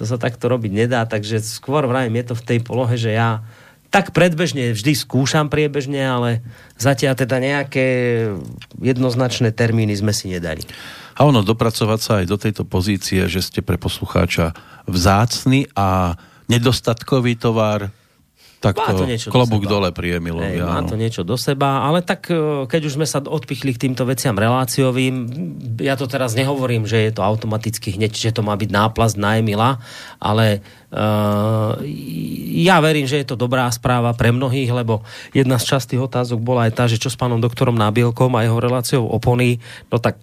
To 0.00 0.08
sa 0.08 0.16
takto 0.16 0.48
robiť 0.48 0.72
nedá, 0.72 1.04
takže 1.04 1.44
skôr 1.44 1.84
vravím, 1.84 2.24
je 2.24 2.32
to 2.32 2.34
v 2.40 2.46
tej 2.48 2.58
polohe, 2.64 2.96
že 2.96 3.12
ja 3.12 3.44
tak 3.92 4.16
predbežne 4.16 4.72
vždy 4.72 4.96
skúšam 4.96 5.52
priebežne, 5.52 6.00
ale 6.00 6.40
zatiaľ 6.80 7.12
teda 7.12 7.36
nejaké 7.36 7.86
jednoznačné 8.80 9.52
termíny 9.52 9.92
sme 9.92 10.16
si 10.16 10.32
nedali. 10.32 10.64
A 11.12 11.28
ono, 11.28 11.44
dopracovať 11.44 12.00
sa 12.00 12.12
aj 12.24 12.26
do 12.26 12.40
tejto 12.40 12.64
pozície, 12.64 13.20
že 13.28 13.44
ste 13.44 13.60
pre 13.60 13.76
poslucháča 13.76 14.56
vzácny 14.88 15.68
a 15.76 16.16
nedostatkový 16.48 17.36
tovar, 17.36 17.92
tak 18.62 18.78
má 18.78 18.94
to, 18.94 19.02
to 19.02 19.34
klobúk 19.34 19.66
dole 19.66 19.90
pri 19.90 20.22
Emilovi. 20.22 20.62
Má 20.62 20.86
to 20.86 20.94
niečo 20.94 21.26
do 21.26 21.34
seba, 21.34 21.82
ale 21.82 21.98
tak 21.98 22.30
e, 22.30 22.62
keď 22.70 22.80
už 22.86 22.94
sme 22.94 23.06
sa 23.10 23.18
odpichli 23.18 23.74
k 23.74 23.90
týmto 23.90 24.06
veciam 24.06 24.38
reláciovým, 24.38 25.26
ja 25.82 25.98
to 25.98 26.06
teraz 26.06 26.38
nehovorím, 26.38 26.86
že 26.86 27.02
je 27.02 27.10
to 27.10 27.26
automaticky 27.26 27.98
hneď, 27.98 28.14
že 28.14 28.30
to 28.30 28.46
má 28.46 28.54
byť 28.54 28.70
náplast 28.70 29.18
na 29.18 29.42
Emila, 29.42 29.82
ale 30.22 30.62
uh, 30.94 31.74
ja 32.54 32.78
verím, 32.78 33.10
že 33.10 33.18
je 33.18 33.26
to 33.26 33.34
dobrá 33.34 33.66
správa 33.74 34.14
pre 34.14 34.30
mnohých, 34.30 34.70
lebo 34.70 35.02
jedna 35.34 35.58
z 35.58 35.74
častých 35.74 36.06
otázok 36.06 36.38
bola 36.38 36.70
aj 36.70 36.72
tá, 36.78 36.84
že 36.86 37.02
čo 37.02 37.10
s 37.10 37.18
pánom 37.18 37.42
doktorom 37.42 37.74
Nábielkom 37.74 38.30
a 38.38 38.46
jeho 38.46 38.62
reláciou 38.62 39.10
opony, 39.10 39.58
no 39.90 39.98
tak 39.98 40.22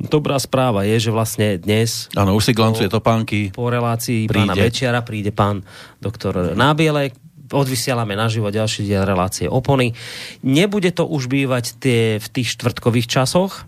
Dobrá 0.00 0.40
správa 0.40 0.88
je, 0.88 0.96
že 0.96 1.10
vlastne 1.12 1.60
dnes... 1.60 2.08
Áno, 2.16 2.32
už 2.32 2.48
si 2.48 2.52
glancuje 2.56 2.88
topánky. 2.88 3.52
Po 3.52 3.68
relácii 3.68 4.24
príde. 4.24 4.48
pána 4.48 4.54
Večiara 4.56 5.04
príde 5.04 5.28
pán 5.28 5.60
doktor 6.00 6.56
Nábielek, 6.56 7.12
odvysielame 7.50 8.14
naživo 8.14 8.48
ďalší 8.50 8.86
diel 8.86 9.04
relácie 9.04 9.50
opony. 9.50 9.92
Nebude 10.46 10.90
to 10.94 11.06
už 11.06 11.26
bývať 11.26 11.78
tie, 11.82 12.02
v 12.18 12.26
tých 12.30 12.54
štvrtkových 12.56 13.10
časoch, 13.10 13.66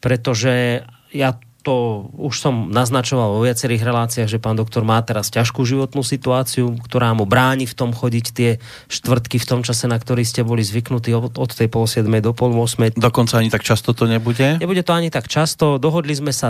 pretože 0.00 0.84
ja 1.10 1.30
to 1.60 2.08
už 2.16 2.40
som 2.40 2.72
naznačoval 2.72 3.36
vo 3.36 3.44
viacerých 3.44 3.84
reláciách, 3.84 4.28
že 4.28 4.42
pán 4.42 4.56
doktor 4.56 4.82
má 4.82 4.96
teraz 5.04 5.28
ťažkú 5.28 5.62
životnú 5.62 6.00
situáciu, 6.00 6.74
ktorá 6.88 7.12
mu 7.12 7.28
bráni 7.28 7.68
v 7.68 7.76
tom 7.76 7.92
chodiť 7.92 8.26
tie 8.32 8.50
štvrtky 8.88 9.36
v 9.36 9.46
tom 9.46 9.60
čase, 9.60 9.84
na 9.84 10.00
ktorý 10.00 10.24
ste 10.24 10.40
boli 10.40 10.64
zvyknutí 10.64 11.12
od, 11.12 11.36
od 11.36 11.50
tej 11.52 11.68
pol 11.68 11.84
7 11.84 12.08
do 12.24 12.32
pol 12.32 12.56
8. 12.56 12.96
Dokonca 12.96 13.38
ani 13.38 13.52
tak 13.52 13.62
často 13.62 13.92
to 13.92 14.08
nebude? 14.08 14.56
Nebude 14.56 14.80
to 14.80 14.96
ani 14.96 15.12
tak 15.12 15.28
často. 15.28 15.76
Dohodli 15.76 16.16
sme 16.16 16.32
sa, 16.32 16.48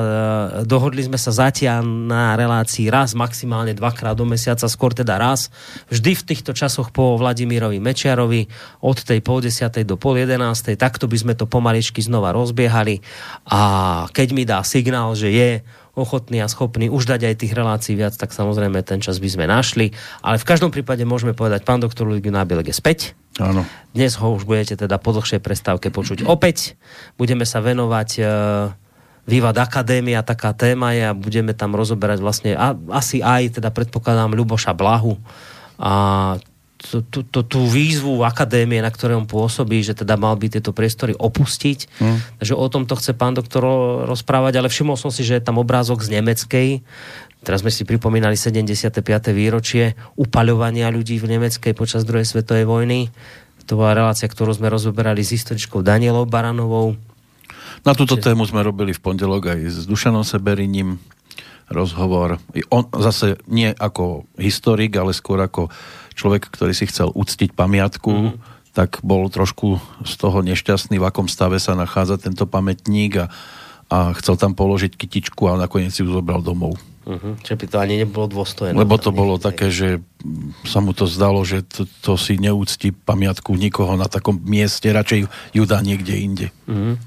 dohodli 0.63 1.03
sme 1.03 1.19
sa 1.19 1.35
zatiaľ 1.35 1.83
na 1.83 2.39
relácii 2.39 2.87
raz, 2.87 3.19
maximálne 3.19 3.75
dvakrát 3.75 4.15
do 4.15 4.23
mesiaca, 4.23 4.71
skôr 4.71 4.95
teda 4.95 5.19
raz. 5.19 5.51
Vždy 5.91 6.15
v 6.15 6.23
týchto 6.23 6.55
časoch 6.55 6.95
po 6.95 7.19
Vladimírovi 7.19 7.83
Mečiarovi 7.83 8.47
od 8.85 8.99
tej 9.03 9.19
pol 9.25 9.43
10. 9.43 9.83
do 9.83 9.99
pol 9.99 10.23
11. 10.23 10.39
Takto 10.79 11.11
by 11.11 11.17
sme 11.19 11.33
to 11.35 11.51
pomaličky 11.51 11.99
znova 12.05 12.31
rozbiehali 12.31 13.03
a 13.49 13.61
keď 14.13 14.29
mi 14.37 14.45
dá 14.47 14.61
signál, 14.63 15.00
signál, 15.01 15.17
že 15.17 15.33
je 15.33 15.51
ochotný 15.97 16.45
a 16.45 16.49
schopný 16.49 16.93
už 16.93 17.09
dať 17.09 17.33
aj 17.33 17.35
tých 17.41 17.53
relácií 17.57 17.97
viac, 17.97 18.15
tak 18.15 18.31
samozrejme 18.37 18.85
ten 18.85 19.01
čas 19.01 19.17
by 19.17 19.29
sme 19.33 19.45
našli. 19.49 19.97
Ale 20.21 20.37
v 20.37 20.49
každom 20.49 20.71
prípade 20.71 21.03
môžeme 21.09 21.33
povedať, 21.33 21.65
pán 21.65 21.81
doktor 21.81 22.07
Ludvík 22.07 22.31
Nábielek 22.31 22.71
je 22.71 22.77
späť. 22.77 22.99
Áno. 23.41 23.65
Dnes 23.97 24.15
ho 24.21 24.29
už 24.37 24.45
budete 24.45 24.77
teda 24.77 25.01
po 25.01 25.17
dlhšej 25.17 25.41
prestávke 25.41 25.89
počuť 25.89 26.29
opäť. 26.29 26.77
Budeme 27.17 27.49
sa 27.49 27.65
venovať 27.65 28.11
uh, 28.21 28.29
Vývad 29.25 29.57
Akadémia, 29.61 30.25
taká 30.25 30.53
téma 30.53 30.93
je 30.93 31.05
a 31.09 31.17
budeme 31.17 31.53
tam 31.57 31.73
rozoberať 31.77 32.19
vlastne 32.21 32.53
a, 32.57 32.77
asi 32.93 33.21
aj, 33.21 33.61
teda 33.61 33.73
predpokladám, 33.73 34.37
Ľuboša 34.37 34.73
Blahu 34.77 35.17
a 35.81 35.93
tú, 36.81 37.21
tú, 37.23 37.41
tú 37.45 37.61
výzvu 37.69 38.25
akadémie, 38.25 38.81
na 38.81 38.89
ktorej 38.89 39.21
on 39.21 39.29
pôsobí, 39.29 39.85
že 39.85 39.93
teda 39.93 40.17
mal 40.17 40.35
by 40.41 40.49
tieto 40.49 40.73
priestory 40.73 41.13
opustiť. 41.13 41.79
Mm. 42.01 42.19
Takže 42.41 42.55
o 42.57 42.67
tom 42.73 42.89
to 42.89 42.97
chce 42.97 43.13
pán 43.13 43.37
doktor 43.37 43.63
rozprávať, 44.09 44.59
ale 44.59 44.73
všimol 44.73 44.97
som 44.97 45.13
si, 45.13 45.21
že 45.21 45.37
je 45.39 45.45
tam 45.45 45.61
obrázok 45.61 46.01
z 46.01 46.19
nemeckej. 46.19 46.69
Teraz 47.45 47.65
sme 47.65 47.73
si 47.73 47.85
pripomínali 47.85 48.37
75. 48.37 49.01
výročie 49.33 49.97
upaľovania 50.17 50.93
ľudí 50.93 51.21
v 51.21 51.37
nemeckej 51.37 51.73
počas 51.77 52.05
druhej 52.05 52.29
svetovej 52.29 52.69
vojny. 52.69 53.09
To 53.69 53.79
bola 53.79 53.95
relácia, 53.97 54.29
ktorú 54.29 54.51
sme 54.57 54.73
rozoberali 54.73 55.23
s 55.23 55.37
historičkou 55.37 55.85
Danielou 55.85 56.27
Baranovou. 56.27 56.97
Na 57.85 57.97
túto 57.97 58.19
Čiže... 58.19 58.33
tému 58.33 58.45
sme 58.45 58.61
robili 58.61 58.93
v 58.93 59.01
pondelok 59.01 59.57
aj 59.57 59.61
s 59.63 59.85
Dušanom 59.89 60.27
Seberiním 60.27 61.01
rozhovor. 61.71 62.43
On 62.69 62.85
zase 62.99 63.39
nie 63.47 63.71
ako 63.71 64.27
historik, 64.37 64.91
ale 64.99 65.15
skôr 65.15 65.39
ako 65.39 65.71
človek, 66.21 66.53
ktorý 66.53 66.77
si 66.77 66.85
chcel 66.85 67.09
uctiť 67.09 67.57
pamiatku, 67.57 68.13
mm-hmm. 68.13 68.37
tak 68.77 69.01
bol 69.01 69.33
trošku 69.33 69.81
z 70.05 70.13
toho 70.21 70.45
nešťastný, 70.45 71.01
v 71.01 71.09
akom 71.09 71.25
stave 71.33 71.57
sa 71.57 71.73
nachádza 71.73 72.21
tento 72.21 72.45
pamätník 72.45 73.25
a, 73.25 73.27
a 73.89 74.13
chcel 74.21 74.37
tam 74.37 74.53
položiť 74.53 74.93
kytičku 75.01 75.49
a 75.49 75.57
nakoniec 75.57 75.97
si 75.97 76.05
ju 76.05 76.13
zobral 76.13 76.45
domov. 76.45 76.77
Uh-huh. 77.01 77.33
Čiže 77.41 77.57
by 77.57 77.67
to 77.67 77.77
ani 77.81 77.95
nebolo 78.05 78.29
dôstojné. 78.29 78.77
Lebo 78.77 79.01
to 79.01 79.09
bolo 79.11 79.41
také, 79.41 79.73
že 79.73 80.05
sa 80.69 80.85
mu 80.85 80.93
to 80.93 81.09
zdalo, 81.09 81.41
že 81.49 81.65
to, 81.65 81.89
to 82.05 82.13
si 82.21 82.37
neúcti 82.37 82.93
pamiatku 82.93 83.57
nikoho 83.57 83.97
na 83.97 84.05
takom 84.05 84.37
mieste, 84.45 84.93
radšej 84.93 85.27
ju 85.57 85.63
dá 85.65 85.81
niekde 85.81 86.15
inde. 86.21 86.47
Uh-huh. 86.69 87.01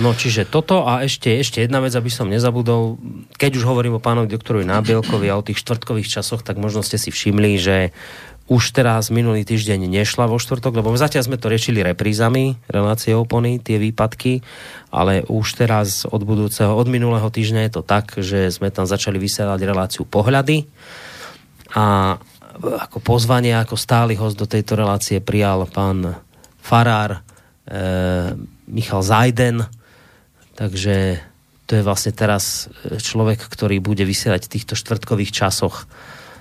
No 0.00 0.16
čiže 0.16 0.48
toto 0.48 0.88
a 0.88 1.04
ešte, 1.04 1.40
ešte 1.40 1.60
jedna 1.64 1.80
vec, 1.84 1.92
aby 1.92 2.08
som 2.08 2.30
nezabudol. 2.30 2.96
Keď 3.36 3.60
už 3.60 3.64
hovorím 3.68 3.98
o 3.98 4.04
pánovi 4.04 4.30
doktorovi 4.32 4.64
Nábielkovi 4.64 5.28
a 5.28 5.38
o 5.38 5.46
tých 5.46 5.60
štvrtkových 5.60 6.20
časoch, 6.20 6.40
tak 6.40 6.56
možno 6.56 6.80
ste 6.80 6.96
si 6.96 7.12
všimli, 7.12 7.52
že 7.60 7.76
už 8.50 8.74
teraz 8.74 9.14
minulý 9.14 9.46
týždeň 9.46 9.86
nešla 9.86 10.26
vo 10.26 10.34
štvrtok, 10.34 10.82
lebo 10.82 10.90
zatiaľ 10.98 11.22
sme 11.22 11.38
to 11.38 11.46
riešili 11.46 11.86
reprízami, 11.86 12.58
relácie 12.66 13.14
opony, 13.14 13.62
tie 13.62 13.78
výpadky, 13.78 14.42
ale 14.90 15.22
už 15.30 15.54
teraz 15.54 16.02
od 16.02 16.26
budúceho, 16.26 16.74
od 16.74 16.90
minulého 16.90 17.30
týždňa 17.30 17.70
je 17.70 17.72
to 17.78 17.82
tak, 17.86 18.18
že 18.18 18.50
sme 18.50 18.74
tam 18.74 18.90
začali 18.90 19.22
vysielať 19.22 19.60
reláciu 19.62 20.02
pohľady 20.02 20.66
a 21.78 22.18
ako 22.60 22.98
pozvanie, 22.98 23.54
ako 23.54 23.78
stály 23.78 24.18
host 24.18 24.34
do 24.34 24.50
tejto 24.50 24.74
relácie 24.74 25.22
prijal 25.22 25.70
pán 25.70 26.18
Farár, 26.58 27.22
e, 27.64 28.34
Michal 28.70 29.02
Zajden, 29.02 29.66
takže 30.54 31.20
to 31.70 31.78
je 31.78 31.86
vlastne 31.86 32.10
teraz 32.10 32.66
e, 32.86 32.98
človek, 32.98 33.38
ktorý 33.46 33.78
bude 33.78 34.02
vysielať 34.02 34.50
v 34.50 34.52
týchto 34.58 34.74
štvrtkových 34.74 35.30
časoch. 35.30 35.86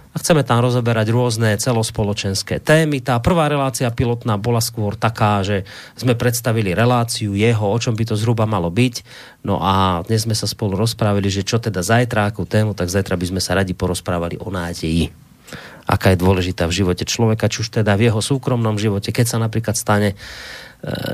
A 0.10 0.18
chceme 0.18 0.42
tam 0.42 0.58
rozoberať 0.66 1.14
rôzne 1.14 1.54
celospoločenské 1.54 2.58
témy. 2.58 2.98
Tá 2.98 3.22
prvá 3.22 3.46
relácia 3.46 3.86
pilotná 3.94 4.42
bola 4.42 4.58
skôr 4.58 4.98
taká, 4.98 5.46
že 5.46 5.70
sme 5.94 6.18
predstavili 6.18 6.74
reláciu 6.74 7.38
jeho, 7.38 7.70
o 7.70 7.78
čom 7.78 7.94
by 7.94 8.10
to 8.10 8.18
zhruba 8.18 8.50
malo 8.50 8.74
byť. 8.74 9.06
No 9.46 9.62
a 9.62 10.02
dnes 10.10 10.26
sme 10.26 10.34
sa 10.34 10.50
spolu 10.50 10.74
rozprávili, 10.74 11.30
že 11.30 11.46
čo 11.46 11.62
teda 11.62 11.86
zajtra, 11.86 12.34
akú 12.34 12.50
tému, 12.50 12.74
tak 12.74 12.90
zajtra 12.90 13.14
by 13.14 13.26
sme 13.30 13.42
sa 13.42 13.54
radi 13.54 13.78
porozprávali 13.78 14.42
o 14.42 14.50
nádeji 14.50 15.14
aká 15.90 16.14
je 16.14 16.22
dôležitá 16.22 16.70
v 16.70 16.86
živote 16.86 17.02
človeka, 17.02 17.50
či 17.50 17.66
už 17.66 17.82
teda 17.82 17.98
v 17.98 18.14
jeho 18.14 18.22
súkromnom 18.22 18.78
živote, 18.78 19.10
keď 19.10 19.26
sa 19.26 19.38
napríklad 19.42 19.74
stane 19.74 20.14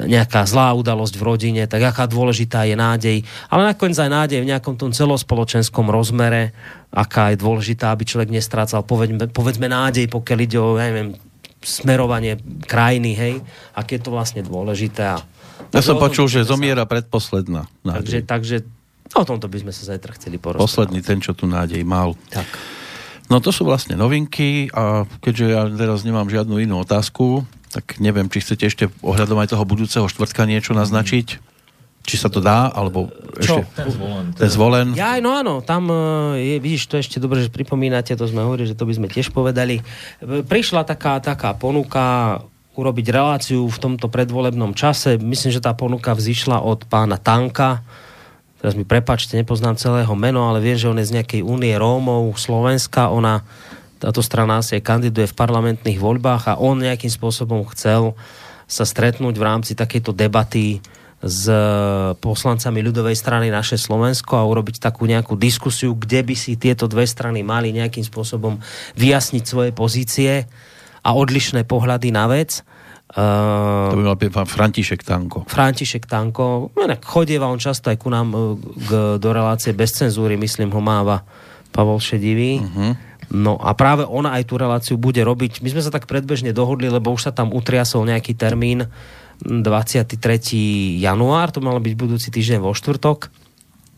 nejaká 0.06 0.46
zlá 0.46 0.78
udalosť 0.78 1.18
v 1.18 1.24
rodine, 1.26 1.64
tak 1.66 1.82
aká 1.82 2.06
dôležitá 2.06 2.70
je 2.70 2.78
nádej, 2.78 3.18
ale 3.50 3.74
nakoniec 3.74 3.98
aj 3.98 4.12
nádej 4.14 4.40
v 4.46 4.50
nejakom 4.54 4.78
tom 4.78 4.94
celospoločenskom 4.94 5.90
rozmere, 5.90 6.54
aká 6.94 7.34
je 7.34 7.42
dôležitá, 7.42 7.90
aby 7.90 8.06
človek 8.06 8.30
nestrácal, 8.30 8.86
povedzme, 8.86 9.26
povedzme 9.34 9.66
nádej, 9.66 10.06
pokiaľ 10.06 10.40
ide 10.46 10.58
o, 10.62 10.78
ja 10.78 10.86
neviem, 10.94 11.18
smerovanie 11.66 12.38
krajiny, 12.70 13.12
hej, 13.18 13.34
aké 13.74 13.98
je 13.98 14.06
to 14.06 14.14
vlastne 14.14 14.46
dôležité. 14.46 15.18
A 15.18 15.20
ja 15.74 15.82
som 15.82 15.98
počul, 15.98 16.30
že 16.30 16.46
zomiera 16.46 16.86
sa... 16.86 16.92
predposledná 16.94 17.66
nádej. 17.82 18.00
Takže, 18.06 18.18
takže 18.22 18.56
no, 19.18 19.26
o 19.26 19.26
tomto 19.26 19.50
by 19.50 19.66
sme 19.66 19.74
sa 19.74 19.98
zajtra 19.98 20.14
chceli 20.22 20.38
porozprávať. 20.38 20.70
Posledný 20.70 21.02
ten, 21.02 21.18
čo 21.26 21.34
tu 21.34 21.50
nádej 21.50 21.82
mal. 21.82 22.14
Tak. 22.30 22.46
No 23.34 23.42
to 23.42 23.50
sú 23.50 23.66
vlastne 23.66 23.98
novinky 23.98 24.70
a 24.78 25.10
keďže 25.26 25.46
ja 25.50 25.66
teraz 25.74 26.06
nemám 26.06 26.30
žiadnu 26.30 26.62
inú 26.62 26.86
otázku, 26.86 27.42
tak 27.76 28.00
neviem, 28.00 28.32
či 28.32 28.40
chcete 28.40 28.64
ešte 28.64 28.86
ohľadom 29.04 29.36
aj 29.44 29.52
toho 29.52 29.68
budúceho 29.68 30.08
štvrtka 30.08 30.48
niečo 30.48 30.72
naznačiť? 30.72 31.44
Či 32.06 32.16
sa 32.22 32.30
to 32.32 32.40
dá, 32.40 32.72
alebo 32.72 33.12
Čo? 33.42 33.60
ešte... 33.60 33.62
Ten 33.76 33.90
zvolen. 33.92 34.26
Ten 34.32 34.50
zvolen. 34.50 34.88
Ja, 34.96 35.18
no 35.20 35.36
áno, 35.36 35.60
tam 35.60 35.90
e, 35.90 35.98
je, 36.38 36.56
vidíš, 36.62 36.88
to 36.88 37.02
ešte 37.02 37.18
dobre, 37.18 37.42
že 37.42 37.50
pripomínate, 37.52 38.14
to 38.14 38.30
sme 38.30 38.46
hovorili, 38.46 38.70
že 38.70 38.78
to 38.78 38.86
by 38.86 38.94
sme 38.94 39.08
tiež 39.10 39.34
povedali. 39.34 39.82
E, 39.82 40.46
prišla 40.46 40.86
taká, 40.86 41.18
taká 41.20 41.58
ponuka 41.58 42.40
urobiť 42.78 43.08
reláciu 43.10 43.66
v 43.66 43.82
tomto 43.82 44.08
predvolebnom 44.08 44.78
čase. 44.78 45.18
Myslím, 45.18 45.52
že 45.52 45.64
tá 45.66 45.74
ponuka 45.74 46.14
vzýšla 46.14 46.62
od 46.62 46.86
pána 46.86 47.18
Tanka. 47.18 47.82
Teraz 48.62 48.78
mi 48.78 48.86
prepačte, 48.86 49.36
nepoznám 49.36 49.76
celého 49.76 50.14
meno, 50.14 50.46
ale 50.46 50.62
viem, 50.62 50.78
že 50.78 50.88
on 50.88 51.02
je 51.02 51.10
z 51.10 51.16
nejakej 51.20 51.42
únie 51.42 51.74
Rómov 51.74 52.38
Slovenska. 52.38 53.10
Ona 53.10 53.42
táto 54.00 54.20
strana 54.20 54.60
asi 54.60 54.80
kandiduje 54.84 55.32
v 55.32 55.38
parlamentných 55.38 56.00
voľbách 56.00 56.52
a 56.52 56.60
on 56.60 56.84
nejakým 56.84 57.12
spôsobom 57.12 57.64
chcel 57.74 58.14
sa 58.66 58.84
stretnúť 58.84 59.36
v 59.38 59.46
rámci 59.46 59.72
takejto 59.78 60.12
debaty 60.12 60.82
s 61.26 61.50
poslancami 62.22 62.86
ľudovej 62.86 63.18
strany 63.18 63.50
naše 63.50 63.82
Slovensko 63.82 64.38
a 64.38 64.46
urobiť 64.46 64.78
takú 64.78 65.10
nejakú 65.10 65.34
diskusiu, 65.34 65.98
kde 65.98 66.22
by 66.22 66.36
si 66.38 66.54
tieto 66.54 66.86
dve 66.86 67.08
strany 67.10 67.42
mali 67.42 67.74
nejakým 67.74 68.06
spôsobom 68.06 68.62
vyjasniť 68.94 69.44
svoje 69.48 69.72
pozície 69.74 70.46
a 71.02 71.10
odlišné 71.18 71.66
pohľady 71.66 72.14
na 72.14 72.30
vec. 72.30 72.62
Uh, 73.16 73.94
to 73.94 74.02
by 74.02 74.12
mal 74.12 74.18
pán 74.18 74.50
František 74.50 75.06
Tanko. 75.06 75.48
František 75.48 76.04
Tanko. 76.04 76.74
No, 76.76 76.84
chodieva 77.06 77.48
on 77.48 77.62
často 77.62 77.88
aj 77.88 77.98
ku 78.02 78.12
nám 78.12 78.34
uh, 78.34 78.60
k, 78.60 78.90
do 79.16 79.30
relácie 79.32 79.72
bez 79.72 79.96
cenzúry, 79.96 80.36
myslím, 80.36 80.74
ho 80.74 80.82
máva 80.84 81.24
Pavol 81.72 82.02
Šedivý. 82.02 82.60
Uh-huh. 82.60 82.92
No 83.34 83.58
a 83.58 83.74
práve 83.74 84.06
ona 84.06 84.38
aj 84.38 84.44
tú 84.46 84.56
reláciu 84.60 84.96
bude 85.00 85.22
robiť. 85.22 85.66
My 85.66 85.74
sme 85.74 85.82
sa 85.82 85.94
tak 85.94 86.06
predbežne 86.06 86.54
dohodli, 86.54 86.90
lebo 86.90 87.14
už 87.14 87.30
sa 87.30 87.32
tam 87.34 87.52
utriasol 87.52 88.06
nejaký 88.06 88.38
termín 88.38 88.86
23. 89.44 90.16
január, 91.02 91.52
to 91.52 91.60
malo 91.60 91.84
byť 91.84 91.94
budúci 91.98 92.30
týždeň 92.32 92.60
vo 92.64 92.72
štvrtok. 92.72 93.46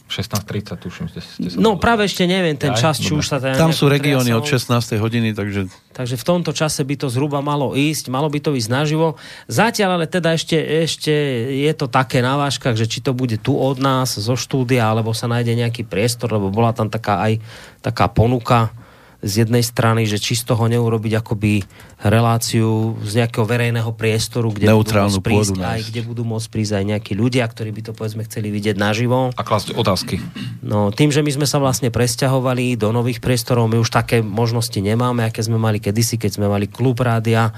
16.30, 0.08 0.80
tuším. 0.80 1.06
Ste, 1.12 1.20
ste 1.20 1.60
no 1.60 1.76
práve 1.76 2.08
ešte 2.08 2.24
neviem 2.24 2.56
ten 2.56 2.72
čas, 2.80 2.96
či 2.96 3.12
už 3.12 3.28
sa 3.28 3.44
Tam 3.44 3.76
sú 3.76 3.92
regióny 3.92 4.32
od 4.32 4.48
16. 4.48 4.72
hodiny, 5.04 5.36
takže... 5.36 5.68
Takže 5.92 6.16
v 6.16 6.24
tomto 6.24 6.56
čase 6.56 6.88
by 6.88 6.96
to 6.96 7.12
zhruba 7.12 7.44
malo 7.44 7.76
ísť, 7.76 8.08
malo 8.08 8.32
by 8.32 8.40
to 8.40 8.56
ísť 8.56 8.72
naživo. 8.72 9.20
Zatiaľ 9.52 10.00
ale 10.00 10.08
teda 10.08 10.32
ešte, 10.32 10.56
ešte 10.56 11.12
je 11.60 11.72
to 11.76 11.92
také 11.92 12.24
na 12.24 12.40
váškach, 12.40 12.80
že 12.80 12.88
či 12.88 13.04
to 13.04 13.12
bude 13.12 13.36
tu 13.44 13.60
od 13.60 13.84
nás, 13.84 14.16
zo 14.16 14.36
štúdia, 14.40 14.88
alebo 14.88 15.12
sa 15.12 15.28
nájde 15.28 15.60
nejaký 15.60 15.84
priestor, 15.84 16.32
lebo 16.40 16.56
bola 16.56 16.72
tam 16.72 16.88
taká 16.88 17.28
aj 17.28 17.44
taká 17.84 18.08
ponuka, 18.08 18.72
z 19.18 19.46
jednej 19.46 19.66
strany, 19.66 20.06
že 20.06 20.22
či 20.22 20.38
z 20.38 20.46
toho 20.46 20.70
neurobiť 20.70 21.14
akoby 21.26 21.66
reláciu 22.06 22.94
z 23.02 23.26
nejakého 23.26 23.50
verejného 23.50 23.90
priestoru, 23.98 24.54
kde 24.54 24.70
Neutrálnu 24.70 25.18
budú, 25.18 25.26
môcť 25.26 25.26
prísť 25.26 25.58
aj, 25.58 25.80
kde 25.90 26.02
budú 26.06 26.24
môcť 26.24 26.48
prísť 26.54 26.74
aj 26.78 26.84
nejakí 26.86 27.14
ľudia, 27.18 27.44
ktorí 27.50 27.74
by 27.74 27.82
to 27.90 27.92
povedzme 27.98 28.22
chceli 28.30 28.54
vidieť 28.54 28.78
naživo. 28.78 29.34
A 29.34 29.42
klásť 29.42 29.74
otázky. 29.74 30.22
No, 30.62 30.94
tým, 30.94 31.10
že 31.10 31.26
my 31.26 31.34
sme 31.34 31.48
sa 31.50 31.58
vlastne 31.58 31.90
presťahovali 31.90 32.78
do 32.78 32.94
nových 32.94 33.18
priestorov, 33.18 33.66
my 33.66 33.82
už 33.82 33.90
také 33.90 34.22
možnosti 34.22 34.78
nemáme, 34.78 35.26
aké 35.26 35.42
sme 35.42 35.58
mali 35.58 35.82
kedysi, 35.82 36.22
keď 36.22 36.38
sme 36.38 36.46
mali 36.46 36.70
klub 36.70 37.02
rádia, 37.02 37.50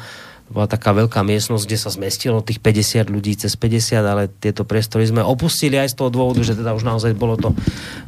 bola 0.49 0.65
taká 0.65 0.97
veľká 0.97 1.21
miestnosť, 1.21 1.63
kde 1.69 1.77
sa 1.77 1.93
zmestilo 1.93 2.41
tých 2.41 2.57
50 2.57 3.13
ľudí 3.13 3.37
cez 3.37 3.53
50, 3.53 4.01
ale 4.01 4.31
tieto 4.31 4.65
priestory 4.65 5.05
sme 5.05 5.21
opustili 5.21 5.77
aj 5.77 5.93
z 5.93 5.95
toho 6.01 6.09
dôvodu, 6.09 6.41
že 6.41 6.57
teda 6.57 6.73
už 6.73 6.81
naozaj 6.87 7.13
bolo 7.13 7.37
to 7.37 7.53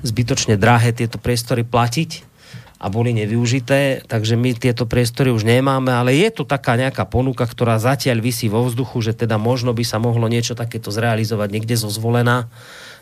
zbytočne 0.01 0.57
drahé 0.57 0.89
tieto 0.89 1.21
priestory 1.21 1.61
platiť 1.61 2.30
a 2.81 2.89
boli 2.89 3.13
nevyužité, 3.13 4.09
takže 4.09 4.33
my 4.33 4.57
tieto 4.57 4.89
priestory 4.89 5.29
už 5.29 5.45
nemáme, 5.45 5.93
ale 5.93 6.17
je 6.17 6.33
tu 6.33 6.49
taká 6.49 6.73
nejaká 6.73 7.05
ponuka, 7.05 7.45
ktorá 7.45 7.77
zatiaľ 7.77 8.25
vysí 8.25 8.49
vo 8.49 8.65
vzduchu, 8.65 9.05
že 9.05 9.13
teda 9.13 9.37
možno 9.37 9.69
by 9.69 9.85
sa 9.85 10.01
mohlo 10.01 10.25
niečo 10.25 10.57
takéto 10.57 10.89
zrealizovať 10.89 11.53
niekde 11.53 11.77
zo 11.77 11.93
zvolená, 11.93 12.49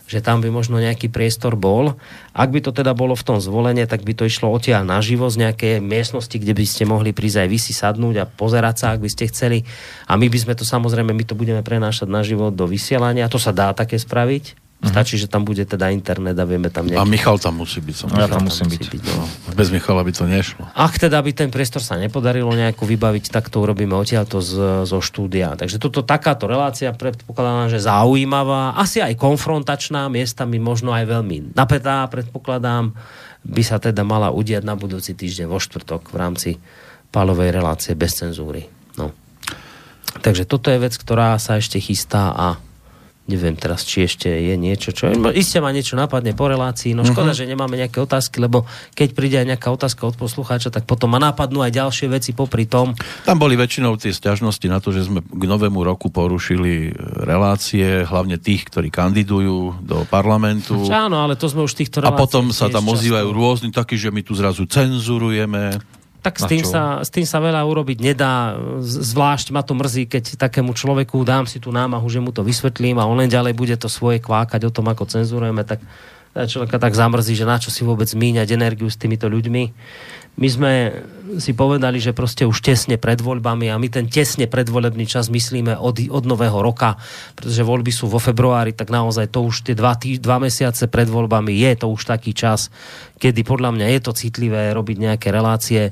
že 0.03 0.19
tam 0.19 0.43
by 0.43 0.51
možno 0.51 0.83
nejaký 0.83 1.07
priestor 1.07 1.55
bol. 1.55 1.95
Ak 2.35 2.51
by 2.51 2.59
to 2.59 2.75
teda 2.75 2.91
bolo 2.91 3.15
v 3.15 3.23
tom 3.23 3.39
zvolenie, 3.39 3.87
tak 3.87 4.03
by 4.03 4.11
to 4.19 4.27
išlo 4.27 4.51
odtiaľ 4.51 4.83
naživo 4.83 5.31
z 5.31 5.47
nejakej 5.47 5.79
miestnosti, 5.79 6.35
kde 6.35 6.59
by 6.59 6.65
ste 6.67 6.83
mohli 6.83 7.15
prísť 7.15 7.47
aj 7.47 7.47
vysi 7.47 7.71
sadnúť 7.71 8.15
a 8.19 8.25
pozerať 8.27 8.75
sa, 8.83 8.85
ak 8.91 8.99
by 8.99 9.07
ste 9.07 9.31
chceli. 9.31 9.63
A 10.11 10.19
my 10.19 10.27
by 10.27 10.37
sme 10.43 10.53
to 10.59 10.67
samozrejme, 10.67 11.15
my 11.15 11.23
to 11.23 11.39
budeme 11.39 11.63
prenášať 11.63 12.11
naživo 12.11 12.51
do 12.51 12.67
vysielania. 12.67 13.31
To 13.31 13.39
sa 13.39 13.55
dá 13.55 13.71
také 13.71 13.95
spraviť 13.95 14.68
Uh-huh. 14.79 14.95
Stačí, 14.95 15.19
že 15.19 15.27
tam 15.27 15.43
bude 15.43 15.67
teda 15.67 15.91
internet 15.91 16.39
a 16.39 16.47
vieme 16.47 16.71
tam 16.71 16.87
nejaký... 16.87 17.03
A 17.03 17.03
Michal 17.03 17.35
tam 17.35 17.59
musí 17.59 17.83
byť. 17.83 17.95
Som 17.99 18.15
ja 18.15 18.31
tam 18.31 18.47
musím 18.47 18.71
byť. 18.71 18.83
byť 18.87 19.03
no. 19.11 19.27
Bez 19.51 19.75
Michala 19.75 20.07
by 20.07 20.15
to 20.15 20.23
nešlo. 20.23 20.71
Ak 20.71 20.95
teda 20.95 21.19
by 21.19 21.35
ten 21.35 21.51
priestor 21.51 21.83
sa 21.83 21.99
nepodarilo 21.99 22.47
nejako 22.55 22.87
vybaviť, 22.87 23.27
tak 23.27 23.51
to 23.51 23.59
urobíme 23.59 23.91
odtiaľto 23.91 24.39
z, 24.39 24.87
zo 24.87 25.03
štúdia. 25.03 25.59
Takže 25.59 25.83
toto 25.83 25.99
takáto 25.99 26.47
relácia 26.47 26.95
predpokladám, 26.95 27.75
že 27.75 27.83
zaujímavá, 27.83 28.79
asi 28.79 29.03
aj 29.03 29.19
konfrontačná, 29.19 30.07
miestami 30.07 30.63
možno 30.63 30.95
aj 30.95 31.11
veľmi 31.11 31.51
napätá, 31.59 32.07
predpokladám, 32.07 32.95
by 33.43 33.63
sa 33.67 33.83
teda 33.83 34.07
mala 34.07 34.31
udiať 34.31 34.63
na 34.63 34.79
budúci 34.79 35.11
týždeň 35.11 35.51
vo 35.51 35.59
štvrtok 35.59 36.07
v 36.07 36.15
rámci 36.15 36.49
palovej 37.11 37.51
relácie 37.51 37.99
bez 37.99 38.15
cenzúry. 38.15 38.63
No. 38.95 39.11
Takže 40.23 40.47
toto 40.47 40.71
je 40.71 40.79
vec, 40.79 40.95
ktorá 40.95 41.35
sa 41.35 41.59
ešte 41.59 41.83
chystá 41.83 42.31
a 42.31 42.47
neviem 43.29 43.53
teraz, 43.53 43.85
či 43.85 44.09
ešte 44.09 44.25
je 44.25 44.57
niečo, 44.57 44.89
čo... 44.89 45.13
Isté 45.37 45.61
ma 45.61 45.69
niečo 45.69 45.93
napadne 45.93 46.33
po 46.33 46.49
relácii, 46.49 46.97
no 46.97 47.05
škoda, 47.05 47.31
uh-huh. 47.31 47.45
že 47.45 47.45
nemáme 47.45 47.77
nejaké 47.77 48.01
otázky, 48.01 48.41
lebo 48.41 48.65
keď 48.97 49.09
príde 49.13 49.37
aj 49.37 49.47
nejaká 49.53 49.69
otázka 49.69 50.09
od 50.09 50.17
poslucháča, 50.17 50.73
tak 50.73 50.89
potom 50.89 51.13
ma 51.13 51.21
napadnú 51.21 51.61
aj 51.61 51.77
ďalšie 51.77 52.09
veci 52.09 52.33
popri 52.33 52.65
tom. 52.65 52.97
Tam 53.23 53.37
boli 53.37 53.53
väčšinou 53.53 53.93
tie 54.01 54.09
sťažnosti 54.09 54.65
na 54.65 54.81
to, 54.81 54.89
že 54.89 55.05
sme 55.05 55.21
k 55.21 55.43
novému 55.45 55.85
roku 55.85 56.09
porušili 56.09 56.89
relácie, 57.21 58.01
hlavne 58.09 58.41
tých, 58.41 58.65
ktorí 58.73 58.89
kandidujú 58.89 59.85
do 59.85 60.09
parlamentu. 60.09 60.89
Áno, 60.89 61.21
ale 61.21 61.37
to 61.37 61.45
sme 61.45 61.61
už 61.61 61.77
týchto 61.77 62.01
A 62.01 62.17
potom 62.17 62.49
sa 62.49 62.73
tam 62.73 62.89
ozývajú 62.89 63.29
rôzni 63.29 63.69
takí, 63.69 63.93
že 63.93 64.09
my 64.09 64.25
tu 64.25 64.33
zrazu 64.33 64.65
cenzurujeme. 64.65 65.77
Tak 66.19 66.35
s 66.35 66.51
tým, 66.51 66.67
sa, 66.67 66.99
s 66.99 67.07
tým 67.07 67.23
sa 67.23 67.39
veľa 67.39 67.63
urobiť 67.63 68.03
nedá. 68.03 68.59
Zvlášť 68.83 69.55
ma 69.55 69.63
to 69.63 69.71
mrzí, 69.71 70.03
keď 70.03 70.35
takému 70.35 70.75
človeku 70.75 71.15
dám 71.23 71.47
si 71.47 71.63
tú 71.63 71.71
námahu, 71.71 72.03
že 72.11 72.19
mu 72.19 72.35
to 72.35 72.43
vysvetlím 72.43 72.99
a 72.99 73.07
on 73.07 73.23
len 73.23 73.31
ďalej 73.31 73.55
bude 73.55 73.75
to 73.79 73.87
svoje 73.87 74.19
kvákať 74.19 74.67
o 74.67 74.71
tom, 74.73 74.91
ako 74.91 75.07
cenzurujeme, 75.07 75.63
tak 75.63 75.79
človeka 76.35 76.77
tak 76.77 76.93
zamrzí, 76.93 77.33
že 77.33 77.47
na 77.47 77.57
čo 77.57 77.71
si 77.71 77.87
vôbec 77.87 78.07
míňať 78.11 78.53
energiu 78.53 78.91
s 78.91 78.99
týmito 78.99 79.31
ľuďmi 79.31 79.63
my 80.37 80.47
sme 80.47 80.71
si 81.37 81.53
povedali, 81.53 82.01
že 82.01 82.15
proste 82.15 82.47
už 82.47 82.57
tesne 82.65 82.97
pred 82.97 83.21
voľbami 83.21 83.69
a 83.69 83.77
my 83.77 83.85
ten 83.91 84.09
tesne 84.09 84.49
predvolebný 84.49 85.05
čas 85.05 85.29
myslíme 85.29 85.77
od, 85.77 86.01
od 86.09 86.23
nového 86.25 86.57
roka, 86.57 86.97
pretože 87.37 87.61
voľby 87.61 87.93
sú 87.93 88.09
vo 88.09 88.17
februári, 88.17 88.73
tak 88.73 88.89
naozaj 88.89 89.29
to 89.29 89.45
už 89.45 89.61
tie 89.69 89.75
dva, 89.77 89.93
tý, 89.93 90.17
dva 90.17 90.41
mesiace 90.41 90.89
pred 90.89 91.05
voľbami 91.05 91.53
je 91.53 91.71
to 91.77 91.85
už 91.93 92.09
taký 92.09 92.33
čas, 92.33 92.73
kedy 93.19 93.43
podľa 93.43 93.75
mňa 93.75 93.87
je 93.93 93.99
to 93.99 94.11
citlivé 94.15 94.71
robiť 94.73 94.97
nejaké 94.97 95.27
relácie 95.29 95.91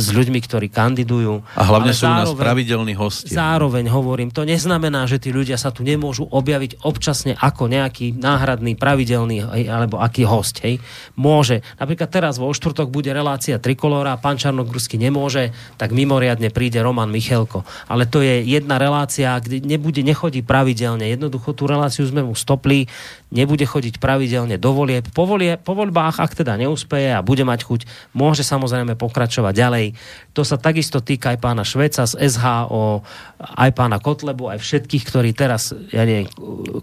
s 0.00 0.06
ľuďmi, 0.10 0.40
ktorí 0.40 0.72
kandidujú. 0.72 1.44
A 1.54 1.62
hlavne 1.62 1.92
Ale 1.92 2.00
sú 2.00 2.08
u 2.08 2.16
nás 2.16 2.32
pravidelní 2.32 2.96
hostia. 2.96 3.36
Zároveň 3.36 3.92
hovorím, 3.92 4.32
to 4.32 4.42
neznamená, 4.42 5.04
že 5.04 5.20
tí 5.20 5.30
ľudia 5.30 5.60
sa 5.60 5.70
tu 5.70 5.84
nemôžu 5.84 6.24
objaviť 6.26 6.82
občasne 6.82 7.36
ako 7.36 7.68
nejaký 7.68 8.16
náhradný, 8.16 8.74
pravidelný 8.74 9.68
alebo 9.68 10.00
aký 10.00 10.24
host. 10.24 10.64
Hej. 10.64 10.80
Môže. 11.14 11.60
Napríklad 11.76 12.08
teraz 12.08 12.40
vo 12.40 12.48
štvrtok 12.48 12.88
bude 12.88 13.12
relácia 13.12 13.55
Trikolora, 13.58 14.20
pán 14.20 14.36
Čarnogórsky 14.40 15.00
nemôže, 15.00 15.52
tak 15.76 15.92
mimoriadne 15.92 16.52
príde 16.52 16.80
Roman 16.80 17.08
Michelko. 17.08 17.66
Ale 17.90 18.06
to 18.06 18.22
je 18.22 18.42
jedna 18.44 18.76
relácia, 18.76 19.36
kde 19.40 19.64
nebude, 19.64 20.00
nechodí 20.00 20.40
pravidelne. 20.44 21.08
Jednoducho 21.08 21.52
tú 21.56 21.66
reláciu 21.66 22.06
sme 22.06 22.22
mu 22.24 22.36
stopli, 22.36 22.86
nebude 23.34 23.66
chodiť 23.66 23.98
pravidelne 23.98 24.56
do 24.56 24.70
volieb. 24.70 25.04
Po, 25.10 25.26
volie, 25.26 25.58
po 25.58 25.74
voľbách, 25.74 26.22
ak 26.22 26.32
teda 26.38 26.54
neúspeje 26.54 27.10
a 27.12 27.20
bude 27.20 27.42
mať 27.42 27.66
chuť, 27.66 27.80
môže 28.14 28.46
samozrejme 28.46 28.94
pokračovať 28.94 29.54
ďalej. 29.54 29.86
To 30.32 30.46
sa 30.46 30.56
takisto 30.56 31.02
týka 31.02 31.34
aj 31.34 31.38
pána 31.42 31.66
Šveca 31.66 32.06
z 32.06 32.14
SHO, 32.16 33.02
aj 33.40 33.70
pána 33.74 33.98
Kotlebu, 33.98 34.52
aj 34.52 34.62
všetkých, 34.62 35.04
ktorí 35.04 35.30
teraz 35.34 35.74
ja 35.90 36.06
nie, 36.06 36.30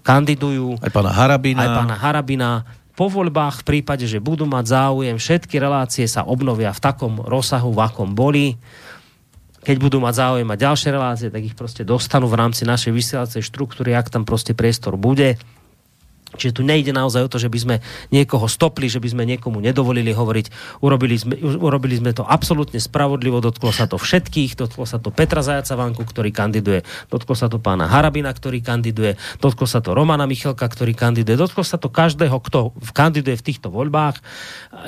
kandidujú. 0.04 0.84
Aj 0.84 0.92
pána 0.92 1.12
Harabina. 1.16 1.62
Aj 1.64 1.70
pána 1.72 1.96
Harabina. 1.96 2.50
Po 2.94 3.10
voľbách, 3.10 3.66
v 3.66 3.68
prípade, 3.68 4.06
že 4.06 4.22
budú 4.22 4.46
mať 4.46 4.70
záujem, 4.70 5.18
všetky 5.18 5.58
relácie 5.58 6.06
sa 6.06 6.30
obnovia 6.30 6.70
v 6.70 6.84
takom 6.84 7.18
rozsahu, 7.26 7.74
v 7.74 7.82
akom 7.82 8.14
boli 8.14 8.58
keď 9.64 9.80
budú 9.80 10.04
mať 10.04 10.14
záujem 10.20 10.50
a 10.52 10.60
ďalšie 10.60 10.90
relácie, 10.92 11.32
tak 11.32 11.40
ich 11.40 11.56
proste 11.56 11.88
dostanú 11.88 12.28
v 12.28 12.36
rámci 12.36 12.68
našej 12.68 12.92
vysielacej 12.92 13.42
štruktúry, 13.48 13.96
ak 13.96 14.12
tam 14.12 14.28
proste 14.28 14.52
priestor 14.52 15.00
bude. 15.00 15.40
Čiže 16.38 16.54
tu 16.58 16.62
nejde 16.66 16.92
naozaj 16.94 17.26
o 17.26 17.32
to, 17.32 17.38
že 17.38 17.50
by 17.50 17.60
sme 17.60 17.76
niekoho 18.10 18.46
stopli, 18.50 18.90
že 18.90 18.98
by 18.98 19.10
sme 19.14 19.24
niekomu 19.26 19.62
nedovolili 19.62 20.12
hovoriť. 20.14 20.80
Urobili 20.82 21.16
sme, 21.18 21.38
urobili 21.40 21.98
sme 21.98 22.12
to 22.14 22.26
absolútne 22.26 22.82
spravodlivo, 22.82 23.40
dotklo 23.40 23.70
sa 23.70 23.86
to 23.86 24.02
všetkých, 24.02 24.58
dotklo 24.58 24.86
sa 24.86 24.98
to 24.98 25.14
Petra 25.14 25.46
Zajaca 25.46 25.78
Vanku, 25.78 26.04
ktorý 26.04 26.34
kandiduje, 26.34 26.82
dotklo 27.10 27.38
sa 27.38 27.48
to 27.50 27.62
pána 27.62 27.86
Harabina, 27.86 28.34
ktorý 28.34 28.60
kandiduje, 28.66 29.16
dotklo 29.38 29.70
sa 29.70 29.80
to 29.80 29.94
Romana 29.94 30.26
Michalka, 30.26 30.66
ktorý 30.66 30.98
kandiduje, 30.98 31.38
dotklo 31.38 31.62
sa 31.62 31.78
to 31.78 31.90
každého, 31.94 32.38
kto 32.42 32.74
kandiduje 32.94 33.38
v 33.38 33.46
týchto 33.46 33.70
voľbách. 33.70 34.22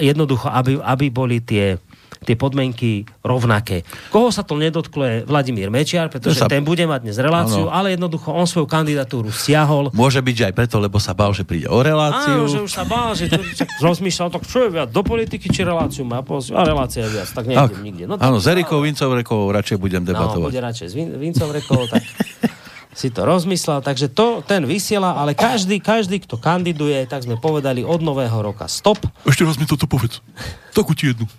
Jednoducho, 0.02 0.50
aby, 0.50 0.82
aby 0.82 1.06
boli 1.14 1.40
tie 1.42 1.78
tie 2.24 2.36
podmienky 2.38 3.04
rovnaké. 3.26 3.84
Koho 4.14 4.30
sa 4.32 4.46
to 4.46 4.56
nedotklo 4.56 5.04
je 5.04 5.16
Vladimír 5.28 5.68
Mečiar, 5.74 6.08
pretože 6.08 6.40
sa... 6.40 6.48
ten 6.48 6.64
bude 6.64 6.86
mať 6.88 7.10
dnes 7.10 7.18
reláciu, 7.20 7.68
ano. 7.68 7.76
ale 7.76 7.98
jednoducho 7.98 8.32
on 8.32 8.48
svoju 8.48 8.68
kandidatúru 8.70 9.34
stiahol. 9.34 9.92
Môže 9.92 10.22
byť, 10.24 10.36
že 10.36 10.44
aj 10.52 10.54
preto, 10.56 10.76
lebo 10.80 10.98
sa 11.02 11.12
bál, 11.12 11.36
že 11.36 11.44
príde 11.44 11.68
o 11.68 11.80
reláciu. 11.82 12.46
Áno, 12.46 12.52
že 12.52 12.60
už 12.64 12.72
sa 12.72 12.84
bál, 12.88 13.12
že 13.18 13.28
to, 13.28 13.42
rozmýšľal, 13.84 14.30
tak 14.32 14.44
čo 14.48 14.68
je 14.68 14.70
viac, 14.72 14.90
do 14.94 15.02
politiky 15.02 15.52
či 15.52 15.62
reláciu 15.66 16.08
má 16.08 16.22
A 16.22 16.62
relácia 16.64 17.06
je 17.06 17.12
viac, 17.22 17.30
tak 17.32 17.46
nejdem 17.50 17.82
nikde. 17.84 18.04
No, 18.06 18.16
áno, 18.20 18.38
s 18.40 18.46
Erikou 18.48 18.80
Vincovrekovou 18.84 19.52
radšej 19.52 19.78
budem 19.82 20.04
no, 20.04 20.14
debatovať. 20.14 20.50
No, 20.50 20.54
bude 20.54 20.64
radšej 20.64 20.88
s 20.92 20.94
Vincovrekovou, 20.96 21.86
tak 21.90 22.04
si 22.96 23.12
to 23.12 23.28
rozmyslel, 23.28 23.84
takže 23.84 24.08
to 24.08 24.40
ten 24.40 24.64
vysiela, 24.64 25.20
ale 25.20 25.36
každý, 25.36 25.84
každý, 25.84 26.24
kto 26.24 26.40
kandiduje, 26.40 27.04
tak 27.12 27.28
sme 27.28 27.36
povedali 27.36 27.84
od 27.84 28.00
nového 28.00 28.40
roka 28.40 28.72
stop. 28.72 29.04
Ešte 29.28 29.44
raz 29.44 29.60
mi 29.60 29.68
toto 29.68 29.84
povedz. 29.84 30.24
Takú 30.72 30.96
ti 30.96 31.12
jednu. 31.12 31.28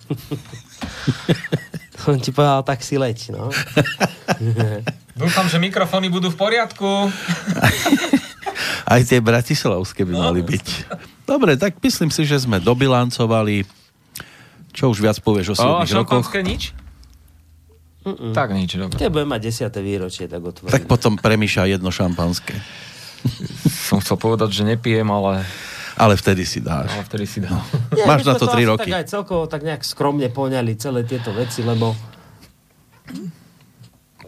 On 2.13 2.21
ti 2.21 2.29
povedal, 2.31 2.61
tak 2.61 2.85
si 2.85 3.01
leď, 3.01 3.33
no. 3.33 3.49
Dúfam, 5.21 5.49
že 5.49 5.57
mikrofóny 5.57 6.13
budú 6.13 6.29
v 6.29 6.37
poriadku. 6.37 7.09
Aj 8.93 9.01
tie 9.03 9.19
bratislavské 9.25 10.05
by 10.05 10.13
mali 10.13 10.45
no. 10.45 10.49
byť. 10.53 10.67
Dobre, 11.25 11.57
tak 11.57 11.81
myslím 11.81 12.13
si, 12.13 12.29
že 12.29 12.45
sme 12.45 12.61
dobilancovali. 12.61 13.65
Čo 14.77 14.93
už 14.93 15.01
viac 15.01 15.17
povieš 15.25 15.57
o 15.57 15.89
7 15.89 16.05
rokoch? 16.05 16.29
nič? 16.45 16.77
Mm-mm. 18.07 18.31
Tak 18.31 18.55
nič, 18.55 18.79
dobre. 18.79 18.95
Keď 18.95 19.11
budem 19.11 19.27
mať 19.35 19.41
10. 19.51 19.83
výročie, 19.83 20.25
tak 20.31 20.39
otvorím. 20.39 20.71
Tak 20.71 20.87
potom 20.87 21.19
premýša 21.19 21.67
jedno 21.67 21.91
šampanské. 21.91 22.55
Som 23.91 23.99
chcel 23.99 24.15
povedať, 24.15 24.55
že 24.55 24.63
nepijem, 24.63 25.11
ale... 25.11 25.43
Ale 25.97 26.15
vtedy 26.15 26.47
si 26.47 26.63
dáš. 26.63 26.93
Ale 26.93 27.03
vtedy 27.03 27.27
si 27.27 27.43
dáš. 27.43 27.67
Nie, 27.91 28.07
Máš 28.07 28.23
na 28.23 28.39
to 28.39 28.47
3 28.47 28.63
roky. 28.71 28.93
Tak 28.93 29.01
aj 29.03 29.07
celkovo 29.11 29.51
tak 29.51 29.67
nejak 29.67 29.83
skromne 29.83 30.31
poňali 30.31 30.79
celé 30.79 31.03
tieto 31.03 31.35
veci, 31.35 31.67
lebo 31.67 31.97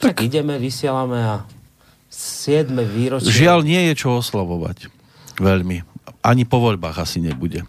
tak, 0.00 0.16
tak 0.16 0.26
ideme, 0.26 0.58
vysielame 0.58 1.20
a 1.22 1.34
7. 2.10 2.72
výročie. 2.82 3.30
Žiaľ, 3.30 3.62
nie 3.62 3.92
je 3.92 3.94
čo 3.94 4.16
oslavovať. 4.18 4.90
Veľmi. 5.38 5.84
Ani 6.24 6.42
po 6.42 6.58
voľbách 6.58 6.98
asi 6.98 7.22
nebude. 7.22 7.62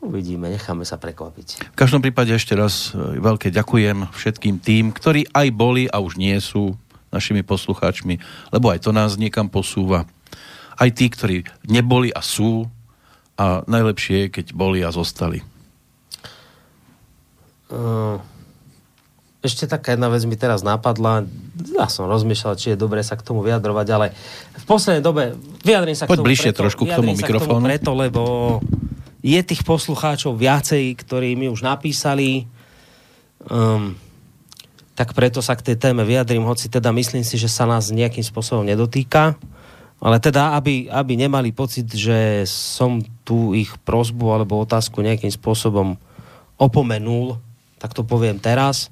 Uvidíme, 0.00 0.48
necháme 0.48 0.88
sa 0.88 0.96
prekvapiť. 0.96 1.72
V 1.72 1.76
každom 1.76 2.00
prípade 2.00 2.32
ešte 2.32 2.56
raz 2.56 2.96
e, 2.96 3.20
veľké 3.20 3.52
ďakujem 3.52 4.08
všetkým 4.08 4.56
tým, 4.56 4.96
ktorí 4.96 5.28
aj 5.28 5.48
boli 5.52 5.84
a 5.92 6.00
už 6.00 6.16
nie 6.16 6.32
sú 6.40 6.72
našimi 7.12 7.44
poslucháčmi, 7.44 8.16
lebo 8.48 8.72
aj 8.72 8.88
to 8.88 8.96
nás 8.96 9.20
niekam 9.20 9.52
posúva. 9.52 10.08
Aj 10.80 10.88
tí, 10.88 11.12
ktorí 11.12 11.44
neboli 11.68 12.08
a 12.08 12.24
sú 12.24 12.64
a 13.36 13.60
najlepšie 13.68 14.28
je, 14.28 14.32
keď 14.40 14.46
boli 14.56 14.80
a 14.80 14.88
zostali. 14.88 15.44
Ešte 19.40 19.64
taká 19.64 19.96
jedna 19.96 20.12
vec 20.12 20.24
mi 20.28 20.36
teraz 20.36 20.60
napadla. 20.60 21.24
Ja 21.72 21.88
som 21.88 22.08
rozmýšľal, 22.08 22.60
či 22.60 22.66
je 22.72 22.76
dobré 22.76 23.00
sa 23.00 23.16
k 23.16 23.24
tomu 23.24 23.40
vyjadrovať, 23.40 23.86
ale 23.92 24.06
v 24.56 24.64
poslednej 24.68 25.00
dobe 25.00 25.36
vyjadrím 25.64 25.96
sa 25.96 26.04
Poď 26.04 26.16
k 26.16 26.18
tomu 26.20 26.28
bližšie 26.28 26.50
preto, 26.52 26.60
trošku 26.64 26.82
k 26.84 26.92
tomu 26.96 27.12
mikrofónu. 27.16 27.64
preto, 27.64 27.90
lebo 27.96 28.22
je 29.20 29.40
tých 29.44 29.62
poslucháčov 29.64 30.36
viacej, 30.36 30.96
ktorí 30.96 31.36
mi 31.36 31.52
už 31.52 31.60
napísali. 31.60 32.48
Um, 33.48 33.96
tak 34.96 35.16
preto 35.16 35.40
sa 35.40 35.56
k 35.56 35.64
tej 35.72 35.76
téme 35.80 36.04
vyjadrím, 36.04 36.44
hoci 36.44 36.68
teda 36.68 36.92
myslím 36.92 37.24
si, 37.24 37.40
že 37.40 37.48
sa 37.48 37.64
nás 37.64 37.88
nejakým 37.88 38.24
spôsobom 38.24 38.64
nedotýka. 38.64 39.36
Ale 40.00 40.16
teda, 40.16 40.56
aby, 40.56 40.88
aby 40.88 41.12
nemali 41.12 41.52
pocit, 41.52 41.84
že 41.92 42.48
som 42.48 43.04
tu 43.24 43.52
ich 43.52 43.68
prozbu 43.84 44.32
alebo 44.32 44.60
otázku 44.60 45.04
nejakým 45.04 45.28
spôsobom 45.28 46.00
opomenul, 46.56 47.36
tak 47.76 47.92
to 47.92 48.00
poviem 48.04 48.40
teraz. 48.40 48.88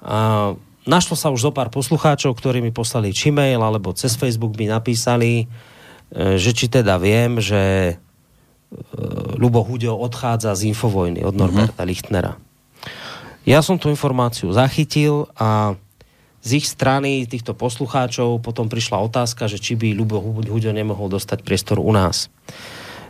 A 0.00 0.52
našlo 0.88 1.12
sa 1.12 1.28
už 1.28 1.48
zo 1.48 1.52
pár 1.52 1.68
poslucháčov, 1.68 2.32
ktorí 2.32 2.64
mi 2.64 2.72
poslali 2.72 3.12
či 3.12 3.28
mail 3.28 3.60
alebo 3.60 3.92
cez 3.92 4.16
Facebook 4.16 4.56
mi 4.56 4.64
napísali, 4.64 5.44
e, 5.44 6.40
že 6.40 6.56
či 6.56 6.72
teda 6.72 6.96
viem, 6.96 7.36
že 7.36 7.96
Lubo 9.38 9.64
Huďo 9.64 9.96
odchádza 9.96 10.52
z 10.52 10.72
Infovojny 10.72 11.24
od 11.24 11.32
Norberta 11.32 11.82
mm-hmm. 11.82 11.88
Lichtnera. 11.88 12.32
Ja 13.48 13.64
som 13.64 13.80
tú 13.80 13.88
informáciu 13.88 14.52
zachytil 14.52 15.24
a 15.40 15.72
z 16.44 16.60
ich 16.60 16.68
strany, 16.68 17.24
týchto 17.24 17.56
poslucháčov, 17.56 18.44
potom 18.44 18.68
prišla 18.68 19.00
otázka, 19.08 19.48
že 19.48 19.58
či 19.58 19.74
by 19.74 19.96
Lubo 19.96 20.20
Huďo 20.20 20.70
nemohol 20.70 21.08
dostať 21.08 21.42
priestor 21.42 21.80
u 21.80 21.90
nás. 21.90 22.28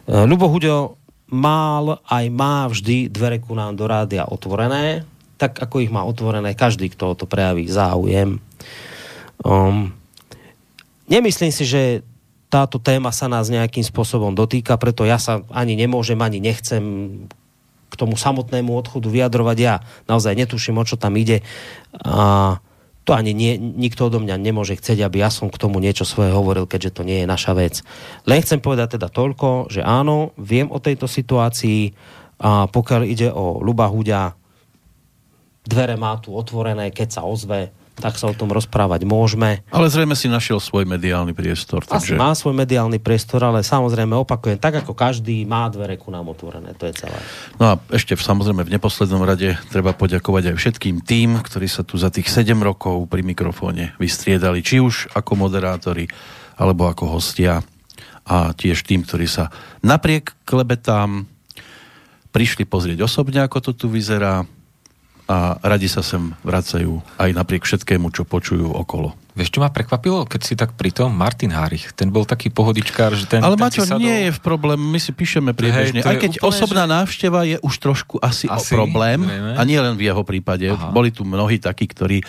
Lubo 0.06 0.48
Huďo 0.48 0.96
mal 1.28 2.00
aj 2.08 2.24
má 2.32 2.64
vždy 2.70 3.12
dvere 3.12 3.36
ku 3.42 3.52
nám 3.52 3.76
do 3.76 3.84
rádia 3.84 4.24
otvorené, 4.24 5.04
tak 5.36 5.60
ako 5.60 5.84
ich 5.84 5.92
má 5.92 6.02
otvorené 6.02 6.56
každý, 6.56 6.88
kto 6.88 7.12
o 7.12 7.18
to 7.18 7.28
prejaví 7.28 7.68
záujem. 7.68 8.40
Um, 9.44 9.92
nemyslím 11.06 11.52
si, 11.52 11.68
že 11.68 12.00
táto 12.48 12.80
téma 12.80 13.12
sa 13.12 13.28
nás 13.28 13.52
nejakým 13.52 13.84
spôsobom 13.84 14.32
dotýka, 14.32 14.80
preto 14.80 15.04
ja 15.04 15.20
sa 15.20 15.44
ani 15.52 15.76
nemôžem, 15.76 16.16
ani 16.20 16.40
nechcem 16.40 16.84
k 17.88 17.94
tomu 17.96 18.16
samotnému 18.16 18.72
odchodu 18.72 19.08
vyjadrovať. 19.08 19.56
Ja 19.60 19.80
naozaj 20.08 20.36
netuším, 20.36 20.80
o 20.80 20.84
čo 20.84 21.00
tam 21.00 21.16
ide. 21.16 21.40
A 22.04 22.60
to 23.08 23.16
ani 23.16 23.32
nie, 23.32 23.56
nikto 23.56 24.12
odo 24.12 24.20
mňa 24.20 24.36
nemôže 24.36 24.76
chcieť, 24.76 25.00
aby 25.00 25.24
ja 25.24 25.32
som 25.32 25.48
k 25.48 25.56
tomu 25.56 25.80
niečo 25.80 26.04
svoje 26.04 26.28
hovoril, 26.28 26.68
keďže 26.68 27.00
to 27.00 27.02
nie 27.08 27.24
je 27.24 27.26
naša 27.28 27.56
vec. 27.56 27.80
Len 28.28 28.44
chcem 28.44 28.60
povedať 28.60 29.00
teda 29.00 29.08
toľko, 29.08 29.72
že 29.72 29.80
áno, 29.80 30.36
viem 30.36 30.68
o 30.68 30.76
tejto 30.76 31.08
situácii 31.08 31.96
a 32.44 32.68
pokiaľ 32.68 33.02
ide 33.08 33.32
o 33.32 33.64
Luba 33.64 33.88
Huďa, 33.88 34.36
dvere 35.64 35.96
má 35.96 36.20
tu 36.20 36.36
otvorené, 36.36 36.92
keď 36.92 37.08
sa 37.08 37.22
ozve, 37.24 37.72
tak 37.98 38.16
sa 38.16 38.30
o 38.30 38.34
tom 38.34 38.50
rozprávať 38.54 39.04
môžeme. 39.04 39.66
Ale 39.68 39.90
zrejme 39.90 40.14
si 40.14 40.30
našiel 40.30 40.62
svoj 40.62 40.86
mediálny 40.86 41.34
priestor. 41.34 41.82
Takže... 41.84 42.14
Asi 42.14 42.18
má 42.18 42.32
svoj 42.32 42.54
mediálny 42.54 43.02
priestor, 43.02 43.42
ale 43.42 43.66
samozrejme 43.66 44.14
opakujem, 44.14 44.58
tak 44.58 44.80
ako 44.82 44.94
každý 44.94 45.42
má 45.44 45.66
dvere 45.68 45.98
ku 45.98 46.14
nám 46.14 46.30
otvorené, 46.30 46.72
to 46.78 46.86
je 46.88 47.04
celé. 47.04 47.18
No 47.58 47.74
a 47.74 47.82
ešte 47.90 48.14
v, 48.14 48.22
samozrejme 48.22 48.62
v 48.62 48.74
neposlednom 48.78 49.22
rade 49.26 49.58
treba 49.68 49.92
poďakovať 49.92 50.54
aj 50.54 50.56
všetkým 50.56 51.02
tým, 51.02 51.38
ktorí 51.42 51.66
sa 51.66 51.82
tu 51.82 51.98
za 51.98 52.08
tých 52.08 52.30
7 52.30 52.54
rokov 52.62 53.10
pri 53.10 53.26
mikrofóne 53.26 53.98
vystriedali, 53.98 54.62
či 54.62 54.78
už 54.78 55.12
ako 55.12 55.34
moderátori, 55.34 56.06
alebo 56.58 56.90
ako 56.90 57.18
hostia 57.18 57.62
a 58.28 58.52
tiež 58.52 58.84
tým, 58.84 59.08
ktorí 59.08 59.24
sa 59.24 59.48
napriek 59.80 60.36
klebetám 60.44 61.24
prišli 62.28 62.68
pozrieť 62.68 63.08
osobne, 63.08 63.40
ako 63.40 63.58
to 63.64 63.72
tu 63.72 63.86
vyzerá, 63.88 64.44
a 65.28 65.60
radi 65.60 65.92
sa 65.92 66.00
sem 66.00 66.32
vracajú 66.40 67.04
aj 67.20 67.30
napriek 67.36 67.68
všetkému, 67.68 68.08
čo 68.16 68.24
počujú 68.24 68.72
okolo. 68.72 69.12
Vieš, 69.36 69.54
čo 69.54 69.60
ma 69.60 69.68
prekvapilo, 69.68 70.24
keď 70.24 70.40
si 70.40 70.56
tak 70.56 70.72
pri 70.74 70.88
tom 70.90 71.12
Martin 71.14 71.52
Hárich, 71.52 71.92
ten 71.92 72.08
bol 72.08 72.24
taký 72.24 72.48
pohodičkár, 72.50 73.12
že 73.12 73.28
ten... 73.28 73.44
Ale 73.44 73.54
ten 73.54 73.62
Maťo, 73.62 73.84
sadol- 73.84 74.02
nie 74.02 74.26
je 74.26 74.30
v 74.34 74.40
problém, 74.40 74.80
my 74.80 74.96
si 74.96 75.12
píšeme 75.14 75.52
priebežne. 75.54 76.00
Hej, 76.00 76.08
Aj 76.08 76.16
keď 76.16 76.32
úplne, 76.40 76.48
osobná 76.48 76.84
návšteva 76.88 77.44
je 77.44 77.56
už 77.60 77.74
trošku 77.78 78.18
asi, 78.18 78.48
Asi, 78.50 78.72
o 78.74 78.82
problém, 78.82 79.20
zrejme. 79.22 79.52
a 79.54 79.62
nie 79.62 79.78
len 79.78 79.94
v 79.94 80.10
jeho 80.10 80.24
prípade. 80.26 80.72
Aha. 80.72 80.90
Boli 80.90 81.14
tu 81.14 81.22
mnohí 81.22 81.60
takí, 81.62 81.86
ktorí 81.86 82.18
e, 82.18 82.26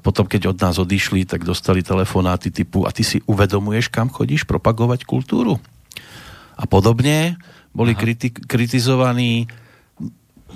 potom, 0.00 0.24
keď 0.24 0.54
od 0.54 0.58
nás 0.62 0.78
odišli, 0.80 1.28
tak 1.28 1.44
dostali 1.44 1.84
telefonáty 1.84 2.48
typu 2.48 2.86
a 2.86 2.94
ty 2.94 3.04
si 3.04 3.20
uvedomuješ, 3.28 3.90
kam 3.92 4.08
chodíš 4.08 4.46
propagovať 4.48 5.04
kultúru? 5.04 5.58
A 6.56 6.64
podobne 6.64 7.36
boli 7.76 7.92
kriti- 7.92 8.32
kritizovaní. 8.32 9.44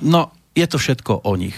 No, 0.01 0.33
je 0.55 0.67
to 0.67 0.77
všetko 0.77 1.23
o 1.23 1.33
nich. 1.35 1.55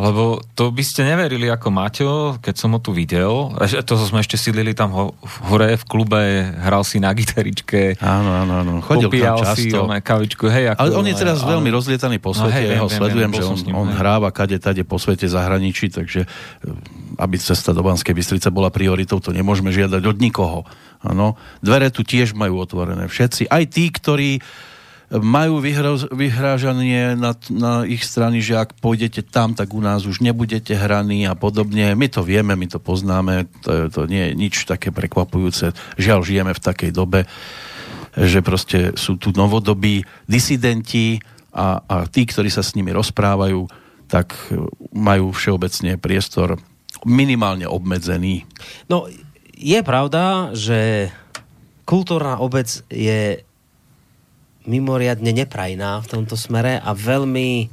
Lebo 0.00 0.38
to 0.54 0.70
by 0.70 0.80
ste 0.80 1.02
neverili 1.02 1.50
ako 1.50 1.68
Maťo, 1.68 2.10
keď 2.40 2.54
som 2.56 2.72
ho 2.72 2.80
tu 2.80 2.94
videl. 2.94 3.52
To 3.84 3.94
sme 3.98 4.22
ešte 4.22 4.38
sídlili 4.38 4.72
tam 4.72 4.94
ho, 4.94 5.04
hore 5.44 5.76
v 5.76 5.84
klube, 5.84 6.22
hral 6.56 6.86
si 6.86 7.02
na 7.02 7.10
gitaričke, 7.12 7.98
Áno, 8.00 8.32
áno, 8.32 8.52
áno. 8.64 8.72
Chodil 8.80 9.10
tam 9.12 9.42
si 9.52 9.68
často. 9.68 9.84
oné 9.84 10.00
kavičku. 10.00 10.46
Hej, 10.46 10.72
ako, 10.72 10.80
Ale 10.80 10.90
on 10.94 11.04
je 11.04 11.16
teraz 11.18 11.42
ale- 11.42 11.52
veľmi 11.52 11.68
rozlietaný 11.68 12.16
po 12.16 12.32
No 12.32 12.48
svete, 12.48 12.54
hej, 12.54 12.66
ja 12.70 12.80
ho 12.80 12.88
viem, 12.88 12.96
sledujem, 13.02 13.28
viem, 13.28 13.36
že 13.36 13.44
on, 13.44 13.56
ním, 13.60 13.74
on 13.76 13.88
hráva 13.92 14.30
kade 14.30 14.56
tade 14.56 14.86
po 14.86 14.96
svete 14.96 15.26
zahraničí, 15.26 15.92
takže 15.92 16.24
e, 16.24 16.28
aby 17.20 17.36
cesta 17.36 17.74
do 17.76 17.82
Banskej 17.84 18.14
Bystrice 18.14 18.48
bola 18.48 18.70
prioritou, 18.72 19.20
to 19.20 19.34
nemôžeme 19.34 19.68
žiadať 19.68 20.00
od 20.00 20.16
nikoho. 20.16 20.64
Áno. 21.02 21.34
Dvere 21.60 21.92
tu 21.92 22.06
tiež 22.06 22.32
majú 22.32 22.62
otvorené 22.62 23.04
všetci, 23.04 23.52
aj 23.52 23.62
tí, 23.68 23.90
ktorí 23.92 24.40
majú 25.10 25.58
vyhroz, 25.58 26.06
vyhrážanie 26.14 27.18
na, 27.18 27.34
na 27.50 27.82
ich 27.82 28.06
strany, 28.06 28.38
že 28.38 28.54
ak 28.54 28.78
pôjdete 28.78 29.26
tam, 29.26 29.58
tak 29.58 29.74
u 29.74 29.82
nás 29.82 30.06
už 30.06 30.22
nebudete 30.22 30.70
hraní 30.78 31.26
a 31.26 31.34
podobne. 31.34 31.98
My 31.98 32.06
to 32.06 32.22
vieme, 32.22 32.54
my 32.54 32.66
to 32.70 32.78
poznáme, 32.78 33.50
to, 33.66 33.90
to 33.90 34.06
nie 34.06 34.30
je 34.30 34.32
nič 34.38 34.54
také 34.70 34.94
prekvapujúce. 34.94 35.74
Žiaľ, 35.98 36.20
žijeme 36.22 36.52
v 36.54 36.62
takej 36.62 36.90
dobe, 36.94 37.26
že 38.14 38.38
proste 38.38 38.94
sú 38.94 39.18
tu 39.18 39.34
novodobí 39.34 40.06
disidenti 40.30 41.18
a, 41.50 41.82
a 41.82 42.06
tí, 42.06 42.22
ktorí 42.22 42.46
sa 42.46 42.62
s 42.62 42.78
nimi 42.78 42.94
rozprávajú, 42.94 43.66
tak 44.06 44.34
majú 44.94 45.34
všeobecne 45.34 45.98
priestor 45.98 46.54
minimálne 47.02 47.66
obmedzený. 47.66 48.46
No, 48.86 49.10
je 49.58 49.80
pravda, 49.82 50.54
že 50.54 51.10
kultúrna 51.82 52.38
obec 52.38 52.70
je 52.86 53.42
mimoriadne 54.70 55.34
neprajná 55.34 55.98
v 56.06 56.06
tomto 56.06 56.38
smere 56.38 56.78
a 56.78 56.94
veľmi, 56.94 57.66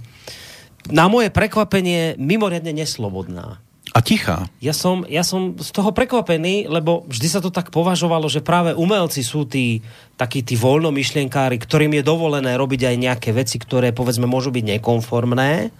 na 0.89 1.05
moje 1.05 1.29
prekvapenie, 1.29 2.17
mimoriadne 2.17 2.73
neslobodná. 2.73 3.61
A 3.95 4.03
tichá. 4.03 4.51
Ja 4.59 4.75
som, 4.75 5.07
ja 5.07 5.23
som 5.23 5.55
z 5.55 5.71
toho 5.71 5.95
prekvapený, 5.95 6.67
lebo 6.67 7.07
vždy 7.07 7.27
sa 7.31 7.39
to 7.39 7.53
tak 7.53 7.71
považovalo, 7.71 8.27
že 8.27 8.43
práve 8.43 8.75
umelci 8.75 9.23
sú 9.23 9.47
tí 9.47 9.79
takí 10.19 10.43
tí 10.43 10.59
voľnomyšlienkári, 10.59 11.55
ktorým 11.55 11.95
je 11.95 12.03
dovolené 12.03 12.59
robiť 12.59 12.93
aj 12.93 12.95
nejaké 12.99 13.29
veci, 13.31 13.55
ktoré 13.57 13.95
povedzme 13.95 14.27
môžu 14.27 14.51
byť 14.51 14.77
nekonformné. 14.77 15.71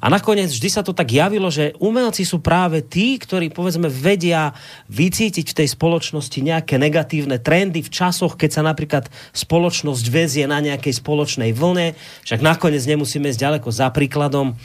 A 0.00 0.06
nakoniec 0.12 0.52
vždy 0.52 0.68
sa 0.68 0.82
to 0.84 0.92
tak 0.92 1.12
javilo, 1.12 1.48
že 1.48 1.76
umelci 1.80 2.22
sú 2.26 2.42
práve 2.42 2.84
tí, 2.84 3.16
ktorí 3.16 3.48
povedzme 3.52 3.88
vedia 3.88 4.52
vycítiť 4.92 5.46
v 5.52 5.56
tej 5.62 5.68
spoločnosti 5.72 6.38
nejaké 6.40 6.76
negatívne 6.76 7.40
trendy 7.40 7.80
v 7.80 7.92
časoch, 7.92 8.36
keď 8.36 8.50
sa 8.50 8.62
napríklad 8.62 9.08
spoločnosť 9.32 10.04
väzie 10.08 10.44
na 10.44 10.60
nejakej 10.60 11.00
spoločnej 11.00 11.56
vlne. 11.56 11.96
Však 12.24 12.40
nakoniec 12.44 12.84
nemusíme 12.84 13.30
ísť 13.32 13.40
ďaleko 13.40 13.68
za 13.72 13.88
príkladom 13.92 14.58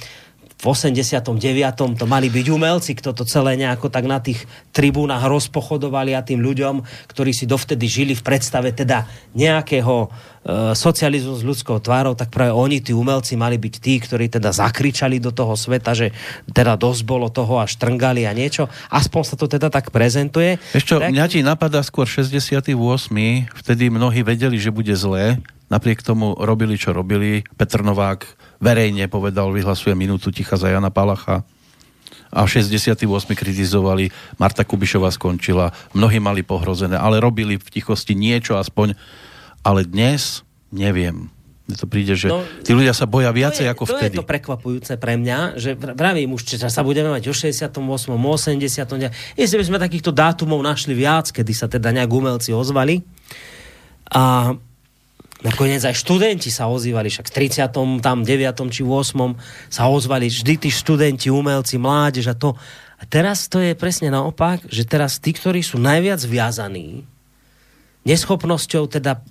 v 0.61 0.65
89. 0.69 1.41
to 1.97 2.05
mali 2.05 2.29
byť 2.29 2.45
umelci, 2.53 2.93
kto 2.93 3.17
to 3.17 3.25
celé 3.25 3.57
nejako 3.57 3.89
tak 3.89 4.05
na 4.05 4.21
tých 4.21 4.45
tribúnach 4.69 5.25
rozpochodovali 5.25 6.13
a 6.13 6.21
tým 6.21 6.37
ľuďom, 6.37 6.85
ktorí 7.09 7.33
si 7.33 7.49
dovtedy 7.49 7.89
žili 7.89 8.13
v 8.13 8.21
predstave 8.21 8.69
teda 8.69 9.09
nejakého 9.33 10.05
e, 10.05 10.07
socializmu 10.77 11.33
s 11.33 11.41
ľudskou 11.41 11.81
tvárou, 11.81 12.13
tak 12.13 12.29
práve 12.29 12.53
oni, 12.53 12.77
tí 12.77 12.93
umelci, 12.93 13.33
mali 13.33 13.57
byť 13.57 13.73
tí, 13.81 13.97
ktorí 14.05 14.29
teda 14.29 14.53
zakričali 14.53 15.17
do 15.17 15.33
toho 15.33 15.57
sveta, 15.57 15.97
že 15.97 16.13
teda 16.53 16.77
dosť 16.77 17.01
bolo 17.09 17.33
toho 17.33 17.57
a 17.57 17.65
štrngali 17.65 18.29
a 18.29 18.31
niečo. 18.37 18.69
Aspoň 18.93 19.21
sa 19.25 19.35
to 19.41 19.49
teda 19.49 19.73
tak 19.73 19.89
prezentuje. 19.89 20.61
Ešte, 20.77 20.93
tak, 20.93 21.09
mňa 21.09 21.25
ti 21.25 21.41
napadá 21.41 21.81
skôr 21.81 22.05
68. 22.05 22.77
Vtedy 23.65 23.89
mnohí 23.89 24.21
vedeli, 24.21 24.61
že 24.61 24.69
bude 24.69 24.93
zlé. 24.93 25.41
Napriek 25.73 26.05
tomu 26.05 26.37
robili, 26.37 26.77
čo 26.77 26.93
robili. 26.93 27.41
Petr 27.57 27.81
Novák 27.81 28.50
verejne 28.61 29.09
povedal, 29.09 29.49
vyhlasuje 29.49 29.97
minútu 29.97 30.29
ticha 30.29 30.55
za 30.55 30.69
Jana 30.69 30.93
Palacha. 30.93 31.43
A 32.31 32.47
v 32.47 32.63
68. 32.63 33.03
kritizovali, 33.35 34.07
Marta 34.39 34.63
Kubišová 34.63 35.11
skončila, 35.11 35.75
mnohí 35.91 36.23
mali 36.23 36.47
pohrozené, 36.47 36.95
ale 36.95 37.19
robili 37.19 37.59
v 37.59 37.67
tichosti 37.67 38.15
niečo 38.15 38.55
aspoň. 38.55 38.95
Ale 39.67 39.83
dnes 39.83 40.47
neviem. 40.71 41.27
Mne 41.67 41.75
to 41.75 41.85
príde, 41.91 42.15
že 42.15 42.31
No, 42.31 42.47
tí 42.63 42.71
ľudia 42.71 42.95
sa 42.95 43.03
boja 43.03 43.35
viacej 43.35 43.63
to 43.63 43.67
je, 43.67 43.73
ako 43.75 43.83
to 43.83 43.91
vtedy. 43.99 44.15
je 44.15 44.21
to 44.23 44.31
prekvapujúce 44.31 44.93
pre 44.95 45.19
mňa, 45.19 45.59
že 45.59 45.75
vravím 45.75 46.31
už, 46.33 46.41
či 46.47 46.55
sa 46.55 46.81
budeme 46.87 47.11
mať 47.11 47.27
o 47.27 47.35
68., 47.35 47.67
80. 47.75 49.11
Jestli 49.35 49.55
by 49.59 49.65
sme 49.67 49.77
takýchto 49.77 50.15
dátumov 50.15 50.63
našli 50.63 50.95
viac, 50.95 51.29
kedy 51.35 51.51
sa 51.51 51.67
teda 51.67 51.91
nejak 51.91 52.11
umelci 52.11 52.55
ozvali. 52.55 53.03
A 54.11 54.55
nakoniec 55.41 55.81
aj 55.81 55.97
študenti 55.97 56.53
sa 56.53 56.69
ozývali, 56.69 57.09
však 57.09 57.29
v 57.29 57.35
30. 57.49 58.01
tam 58.01 58.17
9. 58.21 58.73
či 58.73 58.81
8. 58.85 59.71
sa 59.73 59.83
ozvali 59.89 60.29
vždy 60.29 60.53
tí 60.61 60.69
študenti, 60.69 61.33
umelci, 61.33 61.81
mládež 61.81 62.31
a 62.31 62.35
to. 62.37 62.53
A 63.01 63.03
teraz 63.09 63.49
to 63.49 63.57
je 63.57 63.73
presne 63.73 64.13
naopak, 64.13 64.61
že 64.69 64.85
teraz 64.85 65.17
tí, 65.17 65.33
ktorí 65.33 65.65
sú 65.65 65.81
najviac 65.81 66.21
viazaní, 66.21 67.01
neschopnosťou 68.05 68.89
teda 68.89 69.21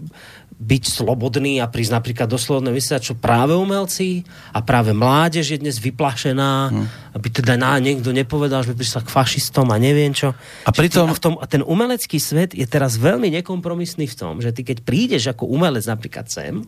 byť 0.61 0.83
slobodný 0.93 1.57
a 1.57 1.73
prísť 1.73 1.97
napríklad 1.97 2.29
doslovne 2.29 2.69
vysielať, 2.69 3.03
čo 3.03 3.15
práve 3.17 3.57
umelci 3.57 4.29
a 4.53 4.61
práve 4.61 4.93
mládež 4.93 5.57
je 5.57 5.59
dnes 5.59 5.81
vyplašená, 5.81 6.53
Hm. 6.69 6.85
aby 7.17 7.29
teda 7.33 7.57
na, 7.57 7.81
niekto 7.81 8.13
nepovedal, 8.13 8.61
že 8.61 8.77
by 8.77 8.85
prišla 8.85 9.01
k 9.03 9.09
fašistom 9.09 9.73
a 9.73 9.81
neviem 9.81 10.13
čo. 10.13 10.37
A 10.69 10.71
pritom- 10.71 11.09
ty- 11.09 11.13
a, 11.13 11.17
v 11.17 11.21
tom, 11.25 11.35
a 11.41 11.49
ten 11.49 11.65
umelecký 11.65 12.21
svet 12.21 12.53
je 12.53 12.69
teraz 12.69 13.01
veľmi 13.01 13.33
nekompromisný 13.41 14.05
v 14.05 14.15
tom, 14.15 14.45
že 14.45 14.53
ty 14.53 14.61
keď 14.61 14.85
prídeš 14.85 15.33
ako 15.33 15.49
umelec 15.49 15.89
napríklad 15.89 16.29
sem, 16.29 16.61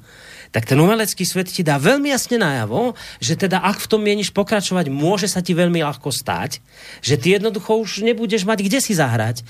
tak 0.52 0.68
ten 0.68 0.76
umelecký 0.76 1.24
svet 1.24 1.48
ti 1.48 1.64
dá 1.64 1.80
veľmi 1.80 2.12
jasne 2.12 2.36
najavo, 2.36 2.92
že 3.18 3.40
teda 3.40 3.64
ak 3.64 3.80
v 3.80 3.88
tom 3.88 4.04
mieniš 4.04 4.30
pokračovať, 4.36 4.92
môže 4.92 5.24
sa 5.26 5.40
ti 5.40 5.56
veľmi 5.56 5.80
ľahko 5.80 6.12
stať, 6.12 6.60
že 7.00 7.16
ty 7.16 7.34
jednoducho 7.40 7.80
už 7.80 8.04
nebudeš 8.04 8.44
mať 8.44 8.68
kde 8.68 8.78
si 8.84 8.92
zahrať. 8.92 9.40
E, 9.40 9.44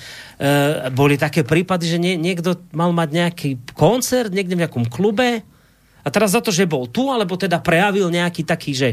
boli 0.94 1.18
také 1.18 1.42
prípady, 1.42 1.90
že 1.90 1.98
nie, 1.98 2.14
niekto 2.14 2.54
mal 2.70 2.94
mať 2.94 3.08
nejaký 3.10 3.50
koncert 3.74 4.30
niekde 4.30 4.54
v 4.54 4.62
nejakom 4.62 4.86
klube 4.86 5.42
a 6.02 6.08
teraz 6.10 6.34
za 6.34 6.42
to, 6.42 6.50
že 6.50 6.66
bol 6.66 6.90
tu, 6.90 7.14
alebo 7.14 7.38
teda 7.38 7.62
prejavil 7.62 8.10
nejaký 8.10 8.42
taký, 8.42 8.74
že 8.74 8.88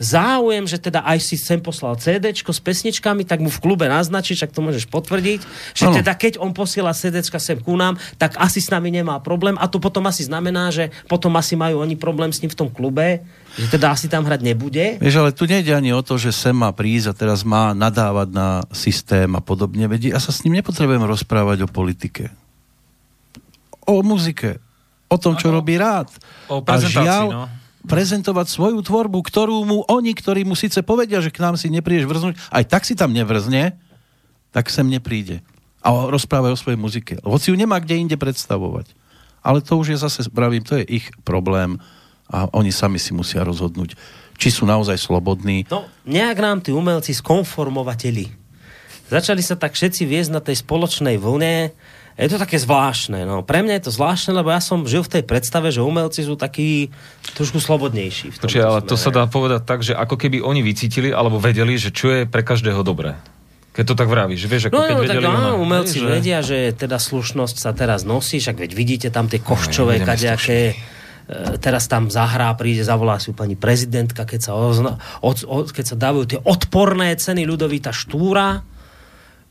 záujem, 0.00 0.64
že 0.64 0.80
teda 0.80 1.04
aj 1.04 1.20
si 1.20 1.36
sem 1.36 1.60
poslal 1.60 2.00
CDčko 2.00 2.56
s 2.56 2.60
pesničkami, 2.64 3.28
tak 3.28 3.44
mu 3.44 3.52
v 3.52 3.60
klube 3.60 3.84
naznačíš, 3.84 4.48
ak 4.48 4.56
to 4.56 4.64
môžeš 4.64 4.88
potvrdiť, 4.88 5.40
že 5.76 5.84
Áno. 5.92 5.96
teda 6.00 6.16
keď 6.16 6.40
on 6.40 6.56
posiela 6.56 6.96
CDčka 6.96 7.36
sem 7.36 7.60
ku 7.60 7.76
nám, 7.76 8.00
tak 8.16 8.40
asi 8.40 8.64
s 8.64 8.72
nami 8.72 8.88
nemá 8.88 9.20
problém 9.20 9.60
a 9.60 9.68
to 9.68 9.76
potom 9.76 10.08
asi 10.08 10.24
znamená, 10.24 10.72
že 10.72 10.88
potom 11.04 11.36
asi 11.36 11.52
majú 11.52 11.84
oni 11.84 12.00
problém 12.00 12.32
s 12.32 12.40
ním 12.40 12.48
v 12.48 12.58
tom 12.58 12.72
klube, 12.72 13.20
že 13.54 13.68
teda 13.68 13.92
asi 13.92 14.08
tam 14.08 14.24
hrať 14.24 14.40
nebude. 14.40 14.98
Vieš, 14.98 15.20
ale 15.20 15.30
tu 15.36 15.44
nejde 15.44 15.76
ani 15.76 15.92
o 15.92 16.00
to, 16.00 16.16
že 16.16 16.32
sem 16.32 16.56
má 16.56 16.72
prísť 16.72 17.12
a 17.12 17.14
teraz 17.14 17.46
má 17.46 17.76
nadávať 17.76 18.28
na 18.32 18.48
systém 18.72 19.28
a 19.36 19.40
podobne. 19.44 19.86
Veď 19.86 20.16
ja 20.16 20.18
sa 20.18 20.32
s 20.32 20.42
ním 20.42 20.58
nepotrebujem 20.58 21.04
rozprávať 21.04 21.68
o 21.68 21.68
politike. 21.68 22.32
O 23.84 24.00
muzike. 24.00 24.63
O 25.14 25.16
tom, 25.22 25.38
čo 25.38 25.54
robí 25.54 25.78
rád. 25.78 26.10
O 26.50 26.58
a 26.58 26.66
prezentácii, 26.66 27.06
žiaľ, 27.06 27.26
no. 27.30 27.44
prezentovať 27.86 28.46
svoju 28.50 28.82
tvorbu, 28.82 29.22
ktorú 29.22 29.62
mu 29.62 29.78
oni, 29.86 30.10
ktorí 30.10 30.42
mu 30.42 30.58
síce 30.58 30.82
povedia, 30.82 31.22
že 31.22 31.30
k 31.30 31.38
nám 31.38 31.54
si 31.54 31.70
neprídeš 31.70 32.10
vrznúť, 32.10 32.34
aj 32.50 32.64
tak 32.66 32.82
si 32.82 32.98
tam 32.98 33.14
nevrzne, 33.14 33.78
tak 34.50 34.66
sem 34.74 34.90
nepríde. 34.90 35.46
A 35.84 36.10
rozprávajú 36.10 36.58
o 36.58 36.58
svojej 36.58 36.80
muzike. 36.80 37.14
Hoci 37.22 37.52
ju 37.52 37.56
nemá 37.56 37.78
kde 37.78 38.02
inde 38.02 38.16
predstavovať. 38.18 38.90
Ale 39.44 39.60
to 39.60 39.76
už 39.76 39.94
je 39.94 39.98
zase, 40.00 40.26
pravím, 40.32 40.64
to 40.64 40.80
je 40.80 40.84
ich 40.88 41.06
problém 41.22 41.78
a 42.32 42.48
oni 42.56 42.72
sami 42.72 42.96
si 42.96 43.12
musia 43.12 43.44
rozhodnúť, 43.44 43.92
či 44.40 44.48
sú 44.48 44.64
naozaj 44.64 44.96
slobodní. 44.96 45.68
No, 45.68 45.84
nejak 46.08 46.38
nám 46.40 46.58
tí 46.64 46.72
umelci 46.72 47.12
skonformovateli. 47.12 48.32
Začali 49.12 49.44
sa 49.44 49.60
tak 49.60 49.76
všetci 49.76 50.08
viesť 50.08 50.30
na 50.32 50.40
tej 50.40 50.64
spoločnej 50.64 51.20
vlne. 51.20 51.76
Je 52.14 52.30
to 52.30 52.38
také 52.38 52.62
zvláštne. 52.62 53.26
No. 53.26 53.42
Pre 53.42 53.58
mňa 53.58 53.82
je 53.82 53.84
to 53.90 53.92
zvláštne, 53.92 54.38
lebo 54.38 54.54
ja 54.54 54.62
som 54.62 54.86
žil 54.86 55.02
v 55.02 55.18
tej 55.18 55.22
predstave, 55.26 55.74
že 55.74 55.82
umelci 55.82 56.22
sú 56.22 56.38
takí 56.38 56.94
trošku 57.34 57.58
slobodnejší. 57.58 58.30
V 58.30 58.36
Počkej, 58.38 58.62
ale 58.62 58.86
to 58.86 58.94
sa 58.94 59.10
smere. 59.10 59.18
dá 59.18 59.24
povedať 59.26 59.62
tak, 59.66 59.82
že 59.82 59.98
ako 59.98 60.14
keby 60.14 60.38
oni 60.38 60.62
vycítili 60.62 61.10
alebo 61.10 61.42
vedeli, 61.42 61.74
že 61.74 61.90
čo 61.90 62.14
je 62.14 62.22
pre 62.22 62.46
každého 62.46 62.86
dobré. 62.86 63.18
Keď 63.74 63.84
to 63.90 63.94
tak 63.98 64.06
vravíš, 64.06 64.38
že 64.38 64.46
vieš, 64.46 64.62
ako 64.70 64.78
No, 64.78 64.86
keď 64.86 64.94
no 64.94 65.02
tak 65.02 65.08
vedeli... 65.18 65.26
áno, 65.26 65.50
ono, 65.58 65.62
umelci 65.66 65.98
že- 65.98 66.06
vedia, 66.06 66.38
že 66.46 66.70
teda 66.78 67.02
slušnosť 67.02 67.56
sa 67.58 67.74
teraz 67.74 68.06
nosí, 68.06 68.38
však 68.38 68.62
veď 68.62 68.70
vidíte 68.70 69.08
tam 69.10 69.26
tie 69.26 69.42
koščové, 69.42 69.98
ideme 69.98 70.06
kadejaké 70.06 70.78
teraz 71.56 71.88
tam 71.88 72.12
zahrá, 72.12 72.52
príde, 72.52 72.84
zavolá 72.84 73.16
si 73.16 73.32
pani 73.32 73.56
prezidentka, 73.56 74.28
keď 74.28 74.40
sa, 74.44 74.52
ozna, 74.52 75.00
od, 75.24 75.40
od, 75.48 75.72
keď 75.72 75.84
sa 75.88 75.96
dávajú 75.96 76.24
tie 76.28 76.40
odporné 76.44 77.16
ceny 77.16 77.48
ľudovita 77.48 77.96
Štúra, 77.96 78.60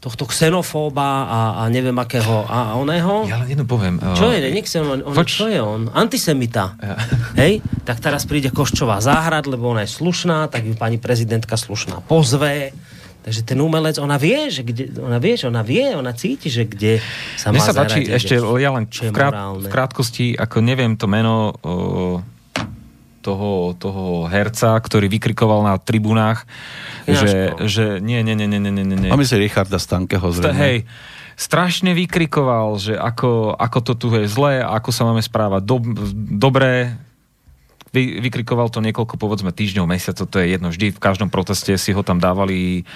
tohto 0.04 0.28
xenofóba 0.28 1.08
a, 1.24 1.40
a 1.64 1.72
neviem 1.72 1.96
akého 1.96 2.44
a 2.44 2.76
oného. 2.76 3.24
Ja 3.24 3.40
len 3.40 3.56
jedno 3.56 3.64
poviem. 3.64 4.04
Čo 4.04 4.28
uh, 4.28 4.36
je, 4.36 4.52
nechcem, 4.52 4.84
on, 4.84 5.00
on, 5.00 5.16
Poč- 5.16 5.40
čo 5.40 5.48
je 5.48 5.64
on? 5.64 5.88
Antisemita. 5.96 6.76
Hej? 7.42 7.64
Tak 7.88 8.04
teraz 8.04 8.28
príde 8.28 8.52
Koščová 8.52 9.00
záhrad, 9.00 9.48
lebo 9.48 9.72
ona 9.72 9.88
je 9.88 9.96
slušná, 9.96 10.52
tak 10.52 10.68
ju 10.68 10.76
pani 10.76 11.00
prezidentka 11.00 11.56
slušná 11.56 12.04
pozve. 12.04 12.76
Takže 13.24 13.48
ten 13.48 13.56
umelec, 13.64 13.96
ona 14.04 14.20
vie, 14.20 14.52
že 14.52 14.68
kde, 14.68 15.00
ona 15.00 15.16
vie, 15.16 15.40
že 15.40 15.48
ona 15.48 15.64
vie, 15.64 15.96
ona 15.96 16.12
cíti, 16.12 16.52
že 16.52 16.68
kde 16.68 17.00
sa 17.40 17.56
Mne 17.56 17.64
má 17.64 17.68
sa 17.72 17.72
páči 17.72 18.04
ešte, 18.04 18.36
ja 18.36 18.76
len 18.76 18.92
v, 18.92 19.16
krát, 19.16 19.32
v 19.56 19.72
krátkosti, 19.72 20.36
ako 20.36 20.60
neviem 20.60 21.00
to 21.00 21.08
meno 21.08 21.56
o, 21.64 22.20
toho, 23.24 23.72
toho 23.80 24.28
herca, 24.28 24.76
ktorý 24.76 25.08
vykrikoval 25.08 25.64
na 25.64 25.80
tribunách, 25.80 26.44
že, 27.08 27.56
Ináško. 27.56 27.64
že 27.72 27.86
nie, 28.04 28.20
nie, 28.20 28.36
nie, 28.36 28.52
nie, 28.52 28.60
nie, 28.60 28.84
nie. 28.84 29.08
A 29.08 29.16
myslí 29.16 29.40
Richarda 29.40 29.80
Stankeho 29.80 30.28
Sta- 30.36 30.52
zrejme. 30.52 30.60
hej, 30.60 30.78
strašne 31.40 31.96
vykrikoval, 31.96 32.76
že 32.78 32.94
ako, 33.00 33.56
ako 33.56 33.80
to 33.82 33.94
tu 33.96 34.08
je 34.14 34.28
zlé, 34.28 34.60
ako 34.60 34.92
sa 34.92 35.08
máme 35.08 35.24
správať 35.24 35.62
do, 35.64 35.80
dobre. 36.36 37.00
Vy, 37.94 38.26
vykrikoval 38.26 38.74
to 38.74 38.82
niekoľko, 38.82 39.22
povedzme, 39.22 39.54
týždňov, 39.54 39.86
mesiacov, 39.86 40.26
to 40.26 40.42
je 40.42 40.58
jedno. 40.58 40.74
Vždy 40.74 40.98
v 40.98 41.00
každom 41.02 41.30
proteste 41.30 41.78
si 41.78 41.94
ho 41.94 42.02
tam 42.02 42.18
dávali 42.18 42.90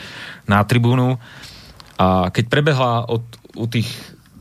na 0.50 0.66
tribúnu. 0.66 1.22
A 2.02 2.34
keď 2.34 2.50
prebehla 2.50 3.06
od, 3.06 3.22
u 3.54 3.66
tých 3.70 3.90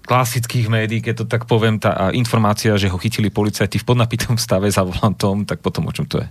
klasických 0.07 0.71
médií, 0.71 1.03
keď 1.03 1.15
to 1.21 1.25
tak 1.27 1.51
poviem, 1.51 1.83
tá 1.83 2.15
informácia, 2.15 2.79
že 2.79 2.87
ho 2.87 2.97
chytili 2.97 3.29
policajti 3.29 3.83
v 3.83 3.85
podnapitom 3.85 4.39
stave 4.39 4.71
za 4.71 4.87
volantom, 4.87 5.43
tak 5.43 5.59
potom 5.59 5.91
o 5.91 5.93
čom 5.93 6.07
to 6.07 6.23
je? 6.23 6.29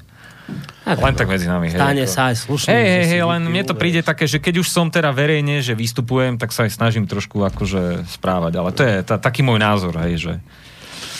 Tak, 0.85 1.01
Len 1.01 1.13
tak 1.17 1.25
medzi 1.25 1.49
nami. 1.49 1.73
hej, 1.73 1.81
Stane 1.81 2.05
ako- 2.05 2.13
sa 2.13 2.21
aj 2.29 2.35
slušný. 2.37 2.69
Hej, 2.69 2.85
hej, 2.85 3.05
hej, 3.17 3.21
len 3.25 3.41
mne 3.49 3.63
to 3.65 3.73
príde 3.73 4.05
také, 4.05 4.29
že 4.29 4.37
keď 4.37 4.61
už 4.61 4.69
som 4.69 4.93
teda 4.93 5.09
verejne, 5.09 5.57
že 5.65 5.73
vystupujem, 5.73 6.37
tak 6.37 6.53
sa 6.53 6.69
aj 6.69 6.77
snažím 6.77 7.09
trošku 7.09 7.41
akože 7.41 8.05
správať, 8.05 8.53
ale 8.61 8.69
to 8.69 8.81
je 8.85 8.95
tá, 9.01 9.17
taký 9.17 9.41
môj 9.41 9.57
názor, 9.57 9.97
hej, 10.05 10.21
že... 10.21 10.33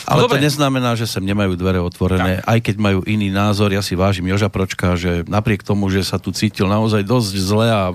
Ale 0.06 0.22
Dobre. 0.22 0.38
to 0.38 0.46
neznamená, 0.46 0.94
že 0.94 1.10
sem 1.10 1.26
nemajú 1.26 1.58
dvere 1.58 1.82
otvorené, 1.82 2.38
aj 2.46 2.62
keď 2.62 2.76
majú 2.78 3.02
iný 3.10 3.26
názor. 3.26 3.74
Ja 3.74 3.82
si 3.82 3.98
vážim 3.98 4.30
Joža 4.30 4.46
Pročka, 4.46 4.94
že 4.94 5.26
napriek 5.26 5.66
tomu, 5.66 5.90
že 5.90 6.06
sa 6.06 6.22
tu 6.22 6.30
cítil 6.30 6.70
naozaj 6.70 7.02
dosť 7.02 7.34
zle 7.34 7.66
a 7.66 7.90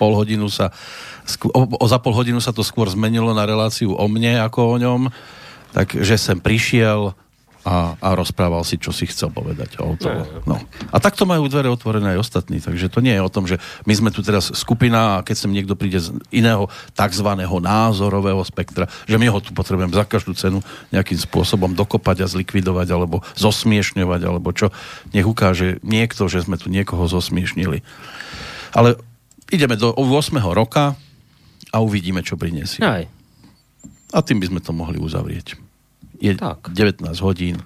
pol 0.00 0.16
hodinu 0.16 0.48
sa, 0.48 0.72
o, 1.54 1.60
o, 1.78 1.86
za 1.86 1.98
pol 2.02 2.14
hodinu 2.14 2.42
sa 2.42 2.50
to 2.50 2.66
skôr 2.66 2.90
zmenilo 2.90 3.30
na 3.32 3.46
reláciu 3.46 3.94
o 3.94 4.06
mne 4.10 4.42
ako 4.42 4.60
o 4.74 4.76
ňom, 4.78 5.00
takže 5.74 6.14
sem 6.18 6.38
prišiel 6.38 7.14
a, 7.62 7.94
a 8.02 8.08
rozprával 8.18 8.66
si, 8.66 8.74
čo 8.74 8.90
si 8.90 9.06
chcel 9.06 9.30
povedať. 9.30 9.78
O 9.78 9.94
to, 9.94 10.10
no. 10.50 10.58
A 10.90 10.96
takto 10.98 11.22
majú 11.22 11.46
dvere 11.46 11.70
otvorené 11.70 12.18
aj 12.18 12.26
ostatní, 12.26 12.58
takže 12.58 12.90
to 12.90 12.98
nie 12.98 13.14
je 13.14 13.22
o 13.22 13.30
tom, 13.30 13.46
že 13.46 13.62
my 13.86 13.94
sme 13.94 14.10
tu 14.10 14.18
teraz 14.18 14.50
skupina 14.50 15.18
a 15.18 15.22
keď 15.22 15.46
sem 15.46 15.54
niekto 15.54 15.78
príde 15.78 16.02
z 16.02 16.10
iného 16.34 16.66
tzv. 16.98 17.28
názorového 17.46 18.42
spektra, 18.42 18.90
že 19.06 19.14
my 19.14 19.30
ho 19.30 19.38
tu 19.38 19.54
potrebujeme 19.54 19.94
za 19.94 20.02
každú 20.02 20.34
cenu 20.34 20.58
nejakým 20.90 21.18
spôsobom 21.22 21.70
dokopať 21.78 22.26
a 22.26 22.30
zlikvidovať 22.30 22.88
alebo 22.90 23.22
zosmiešňovať 23.38 24.20
alebo 24.26 24.50
čo. 24.50 24.74
Nech 25.14 25.26
ukáže 25.26 25.78
niekto, 25.86 26.26
že 26.26 26.42
sme 26.42 26.58
tu 26.58 26.66
niekoho 26.66 27.06
zosmiešnili. 27.06 27.86
Ale 28.74 28.98
ideme 29.54 29.78
do 29.78 29.94
8. 29.94 30.34
roka 30.50 30.98
a 31.72 31.80
uvidíme, 31.80 32.20
čo 32.20 32.36
prinesie. 32.36 32.84
Aj. 32.84 33.08
A 34.12 34.18
tým 34.20 34.38
by 34.38 34.52
sme 34.52 34.60
to 34.60 34.70
mohli 34.70 35.00
uzavrieť. 35.00 35.56
Je 36.20 36.36
Tak. 36.36 36.70
19 36.70 37.00
hodín 37.24 37.58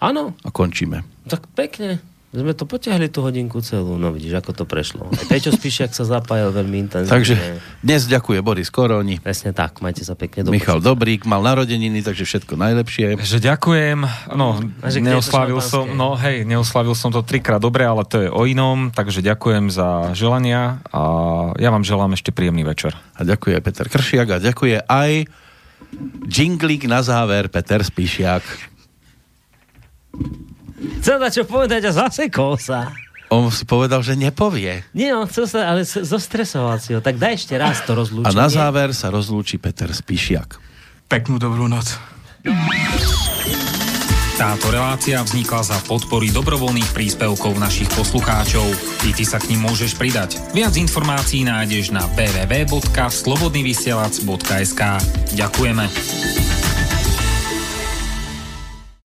Áno, 0.00 0.32
a 0.40 0.48
končíme. 0.48 1.04
tak 1.28 1.44
pekne. 1.52 2.00
Sme 2.30 2.54
to 2.54 2.62
potiahli 2.62 3.10
tú 3.10 3.26
hodinku 3.26 3.58
celú. 3.58 3.98
No 3.98 4.14
vidíš, 4.14 4.38
ako 4.38 4.54
to 4.54 4.62
prešlo. 4.62 5.10
Aj 5.10 5.26
Peťo 5.26 5.50
Spíšiak 5.50 5.90
sa 5.90 6.06
zapájal 6.06 6.54
veľmi 6.54 6.86
intenzívne. 6.86 7.10
Takže 7.10 7.34
dnes 7.82 8.06
ďakuje 8.06 8.38
Boris 8.38 8.70
Koroni, 8.70 9.18
Presne 9.18 9.50
tak, 9.50 9.82
majte 9.82 10.06
sa 10.06 10.14
pekne. 10.14 10.46
Do 10.46 10.54
Michal 10.54 10.78
Dobrík, 10.78 11.26
mal 11.26 11.42
narodeniny, 11.42 12.06
takže 12.06 12.22
všetko 12.22 12.54
najlepšie. 12.54 13.18
Že 13.18 13.38
ďakujem, 13.50 13.98
no, 14.38 14.62
že 14.86 15.02
neoslavil 15.02 15.58
som, 15.58 15.90
no 15.90 16.14
hej, 16.14 16.46
neoslavil 16.46 16.94
som 16.94 17.10
to 17.10 17.26
trikrát 17.26 17.58
dobre, 17.58 17.82
ale 17.82 18.06
to 18.06 18.22
je 18.22 18.30
o 18.30 18.46
inom, 18.46 18.94
takže 18.94 19.26
ďakujem 19.26 19.66
za 19.74 20.14
želania 20.14 20.78
a 20.94 21.02
ja 21.58 21.74
vám 21.74 21.82
želám 21.82 22.14
ešte 22.14 22.30
príjemný 22.30 22.62
večer. 22.62 22.94
A 23.18 23.26
ďakuje 23.26 23.58
Peter 23.58 23.90
Kršiak 23.90 24.38
a 24.38 24.38
ďakuje 24.38 24.86
aj 24.86 25.26
Džinglík 26.30 26.86
na 26.86 27.02
záver, 27.02 27.50
Peter 27.50 27.82
Spíšiak. 27.82 28.46
Chcel 31.00 31.16
na 31.16 31.28
čo 31.28 31.44
povedať 31.44 31.84
a 31.86 31.92
zasekol 31.92 32.56
sa. 32.56 32.90
On 33.28 33.46
si 33.46 33.62
povedal, 33.62 34.02
že 34.02 34.14
nepovie. 34.14 34.82
Nie, 34.90 35.14
on 35.14 35.24
chcel 35.24 35.46
sa, 35.46 35.70
ale 35.70 35.86
zostresoval 35.86 36.76
si 36.76 36.92
ho. 36.92 36.98
Tak 36.98 37.14
daj 37.14 37.32
ešte 37.36 37.54
raz 37.54 37.78
to 37.84 37.94
A 37.94 37.98
rozlúčenie. 38.02 38.34
na 38.34 38.48
záver 38.48 38.90
sa 38.90 39.06
rozlúči 39.06 39.54
Peter 39.54 39.86
Spíšiak. 39.86 40.58
Peknú 41.06 41.38
dobrú 41.38 41.66
noc. 41.66 41.94
Táto 44.34 44.72
relácia 44.72 45.20
vznikla 45.20 45.62
za 45.62 45.76
podpory 45.84 46.32
dobrovoľných 46.32 46.90
príspevkov 46.90 47.54
našich 47.54 47.86
poslucháčov. 47.92 48.64
I 49.04 49.12
ty 49.12 49.22
sa 49.22 49.36
k 49.36 49.52
ním 49.52 49.62
môžeš 49.62 49.94
pridať. 49.94 50.40
Viac 50.50 50.74
informácií 50.74 51.44
nájdeš 51.44 51.92
na 51.92 52.08
www.slobodnyvysielac.sk 52.16 54.80
Ďakujeme. 55.36 55.84